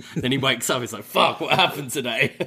[0.17, 0.81] then he wakes up.
[0.81, 1.41] He's like, "Fuck!
[1.41, 2.37] What happened today?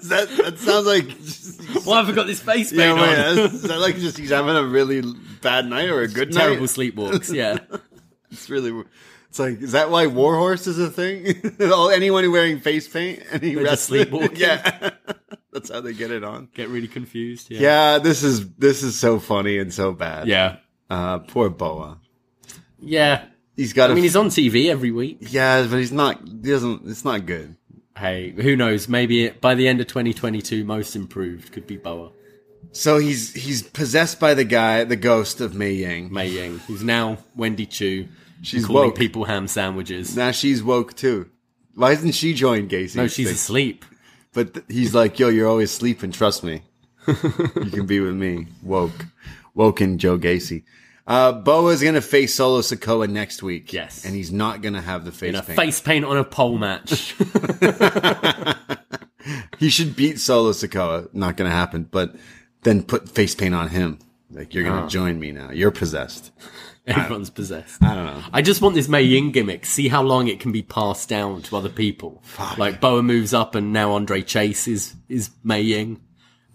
[0.00, 3.30] That that sounds like Why have I got this face paint yeah.
[3.30, 5.02] on?" Is that like just he's having a really
[5.42, 6.40] bad night or a good night?
[6.40, 7.32] Terrible sleepwalks.
[7.32, 7.58] Yeah.
[8.30, 8.84] It's really.
[9.28, 11.54] It's like, is that why Warhorse is a thing?
[11.70, 14.36] All anyone wearing face paint and he They're just sleepwalking.
[14.36, 14.90] Yeah,
[15.52, 16.48] that's how they get it on.
[16.54, 17.50] Get really confused.
[17.50, 17.60] Yeah.
[17.60, 20.26] Yeah, this is this is so funny and so bad.
[20.26, 20.56] Yeah.
[20.88, 21.98] uh, poor Boa.
[22.80, 23.26] Yeah.
[23.60, 23.90] He's got.
[23.90, 25.18] I mean, he's on TV every week.
[25.20, 26.26] yeah, but he's not.
[26.26, 26.88] He doesn't.
[26.88, 27.56] It's not good.
[27.94, 28.88] Hey, who knows?
[28.88, 32.10] Maybe it, by the end of 2022, most improved could be Boa
[32.72, 36.10] So he's he's possessed by the guy, the ghost of Mei Ying.
[36.10, 38.08] Mei Ying, who's now Wendy Choo.
[38.40, 38.96] She's calling woke.
[38.96, 40.16] people ham sandwiches.
[40.16, 41.28] Now she's woke too.
[41.74, 42.96] Why doesn't she joined Gacy?
[42.96, 43.84] No, she's asleep.
[44.32, 46.12] But th- he's like, yo, you're always sleeping.
[46.12, 46.62] Trust me.
[47.06, 48.46] you can be with me.
[48.62, 49.04] Woke.
[49.54, 50.64] Woken Joe Gacy.
[51.10, 53.72] Uh, is going to face Solo Sikoa next week.
[53.72, 54.04] Yes.
[54.04, 55.56] And he's not going to have the face In a paint.
[55.58, 57.14] face paint on a pole match.
[59.58, 61.12] He should beat Solo Sikoa.
[61.12, 61.84] Not going to happen.
[61.90, 62.16] But
[62.62, 63.98] then put face paint on him.
[64.30, 65.50] Like, you're going to join me now.
[65.50, 66.32] You're possessed.
[66.86, 67.82] Everyone's possessed.
[67.82, 68.22] I don't know.
[68.32, 69.66] I just want this Mei Ying gimmick.
[69.66, 72.22] See how long it can be passed down to other people.
[72.56, 76.00] Like Boa moves up, and now Andre Chase is is Mei Ying.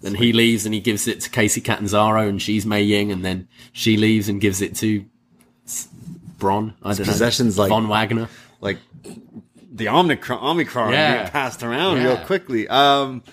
[0.05, 3.25] Then he leaves, and he gives it to Kacy Catanzaro, and she's Mei Ying, and
[3.25, 5.03] then she leaves and gives it to
[6.37, 6.73] Bron.
[6.83, 7.11] I don't know.
[7.13, 8.29] possession's like- Von Wagner.
[8.61, 8.77] Like,
[9.73, 11.29] the Omicron, Omicron Yeah.
[11.29, 12.67] passed around real quickly.
[12.67, 13.23] Um,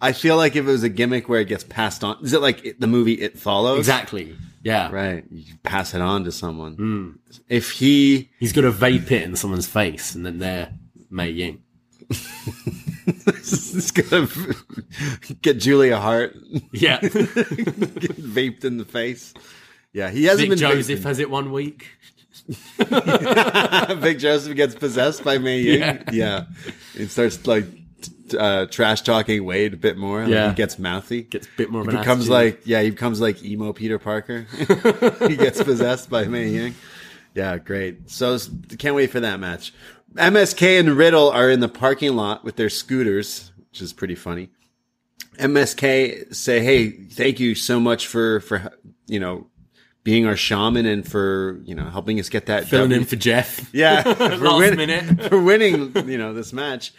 [0.00, 2.40] I feel like if it was a gimmick where it gets passed on, is it
[2.40, 3.78] like it, the movie It Follows?
[3.78, 4.34] Exactly.
[4.64, 4.90] Yeah.
[4.90, 5.24] Right.
[5.30, 6.74] You pass it on to someone.
[6.74, 7.10] Hmm.
[7.48, 10.72] If he, He's got to vape it in someone's face, and then they're
[11.10, 11.62] Mei Ying.
[13.74, 14.28] is gonna
[15.42, 16.36] get Julia Hart
[16.72, 17.00] Yeah.
[17.00, 19.32] get vaped in the face.
[19.92, 21.04] Yeah, he hasn't Vic been Joseph vaping.
[21.04, 21.86] has it one week.
[22.78, 25.80] Vic Joseph gets possessed by Mei Ying.
[25.80, 26.02] Yeah.
[26.12, 26.44] Yeah.
[26.94, 27.66] He starts like
[28.38, 30.22] uh, trash talking Wade a bit more.
[30.22, 30.48] Like, Yeah.
[30.50, 31.22] he gets mouthy.
[31.22, 32.30] Gets a bit more he becomes attitude.
[32.30, 34.46] like yeah, he becomes like emo Peter Parker.
[35.28, 36.74] he gets possessed by Mei Ying.
[37.34, 38.10] Yeah, great.
[38.10, 38.38] So
[38.78, 39.72] can't wait for that match.
[40.14, 44.48] MSK and Riddle are in the parking lot with their scooters, which is pretty funny.
[45.38, 48.70] MSK say, "Hey, thank you so much for for
[49.06, 49.46] you know
[50.04, 53.16] being our shaman and for you know helping us get that Filling W." in for
[53.16, 53.70] Jeff.
[53.74, 55.22] Yeah, for, win- minute.
[55.28, 56.92] for winning, you know, this match.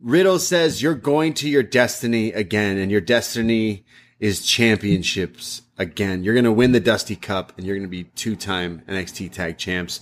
[0.00, 3.84] Riddle says you're going to your destiny again, and your destiny
[4.20, 6.24] is championships again.
[6.24, 9.58] You're going to win the Dusty Cup, and you're going to be two-time NXT Tag
[9.58, 10.00] Champs.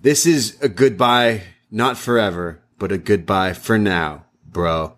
[0.00, 4.94] This is a goodbye, not forever, but a goodbye for now, bro.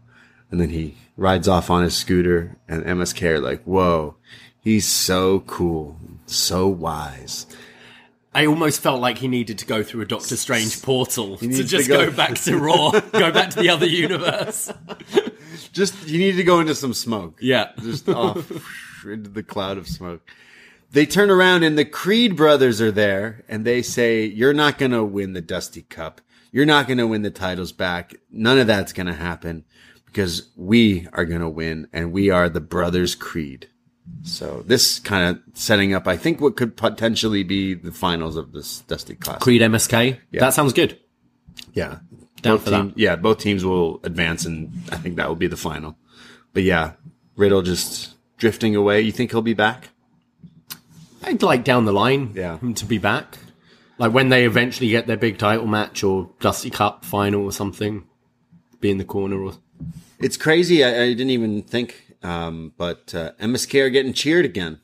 [0.50, 4.16] And then he rides off on his scooter, and MSK are like, "Whoa,
[4.60, 7.46] he's so cool, so wise."
[8.34, 11.58] I almost felt like he needed to go through a Doctor Strange portal to needs
[11.58, 14.72] to just go- go back to Raw, go back to the other universe.
[15.72, 17.38] Just you need to go into some smoke.
[17.40, 17.70] Yeah.
[17.80, 18.50] just off
[19.06, 20.28] into the cloud of smoke.
[20.90, 24.90] They turn around and the Creed brothers are there and they say, You're not going
[24.90, 26.20] to win the Dusty Cup.
[26.52, 28.14] You're not going to win the titles back.
[28.30, 29.64] None of that's going to happen
[30.06, 33.68] because we are going to win and we are the brothers Creed.
[34.24, 38.52] So this kind of setting up, I think, what could potentially be the finals of
[38.52, 39.40] this Dusty Classic.
[39.40, 40.18] Creed MSK.
[40.30, 40.40] Yeah.
[40.40, 40.98] That sounds good.
[41.72, 41.98] Yeah.
[42.42, 42.98] Down both for that.
[42.98, 45.96] Yeah, both teams will advance, and I think that will be the final.
[46.52, 46.92] But yeah,
[47.36, 49.00] Riddle just drifting away.
[49.00, 49.90] You think he'll be back?
[51.22, 52.58] I'd like down the line Yeah.
[52.58, 53.38] him to be back.
[54.02, 58.02] Like when they eventually get their big title match or Dusty Cup final or something,
[58.80, 59.52] be in the corner or
[60.18, 60.82] It's crazy.
[60.82, 62.16] I, I didn't even think.
[62.20, 64.80] Um, but uh, MSK are getting cheered again.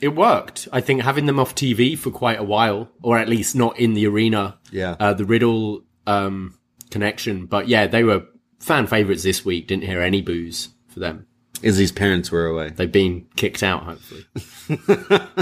[0.00, 0.68] it worked.
[0.72, 3.94] I think having them off TV for quite a while, or at least not in
[3.94, 4.58] the arena.
[4.70, 4.94] Yeah.
[5.00, 6.56] Uh, the Riddle um,
[6.90, 8.26] connection, but yeah, they were
[8.60, 9.66] fan favorites this week.
[9.66, 11.26] Didn't hear any boos for them.
[11.62, 12.70] Izzy's parents were away.
[12.70, 13.82] They've been kicked out.
[13.82, 14.26] Hopefully,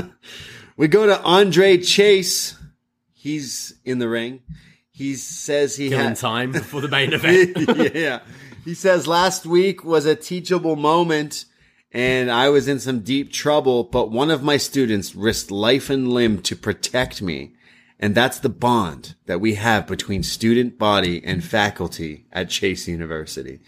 [0.77, 2.57] We go to Andre Chase.
[3.25, 4.43] He's in the ring.
[4.91, 7.95] He says he had time before the main event.
[7.95, 8.21] yeah.
[8.67, 11.47] He says last week was a teachable moment
[11.91, 16.13] and I was in some deep trouble, but one of my students risked life and
[16.13, 17.55] limb to protect me.
[17.99, 23.61] And that's the bond that we have between student body and faculty at Chase University.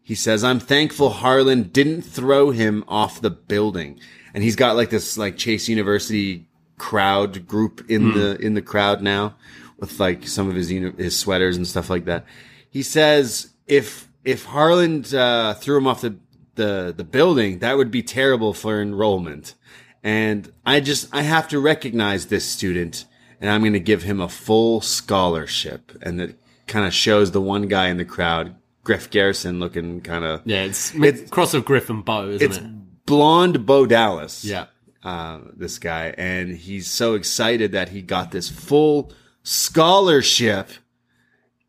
[0.00, 3.98] He says, I'm thankful Harland didn't throw him off the building.
[4.32, 6.46] And he's got like this like Chase University
[6.78, 9.34] crowd group in the, in the crowd now
[9.78, 12.24] with like some of his, his sweaters and stuff like that.
[12.70, 16.16] He says, if, if Harland, uh, threw him off the,
[16.54, 19.54] the, the building, that would be terrible for enrollment.
[20.02, 23.04] And I just, I have to recognize this student
[23.40, 25.92] and I'm going to give him a full scholarship.
[26.02, 28.54] And it kind of shows the one guy in the crowd,
[28.84, 32.58] Griff Garrison looking kind of, yeah, it's, It's- cross of Griff and Bow, isn't it's
[32.58, 33.06] it?
[33.06, 34.44] blonde Bo Dallas.
[34.44, 34.66] Yeah.
[35.02, 36.14] Uh, this guy.
[36.16, 39.12] And he's so excited that he got this full
[39.42, 40.70] scholarship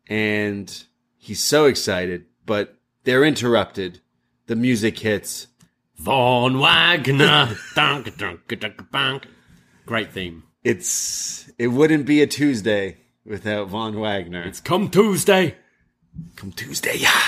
[0.06, 0.84] and
[1.16, 4.00] he's so excited, but they're interrupted.
[4.46, 5.48] The music hits.
[5.96, 7.56] Von Wagner.
[7.74, 9.26] Dunk, dunk, dunk, dunk.
[9.86, 10.44] Great theme.
[10.62, 14.42] It's, it wouldn't be a Tuesday without Von Wagner.
[14.42, 15.56] It's come Tuesday.
[16.36, 16.96] come Tuesday.
[16.96, 17.20] Yeah.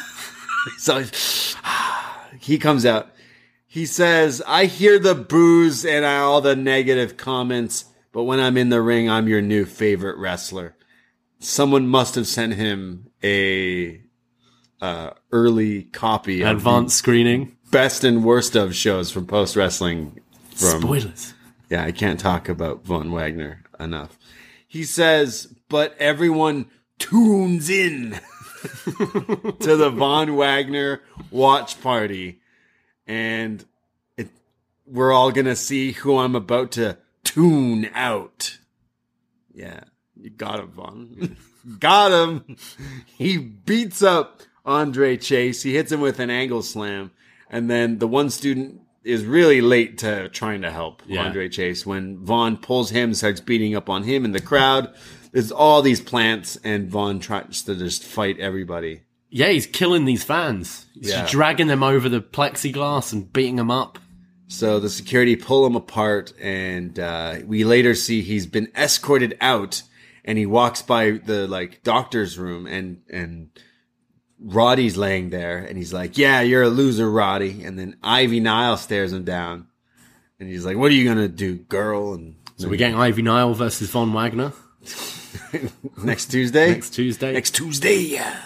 [0.78, 1.04] so
[2.40, 3.10] he comes out.
[3.76, 8.70] He says, I hear the booze and all the negative comments, but when I'm in
[8.70, 10.74] the ring, I'm your new favorite wrestler.
[11.40, 14.00] Someone must have sent him a
[14.80, 17.58] uh, early copy of Advanced screening.
[17.70, 20.22] best and worst of shows from post wrestling.
[20.54, 21.34] From Spoilers.
[21.68, 24.18] yeah, I can't talk about Von Wagner enough.
[24.66, 28.12] He says, but everyone tunes in
[28.86, 32.40] to the Von Wagner watch party.
[33.06, 33.64] And
[34.16, 34.28] it,
[34.86, 38.58] we're all to see who I'm about to tune out.
[39.54, 39.80] Yeah,
[40.16, 41.36] you got him, Von.
[41.78, 42.56] got him.
[43.06, 45.62] He beats up Andre Chase.
[45.62, 47.12] He hits him with an angle slam.
[47.48, 51.24] And then the one student is really late to trying to help Yeah.
[51.24, 54.92] Andre Chase when Von pulls him, starts beating up on him in the crowd.
[55.32, 59.02] There's all these plants, and Von tries to just fight everybody.
[59.30, 60.86] Yeah, he's killing these fans.
[60.94, 61.20] He's Yeah.
[61.22, 63.98] just dragging them over the plexiglass and beating them up.
[64.48, 69.82] So the security pull him apart, and uh, we later see he's been escorted out,
[70.24, 73.48] and he walks by the like doctor's room, and and
[74.40, 78.76] Roddy's laying there, and he's like, "Yeah, you're a loser, Roddy." And then Ivy Nile
[78.76, 79.66] stares him down,
[80.38, 83.52] and he's like, "What are you gonna do, girl?" And So we're getting Ivy Nile
[83.54, 84.52] versus Von Wagner
[86.04, 87.32] next Tuesday, next Tuesday.
[87.32, 88.36] next Tuesday, yeah.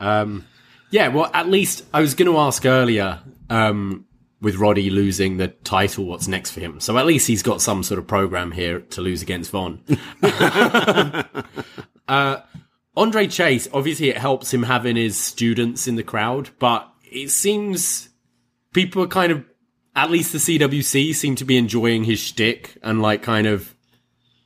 [0.00, 0.46] Um,
[0.90, 3.20] yeah, well, at least I was going to ask earlier.
[3.50, 4.04] Um,
[4.40, 6.78] with Roddy losing the title, what's next for him?
[6.78, 9.80] So at least he's got some sort of program here to lose against Von.
[12.08, 12.36] uh,
[12.96, 18.08] Andre Chase, obviously, it helps him having his students in the crowd, but it seems
[18.72, 19.44] people are kind of,
[19.96, 23.74] at least the CWC, seem to be enjoying his shtick and like kind of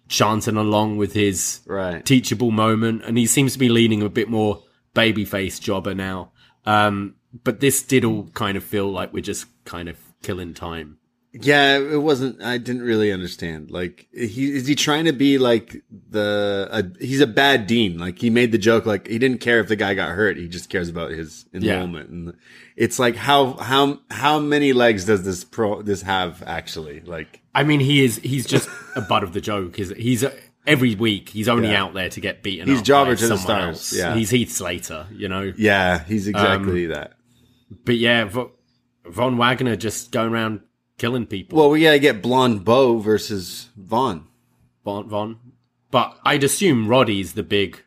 [0.08, 2.04] chanting along with his Right.
[2.04, 4.62] teachable moment, and he seems to be leaning a bit more
[4.94, 6.32] babyface jobber now.
[6.64, 10.98] Um, but this did all kind of feel like we're just kind of killing time.
[11.34, 12.42] Yeah, it wasn't.
[12.42, 13.70] I didn't really understand.
[13.70, 16.68] Like, he is he trying to be like the?
[16.70, 17.96] A, he's a bad dean.
[17.96, 18.84] Like, he made the joke.
[18.84, 20.36] Like, he didn't care if the guy got hurt.
[20.36, 22.10] He just cares about his enrollment.
[22.10, 22.34] And
[22.76, 27.00] it's like, how how how many legs does this pro this have actually?
[27.00, 29.78] Like, I mean, he is he's just a butt of the joke.
[29.78, 30.36] Is he's uh,
[30.66, 31.82] every week he's only Yeah.
[31.82, 32.68] out there to get beaten.
[32.68, 33.92] He's by to the else.
[33.92, 34.14] yeah.
[34.14, 35.52] he's Heath Slater, you know.
[35.56, 37.14] yeah, he's um, exactly that.
[37.84, 38.28] But yeah,
[39.04, 40.60] Von Wagner just going around
[40.98, 41.58] killing people.
[41.58, 44.26] Well, we gotta get Blonde Bo versus Vaughn.
[44.84, 45.38] Von, Von.
[45.90, 47.82] But I'd assume Roddy's the big.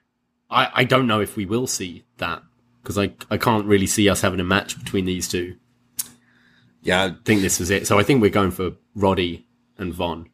[0.49, 2.43] I, I don't know if we will see that
[2.81, 5.55] because I I can't really see us having a match between these two.
[6.81, 7.87] Yeah, I think this is it.
[7.87, 9.47] So I think we're going for Roddy
[9.77, 10.29] and Von.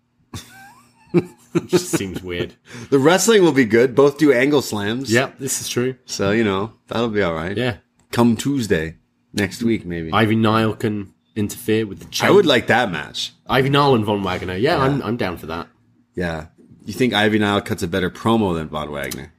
[1.68, 2.56] Just seems weird.
[2.90, 3.96] the wrestling will be good.
[3.96, 5.12] Both do angle slams.
[5.12, 5.96] Yeah, this is true.
[6.06, 7.56] So you know that'll be all right.
[7.58, 7.78] Yeah,
[8.12, 8.98] Come Tuesday
[9.34, 10.12] next week, maybe.
[10.14, 12.06] Ivy Nile can interfere with the.
[12.06, 12.30] Chain.
[12.30, 13.34] I would like that match.
[13.48, 14.56] Ivy Nile and Von Wagner.
[14.56, 15.68] Yeah, I'm I'm down for that.
[16.16, 16.48] Yeah.
[16.86, 19.32] You think Ivy Nile cuts a better promo than Von Wagner?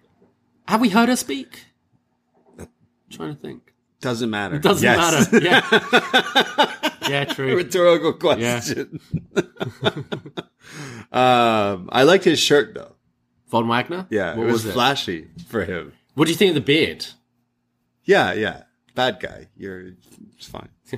[0.68, 1.66] Have we heard her speak?
[3.10, 3.71] trying to think.
[4.02, 4.58] Doesn't matter.
[4.58, 5.32] Doesn't Yes.
[5.32, 5.44] matter.
[5.44, 6.74] Yeah.
[7.08, 7.56] yeah, true.
[7.56, 9.00] Rhetorical question.
[11.12, 12.96] um, I liked his shirt though.
[13.48, 14.06] Von Wagner.
[14.10, 14.72] Yeah, What it was, was, it?
[14.72, 15.92] flashy for him.
[16.14, 17.06] What do you think of the beard?
[18.04, 18.64] Yeah, yeah.
[18.94, 19.48] Bad guy.
[19.56, 19.92] You're
[20.36, 20.68] it's fine.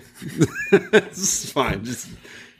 [0.73, 1.85] it's fine.
[1.85, 2.09] Just,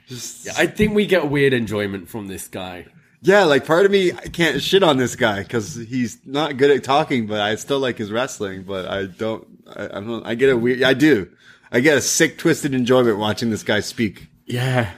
[0.07, 2.85] just I think we get weird enjoyment from this guy.
[3.25, 3.43] Yeah.
[3.45, 6.83] Like part of me, I can't shit on this guy because he's not good at
[6.83, 8.63] talking, but I still like his wrestling.
[8.63, 9.47] But I don't.
[9.67, 10.25] I, I don't.
[10.25, 10.83] I get a weird.
[10.83, 11.29] I do.
[11.71, 14.27] I get a sick, twisted enjoyment watching this guy speak.
[14.45, 14.91] Yeah.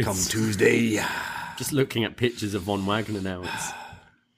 [0.00, 1.00] Come It's Tuesday.
[1.56, 3.42] just looking at pictures of Von Wagner now.
[3.42, 3.72] It's,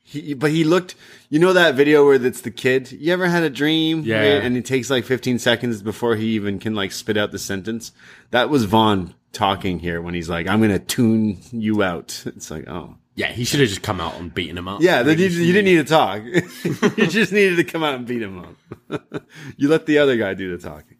[0.09, 0.95] He, but he looked,
[1.31, 2.93] you know that video where it's the kid?
[2.93, 4.03] You ever had a dream?
[4.05, 4.23] Yeah.
[4.23, 7.91] And it takes like 15 seconds before he even can like spit out the sentence.
[8.31, 12.23] That was Von talking here when he's like, I'm going to tune you out.
[12.27, 12.95] It's like, oh.
[13.17, 14.83] Yeah, he should have just come out and beaten him up.
[14.83, 16.23] Yeah, then you, you didn't need to talk.
[16.99, 18.45] you just needed to come out and beat him
[18.91, 19.25] up.
[19.57, 20.99] you let the other guy do the talking.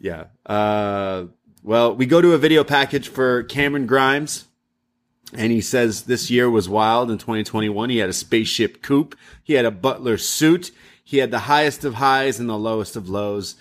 [0.00, 0.24] Yeah.
[0.44, 1.26] Uh,
[1.62, 4.46] well, we go to a video package for Cameron Grimes.
[5.34, 7.88] And he says this year was wild in 2021.
[7.88, 9.16] He had a spaceship coupe.
[9.42, 10.72] He had a butler suit.
[11.02, 13.54] He had the highest of highs and the lowest of lows.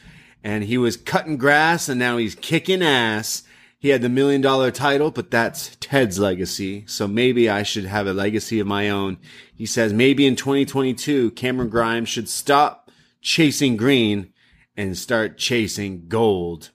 [0.44, 3.44] And he was cutting grass and now he's kicking ass.
[3.82, 6.84] He had the million dollar title, but that's Ted's legacy.
[6.86, 9.18] So maybe I should have a legacy of my own.
[9.56, 12.92] He says maybe in 2022, Cameron Grimes should stop
[13.22, 14.34] chasing green
[14.78, 16.70] and start chasing gold.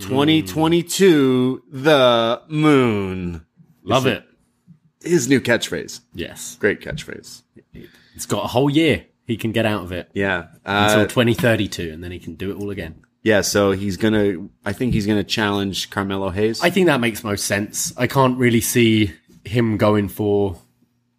[0.00, 3.46] 2022, the moon.
[3.82, 4.24] Love it.
[5.02, 6.00] His new catchphrase.
[6.14, 6.56] Yes.
[6.60, 7.42] Great catchphrase.
[8.14, 10.48] It's got a whole year he can get out of it Yeah.
[10.66, 12.96] until Uh, 2032, and then he can do it all again.
[13.22, 13.40] Yeah.
[13.42, 14.48] So he's gonna.
[14.64, 16.60] I think he's gonna challenge Carmelo Hayes.
[16.62, 17.92] I think that makes most sense.
[17.96, 19.12] I can't really see
[19.44, 20.58] him going for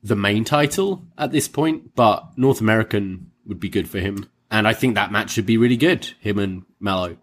[0.03, 4.30] the main title at this point, but North American would be good for him.
[4.51, 7.17] And I think that match should be really good, him and Melo.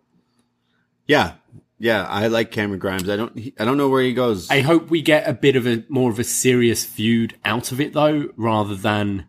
[1.06, 1.32] yeah.
[1.78, 2.04] Yeah.
[2.06, 3.08] I like Cameron Grimes.
[3.08, 3.38] I don't.
[3.38, 4.50] He, I don't know where he goes.
[4.50, 7.80] I hope we get a bit of a more of a serious feud out of
[7.80, 9.28] it though, rather than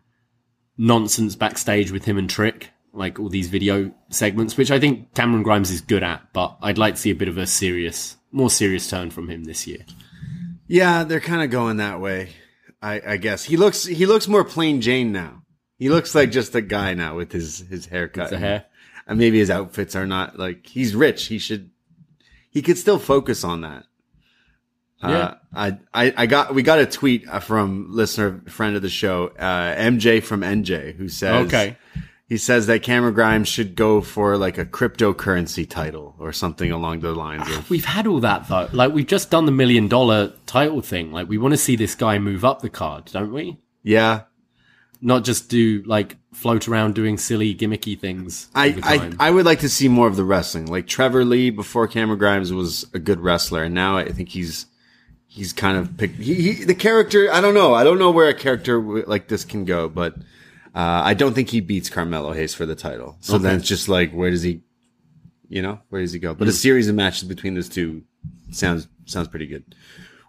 [0.76, 5.42] nonsense backstage with him and Trick, like all these video segments, which I think Cameron
[5.42, 8.50] Grimes is good at, but I'd like to see a bit of a serious, more
[8.50, 9.84] serious turn from him this year.
[10.68, 12.30] yeah, they're kind of going that way.
[12.82, 13.84] I, I guess he looks.
[13.86, 15.42] He looks more plain Jane now.
[15.78, 18.30] He looks like just a guy now with his his haircut.
[18.30, 18.64] The hair.
[19.06, 21.26] And maybe his outfits are not like he's rich.
[21.26, 21.70] He should.
[22.50, 23.84] He could still focus on that.
[25.02, 25.08] Yeah.
[25.08, 29.28] Uh, I, I, I got, we got a tweet from listener, friend of the show,
[29.38, 31.76] uh, MJ from NJ, who says, Okay.
[32.32, 37.00] He says that Cameron Grimes should go for like a cryptocurrency title or something along
[37.00, 38.70] the lines of, We've had all that though.
[38.72, 41.12] Like we've just done the million dollar title thing.
[41.12, 43.58] Like we want to see this guy move up the card, don't we?
[43.82, 44.22] yeah.
[45.02, 48.48] Not just do like float around doing silly gimmicky things.
[48.54, 49.28] I, I.
[49.28, 50.66] I would like to see more of the wrestling.
[50.66, 54.64] Like Trevor Lee before Cameron Grimes was a good wrestler, and now I think he's
[55.26, 56.18] he's kind of picked.
[56.18, 57.30] He, he the character.
[57.30, 57.74] I don't know.
[57.74, 60.14] I don't know where a character like this can go, but
[60.74, 63.16] uh, I don't think he beats Carmelo Hayes for the title.
[63.20, 64.62] So then it's just like, where does he?
[65.48, 66.34] You know, where does he go?
[66.34, 68.02] But a series of matches between those two
[68.50, 69.74] sounds sounds pretty good.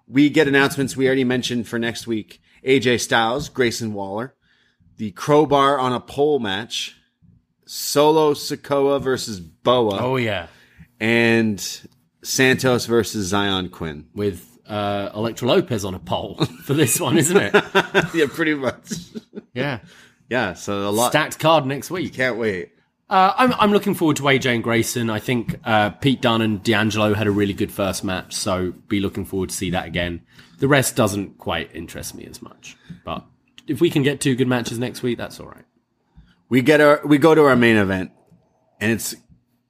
[0.08, 2.42] We get announcements we already mentioned for next week.
[2.66, 4.36] AJ Styles, Grayson Waller,
[4.98, 6.98] the crowbar on a pole match,
[7.66, 10.48] Solo Sikoa versus Boa, Oh yeah,
[11.00, 11.60] and
[12.22, 14.08] Santos versus Xyon Quinn.
[14.14, 17.54] with uh, Elektra Lopez on a pole for this one, isn't it?
[18.14, 18.92] yeah, pretty much.
[19.54, 19.80] Yeah,
[20.30, 21.12] Yeah, so a lot.
[21.12, 22.14] stacked card next week.
[22.14, 22.72] Can't wait.
[23.10, 25.10] Uh, I'm I'm looking forward to AJ and Grayson.
[25.10, 29.00] I think uh, Pete Dunne and D'Angelo had a really good first match, so be
[29.00, 30.22] looking forward to see that again.
[30.60, 33.26] The rest doesn't quite interest me as much, but
[33.68, 35.66] if we can get two good matches next week, that's all right.
[36.50, 38.12] We get our we go to our main event,
[38.80, 39.16] and it's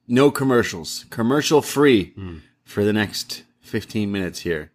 [0.06, 2.14] no commercials, commercial free
[2.64, 4.70] for the next fifteen minutes here.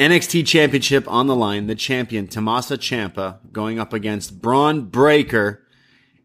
[0.00, 1.66] NXT Championship on the line.
[1.66, 5.62] The champion Tommaso Ciampa going up against Bron Breakker,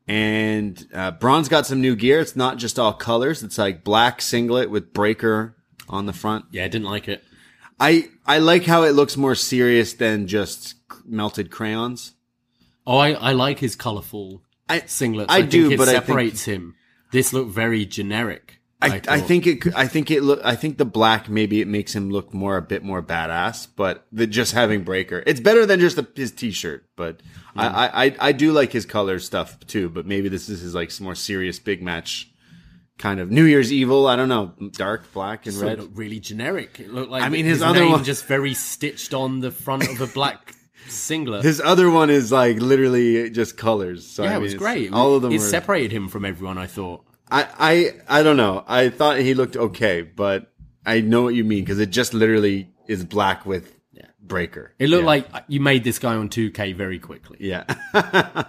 [0.08, 2.20] and uh, Bron's got some new gear.
[2.22, 3.44] It's not just all colors.
[3.44, 5.56] It's like black singlet with Breakker
[5.90, 6.46] on the front.
[6.52, 7.24] Yeah, I didn't like it.
[7.80, 10.76] I I like how it looks more serious than just
[11.06, 12.14] melted crayons.
[12.88, 15.26] Oh, I, I like his colourful I- singlets.
[15.30, 16.76] I think do, but I think- separates him.
[17.12, 18.60] This looked very generic.
[18.92, 19.68] I, I think it.
[19.76, 20.40] I think it look.
[20.44, 23.68] I think the black maybe it makes him look more a bit more badass.
[23.76, 26.86] But the just having breaker, it's better than just the, his t-shirt.
[26.96, 27.22] But
[27.56, 29.90] I, I I I do like his color stuff too.
[29.90, 32.32] But maybe this is his like some more serious big match
[32.98, 34.08] kind of New Year's Evil.
[34.08, 35.98] I don't know, dark black and So red.
[35.98, 36.80] really generic.
[36.80, 39.88] It looked like I mean, his other name one- just very stitched on the front
[39.90, 40.54] of a black
[40.88, 41.44] singlet.
[41.44, 44.06] His other one is like literally just colors.
[44.08, 44.94] So yeah, I it was great.
[44.94, 45.44] All of them It were.
[45.46, 46.58] separated him from everyone.
[46.58, 47.04] I thought.
[47.32, 47.48] I,
[48.08, 48.64] I I don't know.
[48.68, 50.52] I thought he looked okay, but
[50.86, 53.74] I know what you mean because it just literally is black with
[54.22, 54.74] breaker.
[54.80, 55.08] It looked Yeah.
[55.08, 57.38] like you made this guy on 2K very quickly.
[57.40, 57.64] Yeah.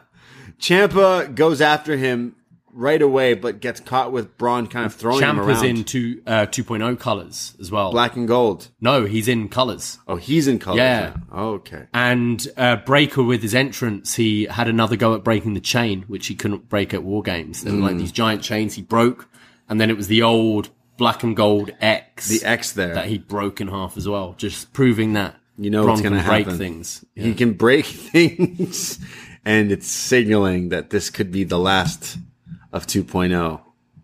[0.59, 2.35] Ciampa goes after him
[2.77, 5.65] right away, but gets caught with Bron kind of throwing him Ciampa's around.
[5.79, 7.91] in two, uh, 2.0 colors as well.
[7.91, 8.69] black and gold.
[8.81, 9.99] No, he's in colors.
[10.07, 10.79] Oh, he's in colors.
[10.79, 11.17] Yeah.
[11.35, 11.85] Okay.
[11.95, 16.27] And uh, Breakker, with his entrance, he had another go at breaking the chain, which
[16.27, 17.63] he couldn't break at War Games.
[17.63, 17.83] There were Mm.
[17.83, 19.29] like these giant chains he broke,
[19.69, 22.29] and then it was the old black and gold X.
[22.29, 22.95] The X there.
[22.95, 26.13] that he broke in half as well, just proving that You know Bron what's going
[26.15, 26.59] to can break happen.
[26.59, 27.05] things.
[27.15, 27.85] He can break
[28.31, 28.99] things,
[29.45, 32.19] and it's signaling that this could be the last
[32.73, 33.61] of 2.0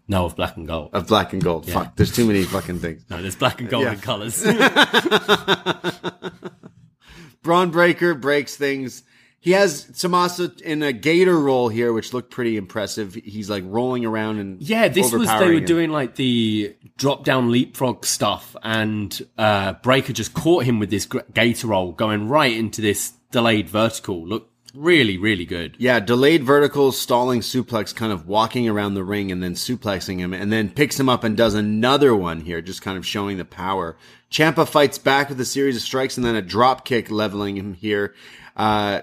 [0.08, 0.90] No, of black and gold.
[0.92, 1.68] of black and gold.
[1.70, 3.04] Fuck, there's too many fucking things.
[3.10, 3.92] no, there's black and gold Yeah.
[3.92, 4.44] in colors.
[7.42, 9.02] Bron Breakker breaks things.
[9.40, 13.14] He has Tommaso in a gator roll here, which looked pretty impressive.
[13.14, 15.64] He's like rolling around and Yeah, this was they were him.
[15.64, 21.08] doing like the drop down leapfrog stuff, and uh, Breakker just caught him with this
[21.34, 24.24] gator roll, going right into this delayed vertical.
[24.24, 25.76] Look, really, really good.
[25.78, 30.32] Yeah, delayed vertical stalling suplex, kind of walking around the ring and then suplexing him,
[30.32, 33.44] and then picks him up and does another one here, just kind of showing the
[33.44, 33.96] power.
[34.30, 37.74] Ciampa fights back with a series of strikes and then a drop kick leveling him
[37.74, 38.14] here.
[38.56, 39.02] Uh,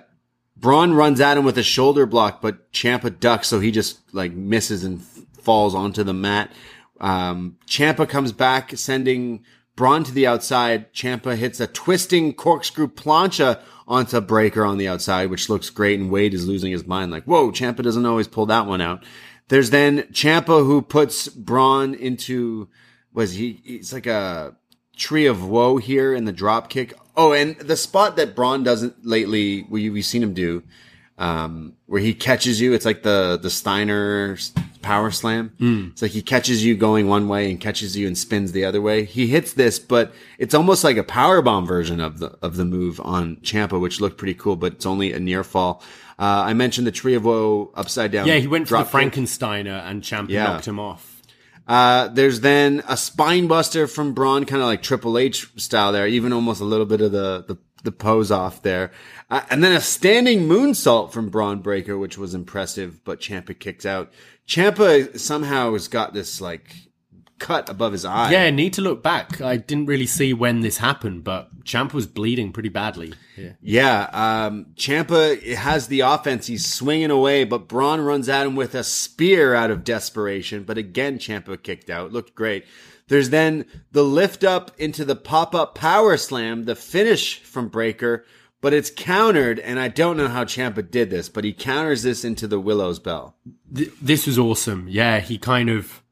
[0.57, 4.33] Bron runs at him with a shoulder block, but Ciampa ducks, so he just like
[4.33, 6.51] misses and f- falls onto the mat.
[6.99, 10.91] Um, Ciampa comes back, sending Bron to the outside.
[10.93, 15.99] Ciampa hits a twisting corkscrew plancha onto Breakker on the outside, which looks great.
[15.99, 19.03] And Wade is losing his mind, like, whoa, Ciampa doesn't always pull that one out.
[19.47, 22.69] There's then Ciampa who puts Bron into,
[23.11, 24.55] was he, it's like a
[24.95, 26.93] tree of woe here in the drop kick.
[27.17, 30.61] Oh, and the spot that Bron doesn't lately, we, we've seen him do,
[31.17, 32.73] um, where he catches you.
[32.73, 34.37] It's like the, the Steiner
[34.81, 35.51] power slam.
[35.91, 38.81] It's like he catches you going one way and catches you and spins the other
[38.81, 39.03] way.
[39.05, 42.65] He hits this, but it's almost like a power bomb version of the, of the
[42.65, 45.83] move on Ciampa, which looked pretty cool, but it's only a near fall.
[46.17, 48.27] Uh, I mentioned the tree of woe upside down.
[48.27, 48.83] Yeah, he went for the.
[48.83, 50.43] Frankensteiner, and Ciampa Yeah.
[50.45, 51.21] knocked him off.
[51.67, 56.07] Uh, there's then a spine buster from Bron, kind of like Triple H style there,
[56.07, 58.91] even almost a little bit of the, the, the pose off there.
[59.29, 63.85] Uh, and then a standing moonsault from Bron Breakker, which was impressive, but Ciampa kicks
[63.85, 64.11] out.
[64.49, 66.75] Ciampa somehow has got this like
[67.37, 68.31] cut above his eye.
[68.31, 69.39] Yeah, need to look back.
[69.39, 73.13] I didn't really see when this happened, but Ciampa was bleeding pretty badly.
[73.37, 73.51] Yeah.
[73.61, 76.47] Yeah, um, Ciampa has the offense.
[76.47, 80.63] He's swinging away, but Bron runs at him with a spear out of desperation.
[80.63, 82.11] But again, Ciampa kicked out.
[82.11, 82.65] Looked great.
[83.07, 88.25] There's then the lift up into the pop up power slam, the finish from Breakker,
[88.61, 89.59] but it's countered.
[89.59, 92.99] And I don't know how Ciampa did this, but he counters this into the Willow's
[92.99, 93.35] Bell.
[93.73, 94.87] Th- this was awesome.
[94.89, 96.03] Yeah, he kind of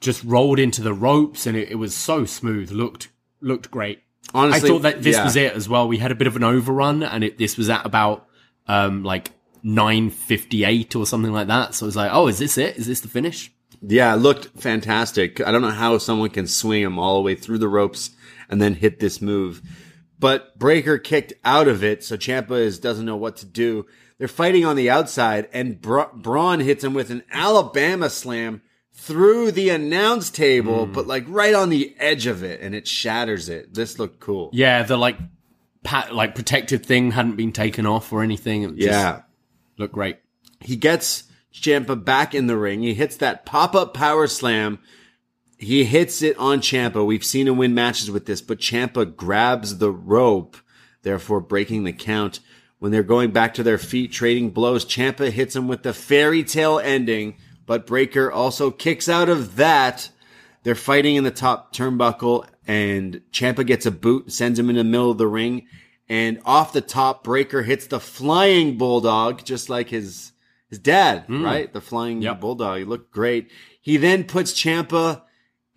[0.00, 2.70] just rolled into the ropes, and it, it was so smooth.
[2.70, 3.08] looked
[3.40, 4.02] looked great.
[4.34, 5.24] Honestly, I thought that this yeah.
[5.24, 5.88] was it as well.
[5.88, 8.26] We had a bit of an overrun, and it, this was at about
[8.66, 9.32] um like
[9.62, 11.74] nine fifty eight or something like that.
[11.74, 12.76] So I was like, oh, is this it?
[12.76, 13.52] Is this the finish?
[13.80, 15.40] Yeah, it looked fantastic.
[15.40, 18.10] I don't know how someone can swing him all the way through the ropes
[18.48, 19.62] and then hit this move.
[20.18, 23.86] But Breakker kicked out of it, so Ciampa is, doesn't know what to do.
[24.18, 28.62] They're fighting on the outside, and Bra- Bron hits him with an Alabama slam
[28.92, 30.92] through the announce table, hmm.
[30.92, 33.74] but like right on the edge of it, and it shatters it.
[33.74, 34.50] This looked cool.
[34.52, 35.18] Yeah, the like
[35.84, 38.64] pat like protective thing hadn't been taken off or anything.
[38.64, 39.22] It just Yeah.
[39.78, 40.18] looked great.
[40.60, 41.24] He gets
[41.54, 42.82] Ciampa back in the ring.
[42.82, 44.80] He hits that pop up power slam.
[45.58, 47.04] He hits it on Ciampa.
[47.04, 50.56] We've seen him win matches with this, but Ciampa grabs the rope,
[51.02, 52.40] therefore breaking the count.
[52.78, 56.44] When they're going back to their feet, trading blows, Ciampa hits him with the fairy
[56.44, 57.36] tale ending,
[57.66, 60.10] but Breakker also kicks out of that.
[60.62, 64.84] They're fighting in the top turnbuckle, and Ciampa gets a boot, sends him in the
[64.84, 65.66] middle of the ring,
[66.08, 70.32] and off the top, Breakker hits the flying bulldog, just like his
[70.70, 71.42] his dad, hmm.
[71.42, 71.72] right?
[71.72, 72.40] The flying Yep.
[72.40, 72.78] bulldog.
[72.78, 73.50] He looked great.
[73.80, 75.22] He then puts Ciampa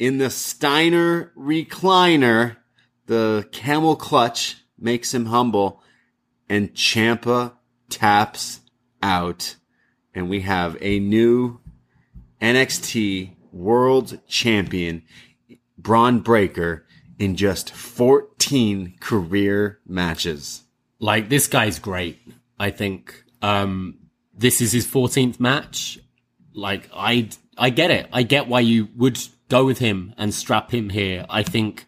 [0.01, 2.57] in the Steiner recliner.
[3.05, 5.83] The camel clutch makes him humble,
[6.49, 7.53] and Ciampa
[7.87, 8.61] taps
[9.03, 9.57] out,
[10.15, 11.59] and we have a new
[12.41, 15.03] NXT World Champion,
[15.77, 16.83] Bron Breakker,
[17.19, 20.63] in just 14 career matches.
[20.97, 22.19] Like this guy's great.
[22.59, 23.99] I think um
[24.33, 25.99] this is his 14th match.
[26.55, 28.07] Like I I get it.
[28.11, 29.19] I get why you would
[29.51, 31.25] go with him and strap him here.
[31.29, 31.85] I think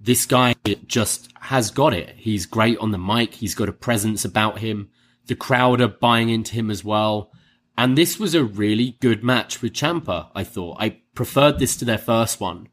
[0.00, 0.54] this guy
[0.86, 2.14] just has got it.
[2.16, 3.34] He's great on the mic.
[3.34, 4.88] He's got a presence about him.
[5.26, 7.32] The crowd are buying into him as well.
[7.76, 10.78] And this was a really good match with Ciampa, I thought.
[10.80, 12.68] I preferred this to their first one.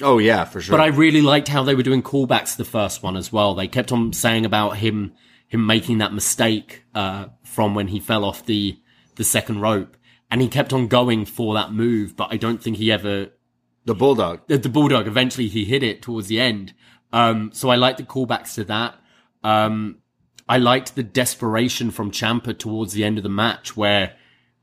[0.00, 0.76] Oh yeah, for sure.
[0.76, 3.54] But I really liked how they were doing callbacks to the first one as well.
[3.54, 5.12] They kept on saying about him
[5.48, 8.78] him making that mistake uh, from when he fell off the
[9.16, 9.96] the second rope,
[10.30, 12.16] and he kept on going for that move.
[12.16, 13.30] But I don't think he ever
[13.84, 14.46] the Bulldog.
[14.46, 15.06] the, the bulldog.
[15.06, 16.74] Eventually, he hit it towards the end.
[17.12, 18.96] Um, so I liked the callbacks to that.
[19.42, 19.98] Um,
[20.48, 24.16] I liked the desperation from Ciampa towards the end of the match where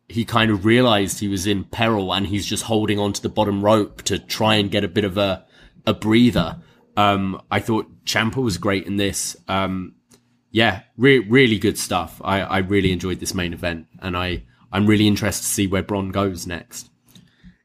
[0.10, 3.64] he kind of realized he was in peril and he's just holding onto the bottom
[3.64, 5.46] rope to try and get a bit of a,
[5.86, 6.62] a breather.
[6.96, 9.36] Um, I thought Ciampa was great in this.
[9.48, 9.96] Um,
[10.52, 12.22] yeah, re- really good stuff.
[12.24, 15.84] I, I really enjoyed this main event and I, I'm really interested to see where
[15.84, 16.90] Bron goes next.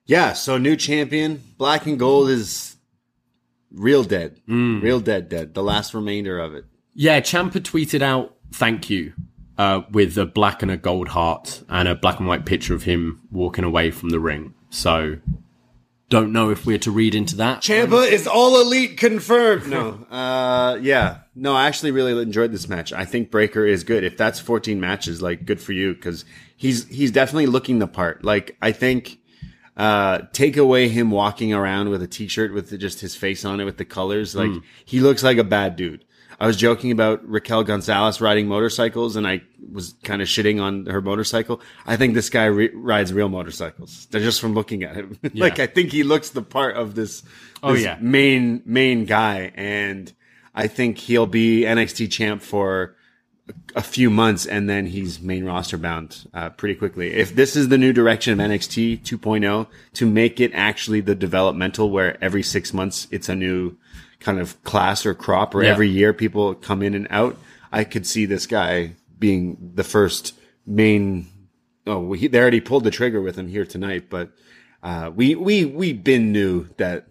[0.04, 2.76] Yeah, so new champion, black and gold is
[3.70, 4.40] real dead.
[4.46, 5.54] Real dead, dead.
[5.54, 6.64] The last remainder of it.
[6.94, 9.14] Yeah, Ciampa tweeted out thank you
[9.56, 12.84] uh, with a black and a gold heart and a black and white picture of
[12.84, 14.54] him walking away from the ring.
[14.70, 15.18] So,
[16.08, 17.62] don't know if we're to read into that.
[17.62, 19.68] Ciampa is all elite confirmed.
[19.68, 21.54] No, uh, yeah, no.
[21.54, 22.92] I actually really enjoyed this match.
[22.92, 24.04] I think Breakker is good.
[24.04, 26.24] If that's 14 matches, like good for you because
[26.62, 28.24] he's he's definitely looking the part.
[28.24, 29.18] Like I think,
[29.76, 33.64] uh, take away him walking around with a t-shirt with just his face on it
[33.64, 34.34] with the colors.
[34.36, 34.52] Like
[34.84, 36.04] he looks like a bad dude.
[36.40, 40.86] I was joking about Raquel Gonzalez riding motorcycles, and I was kind of shitting on
[40.86, 41.60] her motorcycle.
[41.86, 44.06] I think this guy re- rides real motorcycles.
[44.10, 45.18] They're just from looking at him.
[45.34, 47.22] like I think he looks the part of this,
[47.62, 47.96] Oh, yeah.
[48.00, 50.12] main main guy, and
[50.54, 52.96] I think he'll be NXT champ for
[53.74, 57.12] a- few months, and then he's main roster bound uh, pretty quickly.
[57.12, 61.90] If this is the new direction of NXT 2.0 to make it actually the developmental,
[61.90, 63.76] where every six months it's a new
[64.20, 65.70] kind of class or crop, or Yeah.
[65.70, 67.36] every year people come in and out,
[67.72, 70.34] I could see this guy being the first
[70.66, 71.26] main.
[71.86, 74.30] Oh, he, they already pulled the trigger with him here tonight, but
[74.82, 77.06] uh, we we we been knew that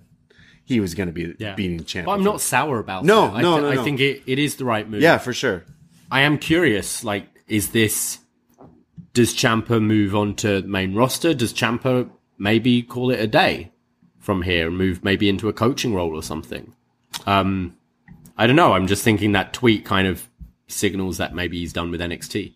[0.63, 1.55] he was going to be Yeah.
[1.55, 2.05] beating champ.
[2.05, 3.31] But I'm not sour about No, it.
[3.31, 5.01] I no, thi- no, I think it, it is the right move.
[5.01, 5.65] Yeah, for sure.
[6.11, 8.19] I am curious, like, is this,
[9.13, 11.33] does Ciampa move on to main roster?
[11.33, 13.71] Does Ciampa maybe call it a day
[14.19, 16.73] from here and move maybe into a coaching role or something?
[17.25, 17.77] Um,
[18.37, 18.73] I don't know.
[18.73, 20.27] I'm just thinking that tweet kind of
[20.67, 22.55] signals that maybe he's done with NXT.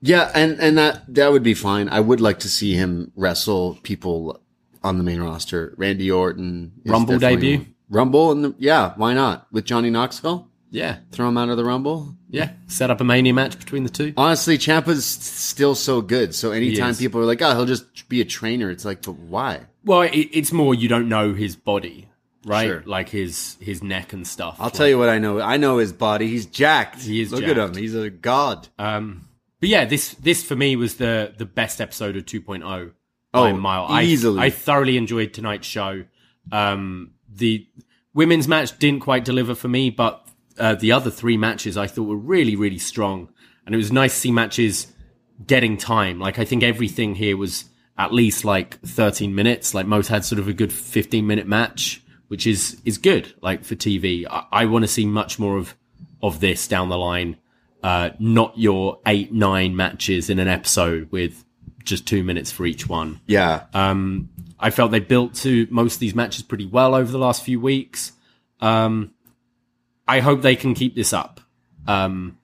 [0.00, 1.88] Yeah, and and that that would be fine.
[1.88, 4.40] I would like to see him wrestle people
[4.84, 5.74] on the main roster.
[5.76, 7.66] Randy Orton, Rumble debut?
[7.90, 10.48] Rumble, and yeah, why not with Johnny Knoxville?
[10.70, 10.98] Yeah.
[11.12, 12.14] Throw him out of the Rumble.
[12.28, 12.50] Yeah.
[12.66, 14.12] Set up a mania match between the two.
[14.16, 16.34] Honestly, Ciampa's still so good.
[16.34, 19.62] So anytime people are like, "Oh, he'll just be a trainer," it's like, but why?
[19.84, 22.08] Well, it, it's more you don't know his body,
[22.44, 22.66] right?
[22.66, 22.82] Sure.
[22.84, 24.56] Like his his neck and stuff.
[24.58, 25.40] I'll tell you what I know.
[25.40, 26.28] I know his body.
[26.28, 27.00] He's jacked.
[27.02, 27.76] He is Look at jacked.
[27.76, 27.82] him.
[27.82, 28.68] He's a god.
[28.78, 29.26] Um,
[29.60, 33.44] but yeah, this this for me was the the best episode of 2.0 by Oh,
[33.44, 33.86] a mile.
[33.88, 34.40] I- easily.
[34.42, 36.04] I, thoroughly enjoyed tonight's show.
[36.52, 37.66] Um, the
[38.14, 40.27] women's match didn't quite deliver for me, but
[40.58, 43.28] uh, the other three matches I thought were really really strong,
[43.66, 44.92] and it was nice to see matches
[45.46, 46.18] getting time.
[46.18, 47.66] Like I think everything here was
[47.96, 49.74] at least like 13 minutes.
[49.74, 53.34] Like most had sort of a good 15 minute match, which is is good.
[53.42, 55.74] Like for TV, I, I want to see much more of
[56.22, 57.36] of this down the line.
[57.82, 61.44] Uh, not your eight nine matches in an episode with
[61.84, 63.20] just two minutes for each one.
[63.26, 63.64] Yeah.
[63.72, 67.44] Um, I felt they built to most of these matches pretty well over the last
[67.44, 68.12] few weeks.
[68.60, 69.14] Um,
[70.08, 71.40] I hope they can keep this up.
[71.86, 72.38] Um,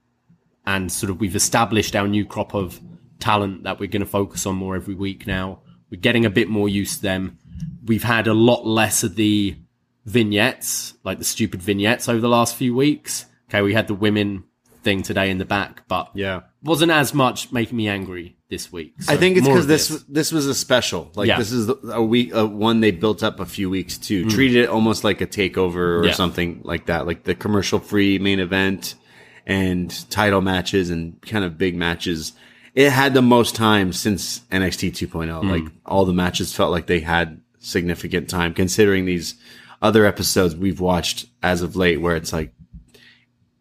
[0.67, 2.81] and sort of we've established our new crop of
[3.19, 5.61] talent that we're going to focus on more every week now.
[5.91, 7.39] We're getting a bit more used to them.
[7.85, 9.57] We've had a lot less of the
[10.05, 13.27] vignettes, like the stupid vignettes over the last few weeks.
[13.49, 14.45] Okay, we had the women
[14.83, 16.43] thing today in the back, but Yeah.
[16.65, 18.95] Wasn't as much making me angry this week.
[19.09, 21.11] I think it's because of this this was a special.
[21.15, 21.39] Like Yeah.
[21.39, 24.69] this is a week, a one they built up a few weeks to treated it
[24.69, 26.07] almost like a takeover or Mm.
[26.07, 26.13] Yeah.
[26.13, 28.95] something like that, like the commercial free main event
[29.47, 32.33] and title matches and kind of big matches.
[32.75, 35.43] It had the most time since NXT 2.0.
[35.43, 35.51] Mm.
[35.51, 39.35] Like all the matches felt like they had significant time, considering these
[39.83, 42.53] other episodes we've watched as of late, where it's like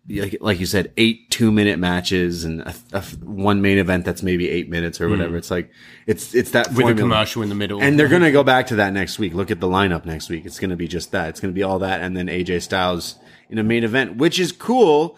[0.07, 4.21] like, like you said, eight two minute matches and a, a one main event that's
[4.21, 5.31] maybe eight minutes or whatever.
[5.31, 5.37] Hmm.
[5.37, 5.71] It's like
[6.05, 7.81] it's it's that with a commercial in the middle.
[7.81, 9.33] And they're gonna go back to that next week.
[9.33, 10.45] Look at the lineup next week.
[10.45, 11.29] It's gonna be just that.
[11.29, 13.15] It's gonna be all that, and then AJ Styles
[13.49, 15.17] in a main event, which is cool.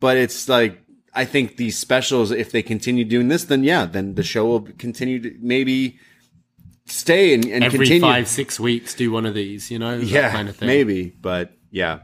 [0.00, 0.82] But it's like
[1.14, 4.60] I think these specials, if they continue doing this, then yeah, then the show will
[4.60, 5.98] continue to maybe
[6.84, 8.02] stay and, and every continue.
[8.02, 9.70] five six weeks do one of these.
[9.70, 10.66] You know, that yeah, kind of thing.
[10.66, 12.00] maybe, but yeah,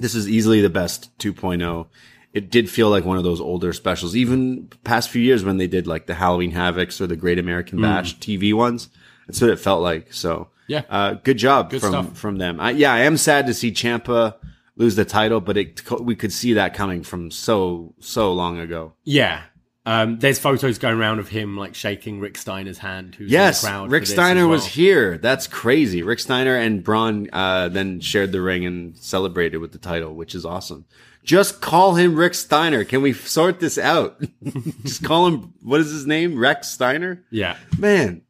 [0.00, 1.86] this is easily the best 2.0.
[2.34, 5.66] It did feel like one of those older specials, even past few years when they
[5.66, 8.88] did like the Halloween Havocs or the Great American Bash TV ones.
[9.26, 10.12] That's what it felt like.
[10.12, 10.48] So.
[10.66, 10.82] Yeah.
[10.90, 12.18] uh, good job Good from stuff.
[12.18, 12.60] from them.
[12.60, 14.34] I, yeah, I am sad to see Ciampa
[14.76, 18.92] lose the title, but it we could see that coming from so so long ago.
[19.04, 19.42] Yeah.
[19.88, 23.14] Um, there's photos going around of him like shaking Rick Steiner's hand.
[23.14, 25.16] Who's Yes, in the crowd Rick Steiner as was here.
[25.16, 26.02] That's crazy.
[26.02, 30.34] Rick Steiner and Bron uh, then shared the ring and celebrated with the title, which
[30.34, 30.84] is awesome.
[31.24, 32.84] Just call him Rick Steiner.
[32.84, 34.20] Can we sort this out?
[34.82, 35.54] Just call him.
[35.62, 36.34] What is his name?
[36.34, 37.22] Rechsteiner.
[37.30, 38.20] Yeah, Man,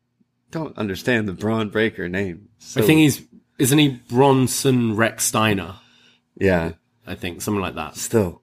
[0.52, 2.50] don't understand the Bron Breakker name.
[2.58, 3.20] So, I think he's
[3.58, 5.74] isn't he Bronson Rechsteiner?
[6.36, 6.74] yeah.
[7.04, 7.96] I think something like that.
[7.96, 8.42] Still.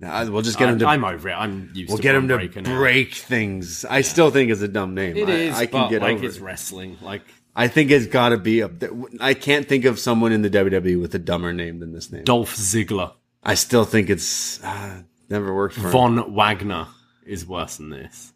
[0.00, 0.86] Nah, we'll just get him to.
[0.86, 1.32] I, am over it.
[1.32, 1.74] I'm used.
[1.74, 1.88] To it.
[1.88, 2.78] We'll get him to Bron Breakker now.
[2.78, 3.84] break things.
[3.84, 5.16] I still think it's a dumb name.
[5.16, 6.42] It I, is, I can get like over it's it.
[6.42, 6.98] wrestling.
[7.00, 7.22] Like
[7.56, 8.90] I think it's got to be up there.
[9.20, 12.22] I can't think of someone in the WWE with a dumber name than this name.
[12.22, 13.12] Dolph Ziggler,
[13.42, 15.90] I still think it's uh, never worked for him.
[15.90, 16.86] Von Wagner
[17.26, 18.32] is worse than this.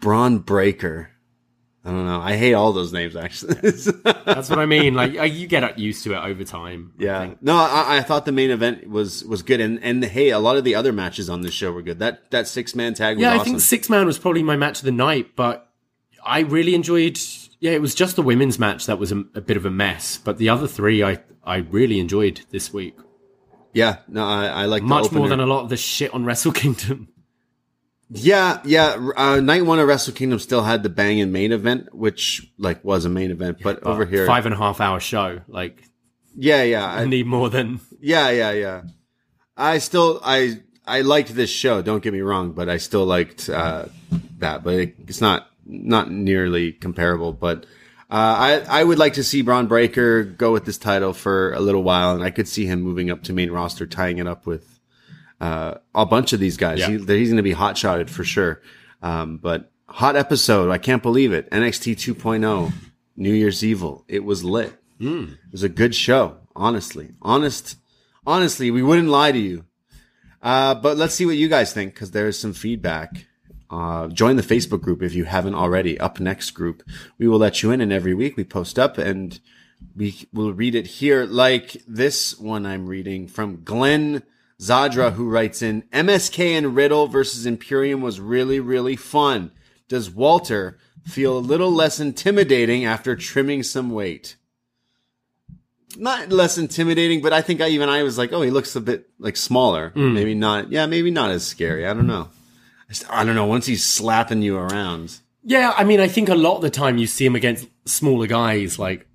[0.00, 1.10] Bron Breakker.
[1.88, 2.20] I don't know.
[2.20, 3.54] I hate all those names actually.
[4.04, 4.92] That's what I mean.
[4.92, 6.92] Like you get used to it over time.
[6.98, 7.20] Yeah.
[7.20, 7.42] think.
[7.42, 10.58] No, I, I thought the main event was was good, and and hey, a lot
[10.58, 11.98] of the other matches on this show were good.
[11.98, 14.80] That that six man tag was Yeah, I think six man was probably my match
[14.80, 15.70] of the night, but
[16.22, 17.18] I really enjoyed.
[17.58, 20.18] Yeah, it was just the women's match that was a, a bit of a mess,
[20.22, 22.98] but the other three I I really enjoyed this week.
[23.72, 24.00] yeah.
[24.08, 27.08] No, I, I like Much more than a lot of the shit on Wrestle Kingdom.
[28.10, 29.10] Yeah, yeah.
[29.16, 32.82] Uh, night one of Wrestle Kingdom still had the bang and main event, which like
[32.84, 35.40] was a main event, but, over here, five and a half hour show.
[35.46, 35.82] Like
[36.34, 36.86] yeah, yeah.
[36.86, 38.82] I, I need more than Yeah, yeah, yeah.
[39.56, 41.82] I still I I liked this show.
[41.82, 43.86] Don't get me wrong, but I still liked uh,
[44.38, 44.62] that.
[44.62, 47.32] But it, it's not not nearly comparable.
[47.32, 47.64] But
[48.10, 51.60] uh, I I would like to see Bron Breakker go with this title for a
[51.60, 54.46] little while, and I could see him moving up to main roster, tying it up
[54.46, 54.77] with
[55.40, 56.80] uh, a bunch of these guys.
[56.80, 56.88] Yeah.
[56.88, 58.62] He, he's going to be hot shotted for sure.
[59.02, 60.70] Um, but hot episode.
[60.70, 61.50] I can't believe it.
[61.50, 62.72] NXT 2.0,
[63.16, 64.04] New Year's Evil.
[64.08, 64.74] It was lit.
[65.46, 66.38] It was a good show.
[66.56, 67.76] Honestly, honest,
[68.26, 69.64] honestly, we wouldn't lie to you.
[70.42, 73.26] Uh, but let's see what you guys think because there is some feedback.
[73.70, 76.00] Uh, join the Facebook group if you haven't already.
[76.00, 76.82] Up next group,
[77.18, 79.40] we will let you in, and every week we post up and
[79.94, 81.24] we will read it here.
[81.24, 84.22] Like this one I'm reading from Glenn
[84.60, 89.52] Zadra, who writes in MSK and Riddle versus Imperium was really, really fun.
[89.88, 94.36] Does Walter feel a little less intimidating after trimming some weight?
[95.96, 98.80] Not less intimidating, but I think I even I was like, oh, he looks a
[98.80, 99.90] bit like smaller.
[99.90, 100.12] Mm.
[100.12, 100.70] Maybe not.
[100.70, 101.86] Yeah, maybe not as scary.
[101.86, 102.28] I don't know.
[103.10, 103.46] I don't know.
[103.46, 106.98] Once he's slapping you around, Yeah, I mean, I think a lot of the time
[106.98, 109.07] you see him against smaller guys like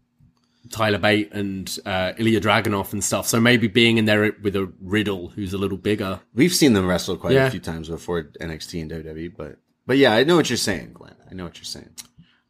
[0.73, 3.27] Tyler Bate and uh, Ilya Dragunov and stuff.
[3.27, 6.19] So maybe being in there with a Riddle who's a little bigger.
[6.33, 7.45] we've seen them wrestle quite Yeah.
[7.47, 10.93] a few times before NXT and WWE, but but yeah, I know what you're saying,
[10.93, 11.15] Glenn.
[11.29, 11.89] I know what you're saying.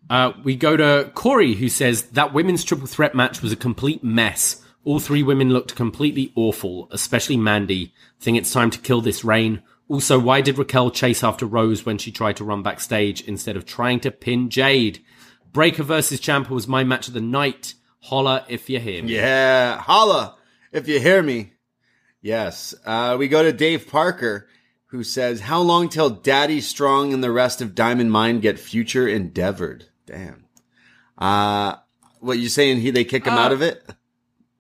[0.10, 4.04] Uh, we go to Corey, who says that women's triple threat match was a complete
[4.04, 4.62] mess.
[4.86, 7.94] All three women looked completely awful, especially Mandy.
[8.20, 9.62] Think it's time to kill this reign.
[9.88, 13.66] Also, why did Raquel chase after Rose when she tried to run backstage instead of
[13.66, 15.00] trying to pin Jade?
[15.54, 17.74] Breakker versus Ciampa was my match of the night.
[18.04, 19.16] Holla if you hear me.
[19.16, 20.36] Yeah, holla
[20.74, 21.54] if you hear me.
[22.22, 22.76] Yes.
[22.86, 24.48] Uh, we go to Dave Parker,
[24.88, 29.08] who says, "How long till Daddy Strong and the rest of Diamond Mine get future
[29.08, 30.46] endeavored?" Damn.
[31.18, 31.76] Uh,
[32.20, 32.82] what you saying?
[32.82, 33.82] He they kick him out of it?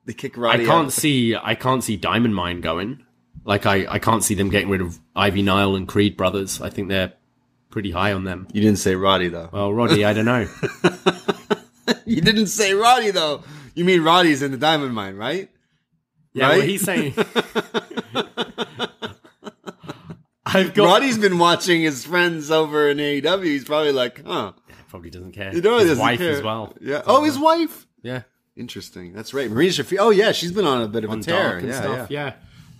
[0.05, 0.63] They kick Roddy.
[0.63, 3.05] I can't see I can't see Diamond Mine going.
[3.43, 6.61] Like I, I can't see them getting rid of Ivy Nile and Creed brothers.
[6.61, 7.11] I think they're
[7.71, 8.47] pretty high on them.
[8.53, 9.49] You didn't say Roddy though.
[9.51, 10.47] Well, Roddy, I don't know.
[12.05, 13.43] You didn't say Roddy though.
[13.75, 15.49] You mean Roddy's in the Diamond Mine, right?
[16.33, 16.57] Yeah, Right?
[16.59, 17.13] well, he's saying.
[20.45, 20.85] I've got.
[20.85, 23.43] Roddy's been watching his friends over in AEW.
[23.45, 24.53] He's probably like, huh?
[24.89, 25.53] probably doesn't care.
[25.55, 26.31] You know, his wife care.
[26.31, 26.73] as well.
[26.79, 27.01] Yeah.
[27.07, 27.87] Oh, his wife.
[28.03, 28.23] Yeah.
[28.55, 29.13] Interesting.
[29.13, 29.49] That's right.
[29.49, 29.97] Marina Shafir.
[29.99, 31.41] Oh yeah, she's been on a bit of a on tear.
[31.43, 32.11] Dark and yeah, stuff.
[32.11, 32.33] yeah.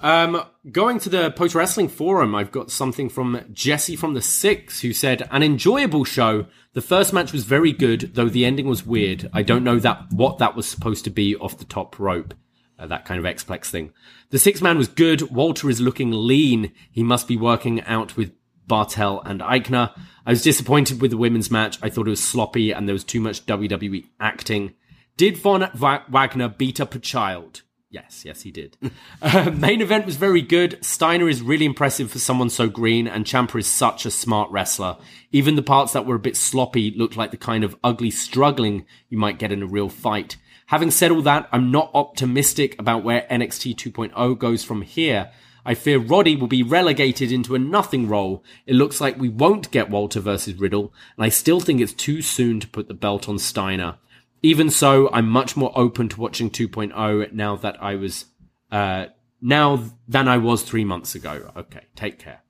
[0.04, 0.24] Yeah.
[0.24, 4.82] Um, going to the post wrestling forum, I've got something from Jesse from the Six
[4.82, 6.46] who said an enjoyable show.
[6.74, 9.30] The first match was very good, though the ending was weird.
[9.32, 12.34] I don't know that what that was supposed to be off the top rope.
[12.80, 13.94] Uh, that kind of X-Plex thing.
[14.32, 15.30] The six man was good.
[15.30, 16.72] Walter is looking lean.
[16.92, 18.34] He must be working out with
[18.68, 19.96] Barthel and Aichner.
[20.26, 21.78] I was disappointed with the women's match.
[21.84, 24.74] I thought it was sloppy and there was too much WWE acting.
[25.16, 27.62] Did Von Wagner beat up a child?
[27.94, 28.76] Yes, yes, he did.
[29.22, 30.84] uh, main event was very good.
[30.84, 34.98] Steiner is really impressive for someone so green, and Ciampa is such a smart wrestler.
[35.32, 38.88] Even the parts that were a bit sloppy looked like the kind of ugly struggling
[39.10, 40.38] you might get in a real fight.
[40.66, 45.30] Having said all that, I'm not optimistic about where NXT 2.0 goes from here.
[45.64, 48.44] I fear Roddy will be relegated into a nothing role.
[48.66, 52.24] It looks like we won't get Walter versus Riddle, and I still think it's too
[52.24, 53.98] soon to put the belt on Steiner.
[54.44, 58.26] Even so, I'm much more open to watching 2.0 now that I was,
[58.72, 59.06] uh,
[59.42, 61.52] now than I was three months ago.
[61.56, 62.42] Okay, take care.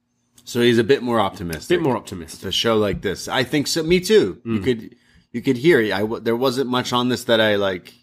[0.44, 1.78] So he's a bit more optimistic.
[1.78, 2.49] A Bit more optimistic.
[2.49, 3.28] a show like this.
[3.28, 3.84] I think so.
[3.84, 4.41] Me too.
[4.44, 4.64] You Mm.
[4.64, 4.95] could,
[5.32, 5.80] you could hear.
[5.94, 7.94] I there wasn't much on this that I like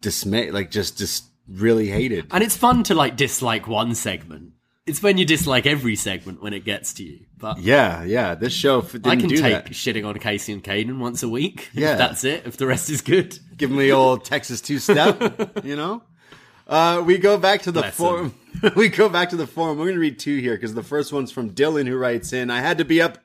[0.00, 2.26] dismay, like just just really hated.
[2.30, 4.52] And it's fun to like dislike one segment.
[4.84, 7.20] It's when you dislike every segment when it gets to you.
[7.38, 8.34] But Yeah, yeah.
[8.34, 9.66] This show f- I can take that.
[9.70, 11.70] shitting on Kacy and Kayden once a week.
[11.72, 11.94] Yeah.
[11.94, 12.46] that's it.
[12.46, 13.38] If the rest is good.
[13.56, 15.60] Give the old Texas two step.
[15.64, 16.02] you know.
[16.66, 18.34] Uh, we go back to the Bless forum.
[18.76, 19.78] we go back to the forum.
[19.78, 22.50] We're going to read two here because the first one's from Dylan who writes in,
[22.50, 23.18] I had to be up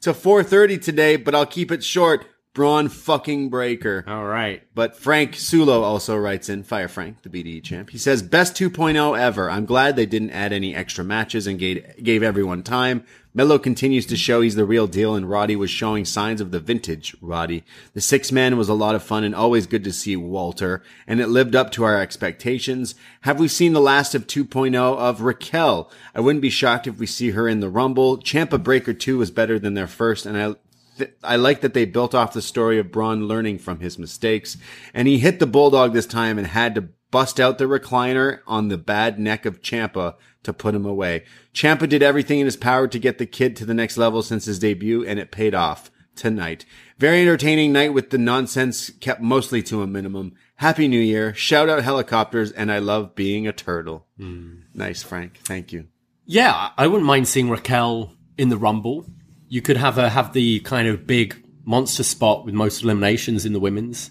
[0.00, 2.26] to 4.30 today, but I'll keep it short.
[2.54, 4.04] Bron fucking Breakker.
[4.06, 4.62] All right.
[4.76, 7.90] But Frank Sulo also writes in, Fire Frank, the BDE champ.
[7.90, 9.50] He says, best 2.0 ever.
[9.50, 13.04] I'm glad they didn't add any extra matches and gave, gave everyone time.
[13.36, 16.60] Melo continues to show he's the real deal and Roddy was showing signs of the
[16.60, 17.64] vintage Roddy.
[17.92, 21.20] The six man was a lot of fun and always good to see Walter and
[21.20, 22.94] it lived up to our expectations.
[23.22, 25.90] Have we seen the last of 2.0 of Raquel?
[26.14, 28.18] I wouldn't be shocked if we see her in the Rumble.
[28.18, 30.54] Ciampa Breakker 2 was better than their first and I
[30.98, 34.56] th- I like that they built off the story of Bron learning from his mistakes,
[34.92, 38.68] and he hit the bulldog this time and had to bust out the recliner on
[38.68, 41.24] the bad neck of Ciampa to put him away.
[41.54, 44.46] Ciampa did everything in his power to get the kid to the next level since
[44.46, 46.64] his debut, and it paid off tonight.
[46.98, 50.34] Very entertaining night with the nonsense kept mostly to a minimum.
[50.56, 51.34] Happy New Year.
[51.34, 54.06] Shout out helicopters, and I love being a turtle.
[54.16, 54.60] Hmm.
[54.72, 55.38] Nice, Frank.
[55.44, 55.88] Thank you.
[56.26, 59.06] Yeah, I wouldn't mind seeing Raquel in the Rumble.
[59.48, 63.52] You could have her have the kind of big monster spot with most eliminations in
[63.52, 64.10] the women's.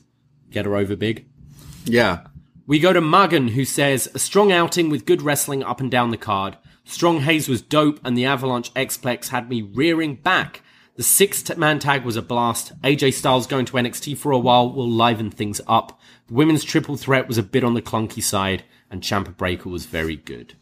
[0.51, 1.25] Get her over big.
[1.85, 2.27] Yeah.
[2.65, 6.11] We go to Magan, who says, a strong outing with good wrestling up and down
[6.11, 6.57] the card.
[6.85, 10.61] Strong Hayes was dope, and the Avalanche Xplex had me rearing back.
[10.95, 12.79] The six man tag was a blast.
[12.81, 15.99] AJ Styles going to NXT for a while will liven things up.
[16.27, 19.85] The women's triple threat was a bit on the clunky side, and Ciampa Breakker was
[19.85, 20.55] very good.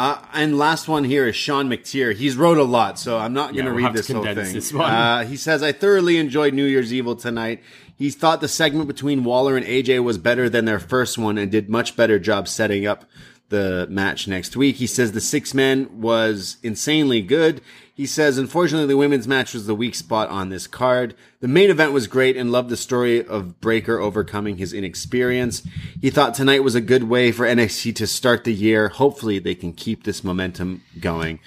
[0.00, 2.14] Uh, and last one here is Sean McTeer.
[2.14, 4.24] He's wrote a lot, so I'm not going Yeah, to we'll read to this whole
[4.24, 4.80] thing.
[4.80, 7.62] Uh, he says, I thoroughly enjoyed New Year's Evil tonight.
[7.98, 11.52] He thought the segment between Waller and AJ was better than their first one and
[11.52, 13.04] did much better job setting up
[13.50, 14.76] the match next week.
[14.76, 17.60] He says the six man was insanely good.
[18.00, 21.14] He says, unfortunately, the women's match was the weak spot on this card.
[21.40, 25.62] The main event was great and loved the story of Breakker overcoming his inexperience.
[26.00, 28.88] He thought tonight was a good way for NXT to start the year.
[28.88, 31.40] Hopefully, they can keep this momentum going.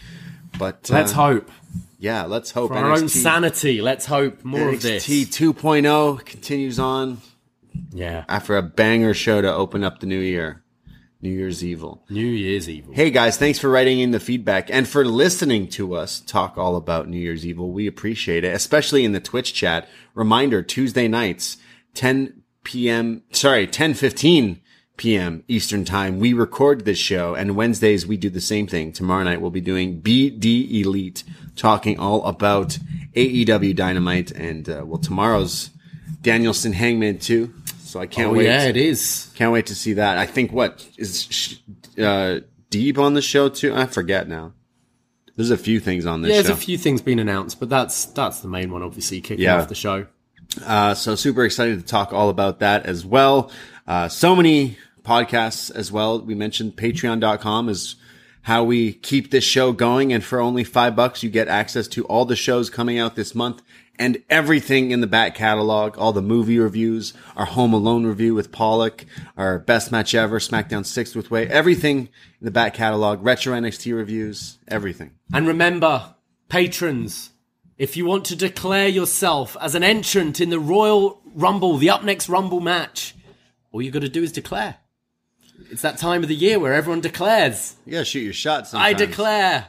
[0.59, 1.49] But Let's uh, hope.
[1.97, 5.07] yeah, let's hope For our own sanity, let's hope more of this.
[5.07, 7.17] NXT 2.0 continues on
[7.91, 8.25] Yeah.
[8.29, 10.61] after a banger show to open up the new year.
[11.23, 12.03] New Year's Evil.
[12.09, 12.93] New Year's Evil.
[12.93, 16.75] Hey guys, thanks for writing in the feedback and for listening to us talk all
[16.75, 17.71] about New Year's Evil.
[17.71, 19.87] We appreciate it, especially in the Twitch chat.
[20.15, 21.55] Reminder, Tuesday nights,
[21.93, 24.59] 10 p.m., sorry, 10:15
[24.97, 25.45] p.m.
[25.47, 26.19] Eastern time.
[26.19, 28.91] We record this show and Wednesdays we do the same thing.
[28.91, 31.23] Tomorrow night we'll be doing BDElite
[31.55, 32.77] talking all about
[33.15, 35.69] AEW Dynamite and, uh, well, tomorrow's
[36.21, 37.53] Danielson Hangman too.
[37.93, 38.45] So I can't Oh wait.
[38.45, 39.31] yeah, it is.
[39.35, 40.17] Can't wait to see that.
[40.17, 41.59] I think what is,
[41.99, 42.39] uh,
[42.71, 43.71] Deeb on the show too?
[43.75, 44.53] I forget now.
[45.35, 46.53] There's a few things on this Yeah, there's show.
[46.53, 49.61] a few things being announced, but that's that's the main one, obviously, kicking Yeah.
[49.61, 50.07] off the show.
[50.65, 53.51] Uh, so super excited to talk all about that as well.
[53.87, 56.19] Uh, so many podcasts as well.
[56.19, 57.95] We mentioned patreon.com is
[58.43, 60.13] how we keep this show going.
[60.13, 63.33] And for only five bucks, you get access to all the shows coming out this
[63.33, 63.61] month
[63.99, 68.51] and everything in the back catalog, all the movie reviews, our Home Alone review with
[68.51, 69.05] Pollock,
[69.37, 73.95] our best match ever, SmackDown Sixth with Wai, everything in the back catalog, retro NXT
[73.95, 75.11] reviews, everything.
[75.31, 76.15] And remember,
[76.49, 77.31] patrons,
[77.77, 82.03] if you want to declare yourself as an entrant in the Royal Rumble, the up
[82.03, 83.15] next Rumble match,
[83.71, 84.77] all you got to do is declare.
[85.71, 87.75] It's that time of the year where everyone declares.
[87.85, 89.67] You gotta shoot your shot I declare.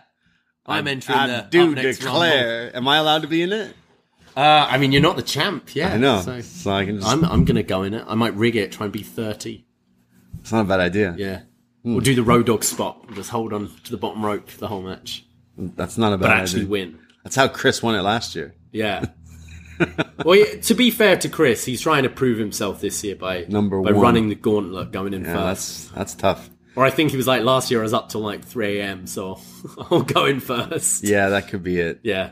[0.67, 2.75] I'm entering I the do declare.
[2.75, 3.75] Am I allowed to be in it?
[4.37, 5.95] Uh, I mean, you're not the champ, yeah.
[5.95, 6.21] I know.
[6.21, 8.05] So So I can just, I'm I'm gonna go in it.
[8.09, 9.67] I might rig it, try and be thirty.
[10.41, 11.15] it's not a bad idea.
[11.17, 11.43] Yeah.
[11.85, 13.05] We'll do the road dog spot.
[13.15, 16.31] Just hold on to the bottom rope the whole match, That's not a bad but
[16.31, 16.71] actually idea.
[16.71, 16.99] win.
[17.23, 18.55] That's how Chris won it last year.
[18.73, 19.05] Yeah.
[20.25, 23.81] well, to be fair to Chris, he's trying to prove himself this year by Number
[23.83, 24.01] by one.
[24.01, 25.45] running the gauntlet, going in Yeah, first.
[25.93, 26.51] that's that's tough.
[26.77, 27.81] Or I think he was like last year.
[27.81, 29.07] I was up till like three a.m.
[29.07, 29.41] So
[29.91, 31.05] I'll go in first.
[31.05, 32.01] Yeah, that could be it.
[32.03, 32.31] Yeah.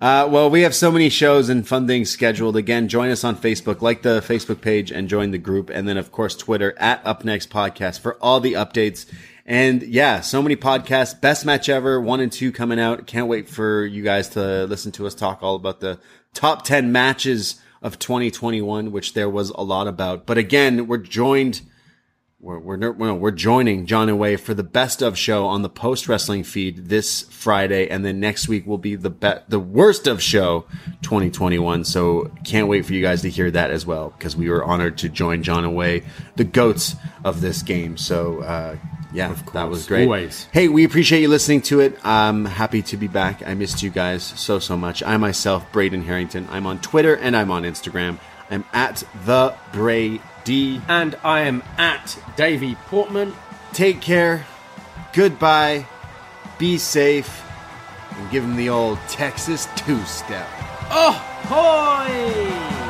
[0.00, 2.56] Uh, well, we have so many shows and fun things scheduled.
[2.56, 5.68] Again, join us on Facebook, like the Facebook page, and join the group.
[5.68, 9.04] And then, of course, Twitter at Up Next Podcast for all the updates.
[9.44, 11.20] And yeah, so many podcasts.
[11.20, 13.06] Best match ever, one and two coming out.
[13.06, 15.98] Can't wait for you guys to listen to us talk all about the
[16.34, 20.26] top 10 matches of 2021, which there was a lot about.
[20.26, 21.62] But again, we're joined
[22.42, 26.08] we're we're we're joining John and Wai for the best of show on the post
[26.08, 30.22] wrestling feed this Friday, and then next week will be the be- the worst of
[30.22, 30.64] show
[31.02, 31.84] 2021.
[31.84, 34.96] So can't wait for you guys to hear that as well because we were honored
[34.98, 36.02] to join John and Wai,
[36.36, 37.98] the goats of this game.
[37.98, 38.76] So uh,
[39.12, 40.04] yeah, that was great.
[40.04, 40.46] always.
[40.52, 41.98] Hey, we appreciate you listening to it.
[42.04, 43.42] I'm happy to be back.
[43.46, 45.02] I missed you guys so so much.
[45.02, 46.46] I myself, Braden Herrington.
[46.50, 48.18] I'm on Twitter and I'm on Instagram.
[48.50, 50.80] I'm at the Brady.
[50.88, 53.34] And I am at Davie Portman.
[53.72, 54.44] take care,
[55.12, 55.86] goodbye,
[56.58, 57.44] be safe,
[58.16, 60.48] and give him the old Texas two step.
[60.90, 62.89] Ahoy!